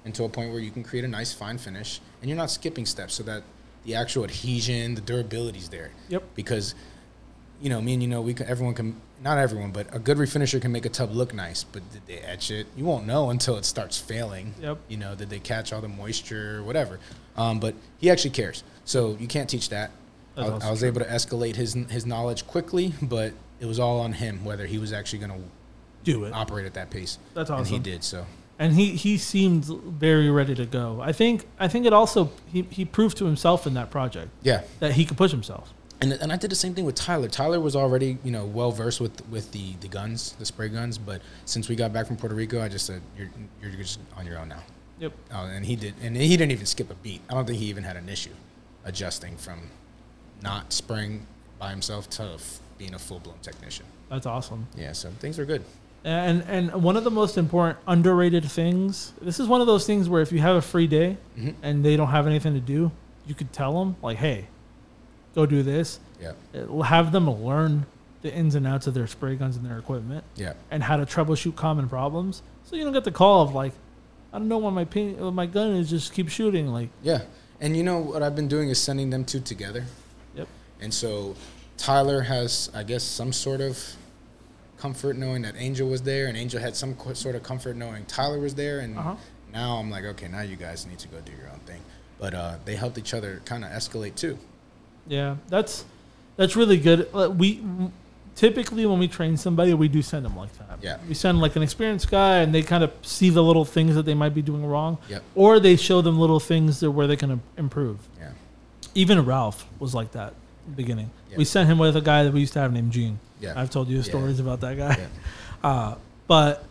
and 0.04 0.14
to 0.14 0.24
a 0.24 0.28
point 0.28 0.50
where 0.52 0.60
you 0.60 0.70
can 0.70 0.82
create 0.82 1.04
a 1.04 1.08
nice 1.08 1.32
fine 1.32 1.58
finish, 1.58 2.00
and 2.20 2.28
you're 2.28 2.38
not 2.38 2.50
skipping 2.50 2.86
steps, 2.86 3.14
so 3.14 3.22
that 3.24 3.42
the 3.84 3.94
actual 3.94 4.24
adhesion, 4.24 4.94
the 4.94 5.00
durability 5.00 5.58
is 5.58 5.68
there. 5.70 5.90
Yep. 6.08 6.22
Because, 6.34 6.74
you 7.60 7.70
know, 7.70 7.80
me 7.80 7.94
and 7.94 8.02
you 8.02 8.08
know, 8.08 8.20
we 8.20 8.34
can, 8.34 8.46
everyone 8.46 8.74
can 8.74 9.00
not 9.22 9.38
everyone, 9.38 9.72
but 9.72 9.92
a 9.94 9.98
good 9.98 10.16
refinisher 10.16 10.60
can 10.60 10.70
make 10.70 10.86
a 10.86 10.88
tub 10.88 11.10
look 11.12 11.34
nice. 11.34 11.64
But 11.64 11.90
did 11.92 12.02
they 12.06 12.18
etch 12.18 12.50
it? 12.50 12.66
You 12.76 12.84
won't 12.84 13.06
know 13.06 13.30
until 13.30 13.56
it 13.56 13.64
starts 13.64 13.98
failing. 13.98 14.54
Yep. 14.60 14.78
You 14.88 14.96
know, 14.96 15.14
did 15.14 15.30
they 15.30 15.40
catch 15.40 15.72
all 15.72 15.80
the 15.80 15.88
moisture, 15.88 16.58
or 16.58 16.62
whatever? 16.62 17.00
Um, 17.36 17.60
but 17.60 17.74
he 17.98 18.10
actually 18.10 18.30
cares, 18.30 18.62
so 18.84 19.16
you 19.18 19.26
can't 19.26 19.48
teach 19.48 19.70
that. 19.70 19.90
I, 20.36 20.42
That's 20.50 20.50
I 20.50 20.54
also 20.54 20.70
was 20.70 20.84
able 20.84 21.00
to 21.00 21.06
escalate 21.06 21.56
his 21.56 21.74
his 21.90 22.06
knowledge 22.06 22.46
quickly, 22.46 22.92
but 23.02 23.32
it 23.60 23.66
was 23.66 23.80
all 23.80 24.00
on 24.00 24.12
him 24.12 24.44
whether 24.44 24.66
he 24.66 24.78
was 24.78 24.92
actually 24.92 25.18
going 25.18 25.32
to 25.32 25.48
Do 26.12 26.24
it. 26.24 26.32
operate 26.32 26.66
at 26.66 26.74
that 26.74 26.90
pace. 26.90 27.18
That's 27.34 27.50
awesome. 27.50 27.74
And 27.74 27.86
he 27.86 27.90
did 27.92 28.02
so. 28.04 28.26
and 28.58 28.72
he 28.74 28.92
he 28.96 29.18
seemed 29.18 29.64
very 29.66 30.30
ready 30.30 30.54
to 30.54 30.66
go. 30.66 31.00
I 31.02 31.12
think 31.12 31.46
I 31.58 31.68
think 31.68 31.86
it 31.86 31.92
also 31.92 32.30
he, 32.46 32.62
he 32.70 32.84
proved 32.84 33.16
to 33.18 33.24
himself 33.26 33.66
in 33.66 33.74
that 33.74 33.90
project 33.90 34.30
Yeah. 34.42 34.62
that 34.80 34.92
he 34.92 35.04
could 35.04 35.16
push 35.16 35.30
himself. 35.30 35.72
And, 36.00 36.12
and 36.12 36.32
I 36.32 36.36
did 36.36 36.50
the 36.50 36.54
same 36.56 36.74
thing 36.74 36.84
with 36.84 36.94
Tyler. 36.94 37.26
Tyler 37.26 37.58
was 37.58 37.74
already, 37.74 38.18
you 38.22 38.30
know, 38.30 38.46
well 38.46 38.70
versed 38.70 39.00
with 39.00 39.26
with 39.28 39.50
the, 39.52 39.74
the 39.80 39.88
guns, 39.88 40.32
the 40.38 40.46
spray 40.46 40.68
guns. 40.68 40.96
But 40.96 41.22
since 41.44 41.68
we 41.68 41.74
got 41.76 41.92
back 41.92 42.06
from 42.06 42.16
Puerto 42.16 42.36
Rico, 42.36 42.60
I 42.62 42.68
just 42.68 42.86
said 42.86 43.02
you're 43.16 43.28
you're 43.60 43.72
just 43.72 43.98
on 44.16 44.24
your 44.26 44.38
own 44.38 44.48
now. 44.48 44.62
Yep. 45.00 45.12
Oh, 45.32 45.44
and 45.44 45.64
he 45.66 45.74
did, 45.76 45.94
and 46.02 46.16
he 46.16 46.36
didn't 46.36 46.52
even 46.52 46.66
skip 46.66 46.90
a 46.90 46.94
beat. 46.94 47.20
I 47.28 47.34
don't 47.34 47.46
think 47.46 47.58
he 47.58 47.66
even 47.66 47.84
had 47.84 47.96
an 47.96 48.08
issue 48.08 48.30
adjusting 48.84 49.36
from 49.36 49.70
not 50.42 50.72
spraying 50.72 51.26
by 51.58 51.70
himself 51.70 52.08
to 52.10 52.22
f- 52.34 52.60
being 52.78 52.94
a 52.94 52.98
full 52.98 53.18
blown 53.20 53.38
technician. 53.42 53.86
That's 54.08 54.26
awesome. 54.26 54.66
Yeah, 54.76 54.92
so 54.92 55.10
things 55.18 55.38
are 55.38 55.44
good. 55.44 55.64
And 56.04 56.42
and 56.48 56.82
one 56.82 56.96
of 56.96 57.04
the 57.04 57.10
most 57.10 57.36
important 57.36 57.78
underrated 57.86 58.44
things. 58.44 59.12
This 59.20 59.40
is 59.40 59.48
one 59.48 59.60
of 59.60 59.66
those 59.66 59.86
things 59.86 60.08
where 60.08 60.22
if 60.22 60.30
you 60.32 60.38
have 60.40 60.56
a 60.56 60.62
free 60.62 60.86
day 60.86 61.16
Mhm. 61.38 61.54
and 61.62 61.84
they 61.84 61.96
don't 61.96 62.08
have 62.08 62.26
anything 62.26 62.54
to 62.54 62.60
do, 62.60 62.92
you 63.26 63.34
could 63.34 63.52
tell 63.52 63.78
them 63.78 63.96
like, 64.02 64.16
"Hey, 64.18 64.46
go 65.34 65.44
do 65.44 65.62
this." 65.62 65.98
Yeah, 66.20 66.32
It'll 66.52 66.82
have 66.84 67.12
them 67.12 67.28
learn 67.30 67.86
the 68.22 68.32
ins 68.34 68.54
and 68.54 68.66
outs 68.66 68.86
of 68.86 68.94
their 68.94 69.06
spray 69.06 69.36
guns 69.36 69.56
and 69.56 69.64
their 69.64 69.78
equipment 69.78 70.24
yeah, 70.36 70.54
and 70.70 70.82
how 70.82 70.96
to 70.96 71.06
troubleshoot 71.06 71.54
common 71.56 71.88
problems. 71.88 72.42
So 72.64 72.74
you 72.76 72.84
don't 72.84 72.92
get 72.92 73.04
the 73.04 73.12
call 73.12 73.42
of 73.42 73.54
like, 73.54 73.72
"I 74.32 74.38
don't 74.38 74.48
know 74.48 74.58
why 74.58 74.70
my 74.70 74.84
pin, 74.84 75.16
uh, 75.20 75.30
my 75.30 75.46
gun 75.46 75.72
is 75.76 75.90
just 75.90 76.12
keep 76.12 76.28
shooting." 76.28 76.68
Like, 76.72 76.88
yeah. 77.02 77.22
And 77.60 77.76
you 77.76 77.82
know 77.82 77.98
what 77.98 78.22
I've 78.22 78.34
been 78.36 78.48
doing 78.48 78.68
is 78.70 78.78
sending 78.78 79.10
them 79.10 79.24
two 79.24 79.40
together. 79.40 79.84
yep, 80.36 80.46
And 80.80 80.94
so 80.94 81.34
Tyler 81.76 82.22
has, 82.22 82.70
I 82.72 82.82
guess, 82.84 83.02
some 83.02 83.32
sort 83.32 83.60
of 83.60 83.96
comfort 84.78 85.16
knowing 85.16 85.42
that 85.42 85.54
Angel 85.58 85.88
was 85.88 86.02
there, 86.02 86.26
and 86.28 86.36
Angel 86.36 86.60
had 86.60 86.74
some 86.76 86.94
co- 86.94 87.12
sort 87.14 87.34
of 87.34 87.42
comfort 87.42 87.76
knowing 87.76 88.04
Tyler 88.06 88.38
was 88.38 88.54
there. 88.54 88.80
And 88.80 88.96
Uh-huh. 88.98 89.16
now 89.52 89.76
I'm 89.76 89.90
like, 89.90 90.04
okay, 90.04 90.28
now 90.28 90.40
you 90.42 90.56
guys 90.56 90.86
need 90.86 90.98
to 91.00 91.08
go 91.08 91.20
do 91.20 91.32
your 91.32 91.48
own 91.50 91.60
thing. 91.60 91.80
But 92.18 92.34
uh, 92.34 92.56
they 92.64 92.76
helped 92.76 92.98
each 92.98 93.14
other 93.14 93.40
kind 93.44 93.64
of 93.64 93.70
escalate 93.70 94.14
too. 94.14 94.38
yeah, 95.06 95.36
that's 95.48 95.84
that's 96.36 96.54
really 96.56 96.78
good. 96.78 97.08
Uh, 97.14 97.30
We 97.30 97.60
typically 98.34 98.86
when 98.86 98.98
we 99.00 99.08
train 99.08 99.36
somebody, 99.36 99.74
we 99.74 99.88
do 99.88 100.02
send 100.02 100.24
them 100.24 100.36
like 100.36 100.52
that. 100.58 100.78
Yeah. 100.80 100.98
we 101.08 101.14
send 101.14 101.40
like 101.40 101.56
an 101.56 101.62
experienced 101.62 102.10
guy, 102.10 102.38
and 102.38 102.54
they 102.54 102.62
kind 102.62 102.84
of 102.84 102.92
see 103.02 103.30
the 103.30 103.42
little 103.42 103.64
things 103.64 103.94
that 103.96 104.04
they 104.04 104.14
might 104.14 104.34
be 104.34 104.42
doing 104.42 104.64
wrong, 104.64 104.98
Yep. 105.08 105.22
or 105.34 105.58
they 105.60 105.76
show 105.76 106.00
them 106.02 106.18
little 106.18 106.38
things 106.40 106.80
that 106.80 106.90
where 106.92 107.06
they 107.06 107.16
can 107.16 107.40
improve. 107.56 107.98
Yeah. 108.18 108.30
Even 108.94 109.24
Ralph 109.24 109.66
was 109.80 109.94
like 109.94 110.12
that 110.12 110.34
beginning. 110.76 111.10
Yeah. 111.30 111.36
We 111.38 111.44
sent 111.44 111.68
him 111.68 111.78
with 111.78 111.96
a 111.96 112.00
guy 112.00 112.22
that 112.24 112.32
we 112.32 112.40
used 112.40 112.52
to 112.54 112.60
have 112.60 112.72
named 112.72 112.92
Gene. 112.92 113.18
Yeah. 113.40 113.54
I've 113.56 113.70
told 113.70 113.88
you 113.88 114.02
stories 114.02 114.40
about 114.40 114.60
that 114.60 114.76
guy. 114.76 115.06
Uh, 115.60 115.96
but 116.28 116.64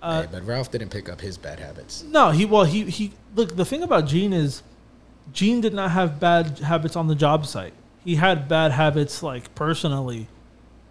uh, 0.00 0.22
hey, 0.22 0.28
but 0.30 0.46
Ralph 0.46 0.70
didn't 0.70 0.90
pick 0.90 1.08
up 1.08 1.20
his 1.20 1.36
bad 1.36 1.58
habits. 1.58 2.04
no, 2.04 2.30
he 2.30 2.44
well 2.44 2.62
he 2.62 2.84
he 2.84 3.12
look 3.34 3.56
the 3.56 3.64
thing 3.64 3.82
about 3.82 4.06
Gene 4.06 4.32
is 4.32 4.62
Gene 5.32 5.60
did 5.60 5.74
not 5.74 5.90
have 5.90 6.20
bad 6.20 6.60
habits 6.60 6.94
on 6.94 7.08
the 7.08 7.16
job 7.16 7.46
site. 7.46 7.72
He 8.04 8.14
had 8.14 8.46
bad 8.46 8.70
habits 8.70 9.24
like 9.24 9.52
personally. 9.56 10.28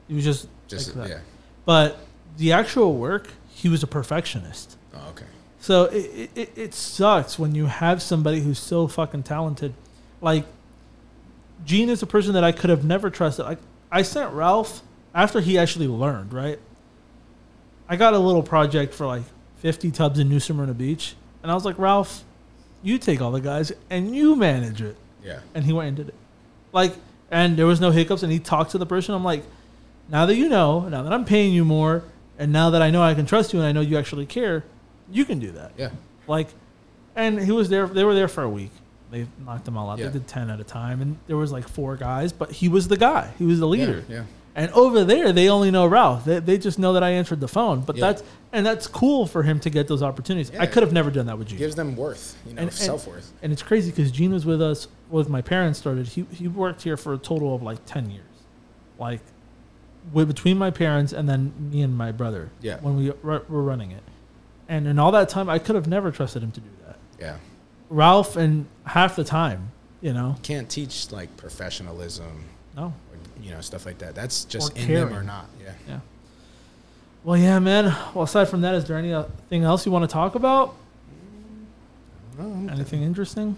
He 0.10 0.16
was 0.16 0.26
just 0.26 0.50
Just 0.68 0.94
like 0.98 1.10
yeah. 1.10 1.20
But 1.64 2.00
the 2.38 2.52
actual 2.52 2.96
work, 2.96 3.30
he 3.50 3.70
was 3.70 3.82
a 3.82 3.88
perfectionist. 3.88 4.78
Oh, 4.94 5.10
okay. 5.12 5.26
So 5.60 5.86
it, 5.86 6.30
it, 6.36 6.52
it 6.58 6.74
sucks 6.74 7.40
when 7.40 7.56
you 7.56 7.68
have 7.68 8.02
somebody 8.02 8.42
who's 8.42 8.60
so 8.60 8.88
fucking 8.88 9.24
talented. 9.24 9.74
Like, 10.22 10.46
Gene 11.66 11.90
is 11.90 12.02
a 12.02 12.08
person 12.08 12.34
that 12.34 12.44
I 12.44 12.52
could 12.52 12.70
have 12.70 12.86
never 12.86 13.10
trusted. 13.10 13.46
Like, 13.46 13.60
I 13.92 14.02
sent 14.02 14.32
Ralph 14.34 14.82
after 15.14 15.40
he 15.40 15.58
actually 15.58 15.88
learned, 15.88 16.34
right? 16.34 16.60
I 17.90 17.96
got 17.96 18.14
a 18.14 18.20
little 18.20 18.44
project 18.44 18.94
for 18.94 19.06
like 19.06 19.24
50 19.58 19.92
tubs 19.92 20.20
in 20.20 20.30
New 20.30 20.40
Smyrna 20.40 20.74
Beach. 20.74 21.16
And 21.42 21.52
I 21.52 21.56
was 21.56 21.66
like, 21.66 21.78
Ralph, 21.80 22.24
you 22.84 22.98
take 22.98 23.22
all 23.22 23.32
the 23.32 23.42
guys 23.42 23.72
and 23.90 24.16
you 24.16 24.36
manage 24.36 24.82
it. 24.82 24.98
Yeah. 25.24 25.40
And 25.54 25.66
he 25.66 25.74
went 25.74 25.88
and 25.88 25.98
did 25.98 26.10
it. 26.10 26.16
Like, 26.72 26.94
and 27.32 27.58
there 27.58 27.66
was 27.66 27.82
no 27.82 27.92
hiccups. 27.92 28.24
And 28.24 28.32
he 28.32 28.40
talked 28.40 28.72
to 28.72 28.78
the 28.78 28.86
person. 28.86 29.16
I'm 29.16 29.24
like, 29.24 29.44
now 30.10 30.26
that 30.26 30.36
you 30.36 30.50
know, 30.50 30.88
now 30.88 31.04
that 31.04 31.12
I'm 31.12 31.26
paying 31.26 31.54
you 31.54 31.66
more, 31.66 32.04
and 32.38 32.52
now 32.52 32.70
that 32.70 32.82
I 32.82 32.92
know 32.92 33.02
I 33.02 33.14
can 33.14 33.26
trust 33.26 33.54
you 33.54 33.60
and 33.60 33.68
I 33.68 33.72
know 33.72 33.82
you 33.82 33.98
actually 33.98 34.26
care, 34.26 34.64
you 35.10 35.26
can 35.26 35.40
do 35.40 35.52
that. 35.52 35.72
Yeah. 35.78 35.90
Like, 36.28 36.50
and 37.16 37.40
he 37.40 37.52
was 37.52 37.70
there. 37.70 37.88
They 37.88 38.04
were 38.04 38.14
there 38.14 38.28
for 38.28 38.44
a 38.44 38.50
week. 38.50 38.72
They 39.12 39.28
knocked 39.46 39.66
them 39.66 39.78
all 39.78 39.90
out. 39.90 40.00
Yeah. 40.00 40.08
They 40.08 40.14
did 40.14 40.28
ten 40.28 40.50
at 40.50 40.60
a 40.60 40.64
time, 40.64 41.02
and 41.02 41.18
there 41.28 41.38
was 41.38 41.52
like 41.52 41.68
four 41.68 41.96
guys, 41.96 42.34
but 42.34 42.52
he 42.52 42.68
was 42.70 42.88
the 42.88 42.98
guy. 42.98 43.32
He 43.38 43.46
was 43.46 43.60
the 43.60 43.68
leader. 43.68 44.04
Yeah. 44.10 44.24
And 44.56 44.72
over 44.72 45.04
there, 45.04 45.32
they 45.32 45.50
only 45.50 45.70
know 45.70 45.86
Ralph. 45.86 46.26
They, 46.26 46.40
they 46.40 46.58
just 46.58 46.80
know 46.80 46.94
that 46.94 47.04
I 47.04 47.12
answered 47.12 47.40
the 47.40 47.48
phone. 47.48 47.82
But 47.82 47.96
Yeah. 47.98 48.08
that's 48.08 48.24
and 48.52 48.66
that's 48.66 48.88
cool 48.88 49.28
for 49.28 49.44
him 49.44 49.60
to 49.62 49.70
get 49.70 49.88
those 49.88 50.02
opportunities. 50.02 50.52
I 50.58 50.66
could 50.66 50.82
have 50.84 50.92
never 50.92 51.12
done 51.12 51.28
that 51.28 51.38
with 51.38 51.50
Gene. 51.50 51.60
Gives 51.60 51.76
them 51.76 51.96
worth, 51.96 52.36
you 52.46 52.54
know, 52.54 52.62
And- 52.62 52.70
and- 52.70 52.74
self 52.78 53.08
worth. 53.08 53.32
And 53.44 53.54
it's 53.54 53.62
crazy 53.62 53.92
because 53.92 54.10
Gene 54.12 54.34
was 54.34 54.46
with 54.46 54.62
us 54.62 54.88
with 55.10 55.30
my 55.30 55.42
parents 55.42 55.78
started. 55.80 56.08
He 56.08 56.26
he 56.32 56.48
worked 56.48 56.82
here 56.82 56.98
for 56.98 57.14
a 57.14 57.18
total 57.18 57.54
of 57.56 57.62
like 57.62 57.86
ten 57.86 58.10
years, 58.10 58.24
like 58.98 59.22
with, 60.12 60.28
between 60.28 60.58
my 60.58 60.72
parents 60.72 61.14
and 61.14 61.30
then 61.30 61.54
me 61.72 61.82
and 61.82 61.96
my 61.96 62.12
brother. 62.12 62.50
Yeah. 62.62 62.78
when 62.82 62.98
we 62.98 63.12
ru- 63.22 63.46
were 63.48 63.62
running 63.64 63.92
it, 63.92 64.04
and 64.68 64.88
in 64.88 64.98
all 65.00 65.12
that 65.12 65.30
time, 65.30 65.50
I 65.50 65.60
could 65.60 65.76
have 65.76 65.88
never 65.88 66.10
trusted 66.12 66.42
him 66.44 66.52
to 66.52 66.60
do 66.62 66.70
that. 66.88 66.96
Yeah. 67.20 67.36
Ralph, 67.90 68.36
and 68.36 68.66
half 68.86 69.16
the 69.16 69.24
time, 69.24 69.72
you 70.02 70.14
know, 70.14 70.36
Can't 70.44 70.70
teach 70.70 71.12
like 71.12 71.36
professionalism 71.38 72.46
no. 72.76 72.86
or 72.86 72.94
you 73.42 73.52
know 73.52 73.62
stuff 73.62 73.86
like 73.86 74.00
that. 74.00 74.16
That's 74.16 74.44
just 74.46 74.76
Or 74.78 74.82
in 74.82 74.88
them 74.94 75.14
or 75.14 75.24
not. 75.24 75.46
Yeah. 75.64 75.74
Yeah. 75.88 76.00
Well, 77.24 77.38
yeah, 77.38 77.60
man. 77.60 77.86
Well, 78.14 78.24
aside 78.24 78.46
from 78.50 78.62
that, 78.62 78.76
is 78.76 78.86
there 78.86 78.98
anything 78.98 79.64
else 79.64 79.86
you 79.86 79.92
want 79.92 80.10
to 80.10 80.14
talk 80.14 80.36
about? 80.36 80.76
Anything 82.40 83.02
interesting? 83.04 83.58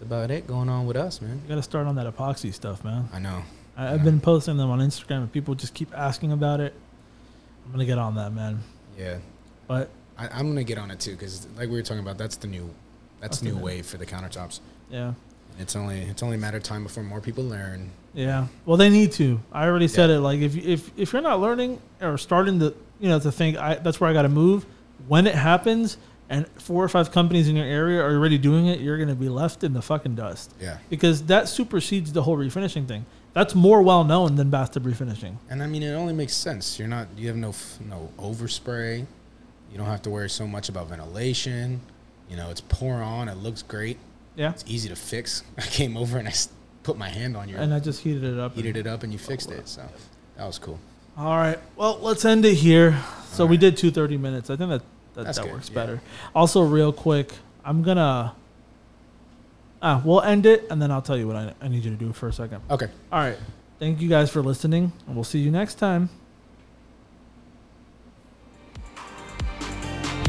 that's 0.00 0.02
about 0.02 0.30
it 0.30 0.46
going 0.46 0.68
on 0.68 0.86
with 0.86 0.96
us, 0.96 1.20
man. 1.20 1.40
You 1.42 1.48
got 1.48 1.56
to 1.56 1.62
start 1.62 1.86
on 1.86 1.96
that 1.96 2.06
epoxy 2.06 2.54
stuff, 2.54 2.84
man. 2.84 3.08
I 3.12 3.18
know. 3.18 3.42
I, 3.76 3.92
I've 3.92 4.04
been 4.04 4.20
posting 4.20 4.56
them 4.56 4.70
on 4.70 4.78
Instagram, 4.78 5.18
and 5.18 5.32
people 5.32 5.54
just 5.54 5.74
keep 5.74 5.92
asking 5.96 6.32
about 6.32 6.60
it. 6.60 6.72
I'm 7.66 7.72
gonna 7.72 7.84
get 7.84 7.98
on 7.98 8.14
that, 8.16 8.32
man. 8.32 8.62
Yeah. 8.98 9.18
But 9.66 9.90
I, 10.18 10.28
I'm 10.28 10.48
gonna 10.48 10.64
get 10.64 10.78
on 10.78 10.90
it 10.90 11.00
too 11.00 11.12
because, 11.12 11.46
like 11.56 11.68
we 11.68 11.74
were 11.74 11.82
talking 11.82 12.02
about, 12.02 12.18
that's 12.18 12.36
the 12.36 12.46
new, 12.48 12.70
that's, 13.20 13.42
new 13.42 13.56
wave 13.56 13.86
for 13.86 13.96
the 13.98 14.06
countertops. 14.06 14.60
yeah, 14.90 15.12
It's 15.58 15.76
only 15.76 16.00
it's 16.02 16.22
only 16.22 16.36
a 16.36 16.40
matter 16.40 16.56
of 16.56 16.62
time 16.62 16.82
before 16.82 17.02
more 17.04 17.20
people 17.20 17.44
learn. 17.44 17.90
yeah. 18.14 18.46
Well, 18.66 18.76
they 18.76 18.90
need 18.90 19.12
to. 19.12 19.40
I 19.52 19.66
already 19.66 19.88
said 19.88 20.10
it. 20.10 20.20
Like, 20.20 20.40
if 20.40 20.56
if 20.56 20.90
if 20.96 21.12
you're 21.12 21.22
not 21.22 21.40
learning 21.40 21.80
or 22.00 22.16
starting 22.18 22.58
to, 22.60 22.74
you 22.98 23.08
know, 23.08 23.18
to 23.20 23.30
think 23.32 23.56
I, 23.56 23.74
that's 23.76 24.00
where 24.00 24.10
I 24.10 24.12
got 24.12 24.22
to 24.22 24.28
move. 24.28 24.64
When 25.08 25.26
it 25.26 25.34
happens, 25.34 25.96
and 26.28 26.46
four 26.58 26.84
or 26.84 26.88
five 26.88 27.10
companies 27.10 27.48
in 27.48 27.56
your 27.56 27.64
area 27.66 28.00
are 28.02 28.12
already 28.14 28.38
doing 28.38 28.66
it, 28.66 28.80
you're 28.80 28.98
gonna 28.98 29.14
be 29.14 29.28
left 29.28 29.64
in 29.64 29.72
the 29.72 29.82
fucking 29.82 30.14
dust 30.14 30.54
Yeah. 30.60 30.78
because 30.88 31.22
that 31.24 31.48
supersedes 31.48 32.12
the 32.12 32.22
whole 32.22 32.36
refinishing 32.36 32.86
thing. 32.86 33.04
That's 33.32 33.54
more 33.54 33.80
well 33.82 34.04
known 34.04 34.34
than 34.36 34.50
bathtub 34.50 34.84
refinishing. 34.84 35.36
And 35.48 35.62
I 35.62 35.66
mean, 35.66 35.82
it 35.82 35.92
only 35.92 36.12
makes 36.12 36.34
sense. 36.34 36.78
You're 36.78 36.88
not 36.88 37.08
you 37.16 37.28
have 37.28 37.36
no 37.36 37.54
no 37.88 38.10
overspray. 38.18 39.06
You 39.72 39.78
don't 39.78 39.86
have 39.86 40.02
to 40.02 40.10
worry 40.10 40.28
so 40.30 40.46
much 40.46 40.68
about 40.68 40.88
ventilation. 40.88 41.80
You 42.30 42.36
know, 42.36 42.48
it's 42.50 42.60
pour 42.60 43.02
on. 43.02 43.28
It 43.28 43.36
looks 43.36 43.62
great. 43.62 43.98
Yeah, 44.36 44.50
It's 44.50 44.64
easy 44.66 44.88
to 44.88 44.96
fix. 44.96 45.42
I 45.58 45.62
came 45.62 45.96
over 45.96 46.16
and 46.16 46.28
I 46.28 46.32
put 46.84 46.96
my 46.96 47.08
hand 47.08 47.36
on 47.36 47.48
your 47.48 47.58
and 47.60 47.74
I 47.74 47.80
just 47.80 48.00
heated 48.02 48.24
it 48.24 48.38
up. 48.38 48.54
heated 48.54 48.76
it 48.76 48.86
up 48.86 49.02
and 49.02 49.12
you 49.12 49.18
fixed 49.18 49.50
it. 49.50 49.68
So 49.68 49.82
that 50.36 50.46
was 50.46 50.58
cool. 50.58 50.78
All 51.18 51.36
right. 51.36 51.58
Well, 51.76 51.98
let's 52.00 52.24
end 52.24 52.44
it 52.44 52.54
here. 52.54 52.98
So 53.32 53.44
All 53.44 53.50
we 53.50 53.56
did 53.56 53.76
two 53.76 53.90
thirty 53.90 54.16
minutes. 54.16 54.48
I 54.48 54.56
think 54.56 54.70
that 54.70 54.82
that, 55.14 55.34
that 55.34 55.50
works 55.50 55.68
yeah. 55.68 55.74
better. 55.74 56.00
Also, 56.34 56.62
real 56.62 56.92
quick, 56.92 57.32
I'm 57.64 57.82
gonna. 57.82 58.34
Ah, 59.82 60.00
we'll 60.04 60.20
end 60.22 60.46
it, 60.46 60.66
and 60.70 60.80
then 60.80 60.90
I'll 60.90 61.02
tell 61.02 61.16
you 61.16 61.26
what 61.26 61.36
I, 61.36 61.54
I 61.60 61.68
need 61.68 61.84
you 61.84 61.90
to 61.90 61.96
do 61.96 62.12
for 62.12 62.28
a 62.28 62.32
second. 62.32 62.62
Okay. 62.70 62.88
All 63.10 63.18
right. 63.18 63.36
Thank 63.78 64.00
you 64.00 64.08
guys 64.08 64.30
for 64.30 64.42
listening, 64.42 64.92
and 65.06 65.14
we'll 65.14 65.24
see 65.24 65.38
you 65.38 65.50
next 65.50 65.76
time. 65.76 66.10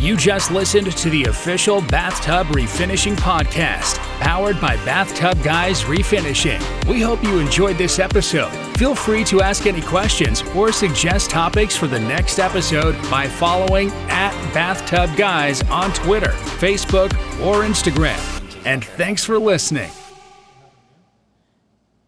You 0.01 0.17
just 0.17 0.49
listened 0.49 0.97
to 0.97 1.09
the 1.11 1.25
official 1.25 1.79
Bathtub 1.79 2.47
Refinishing 2.47 3.15
Podcast, 3.17 3.97
powered 4.19 4.59
by 4.59 4.75
Bathtub 4.77 5.43
Guys 5.43 5.83
Refinishing. 5.83 6.59
We 6.87 7.01
hope 7.01 7.21
you 7.21 7.37
enjoyed 7.37 7.77
this 7.77 7.99
episode. 7.99 8.49
Feel 8.79 8.95
free 8.95 9.23
to 9.25 9.41
ask 9.41 9.67
any 9.67 9.81
questions 9.83 10.41
or 10.55 10.71
suggest 10.71 11.29
topics 11.29 11.75
for 11.75 11.85
the 11.85 11.99
next 11.99 12.39
episode 12.39 12.93
by 13.11 13.27
following 13.27 13.91
at 14.09 14.31
Bathtub 14.55 15.15
Guys 15.15 15.61
on 15.69 15.93
Twitter, 15.93 16.31
Facebook, 16.57 17.13
or 17.39 17.61
Instagram. 17.61 18.17
And 18.65 18.83
thanks 18.83 19.23
for 19.23 19.37
listening. 19.37 19.91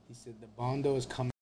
He 0.08 0.16
said 0.16 0.34
the 0.42 0.48
Bondo 0.58 0.96
is 0.96 1.06
coming. 1.06 1.32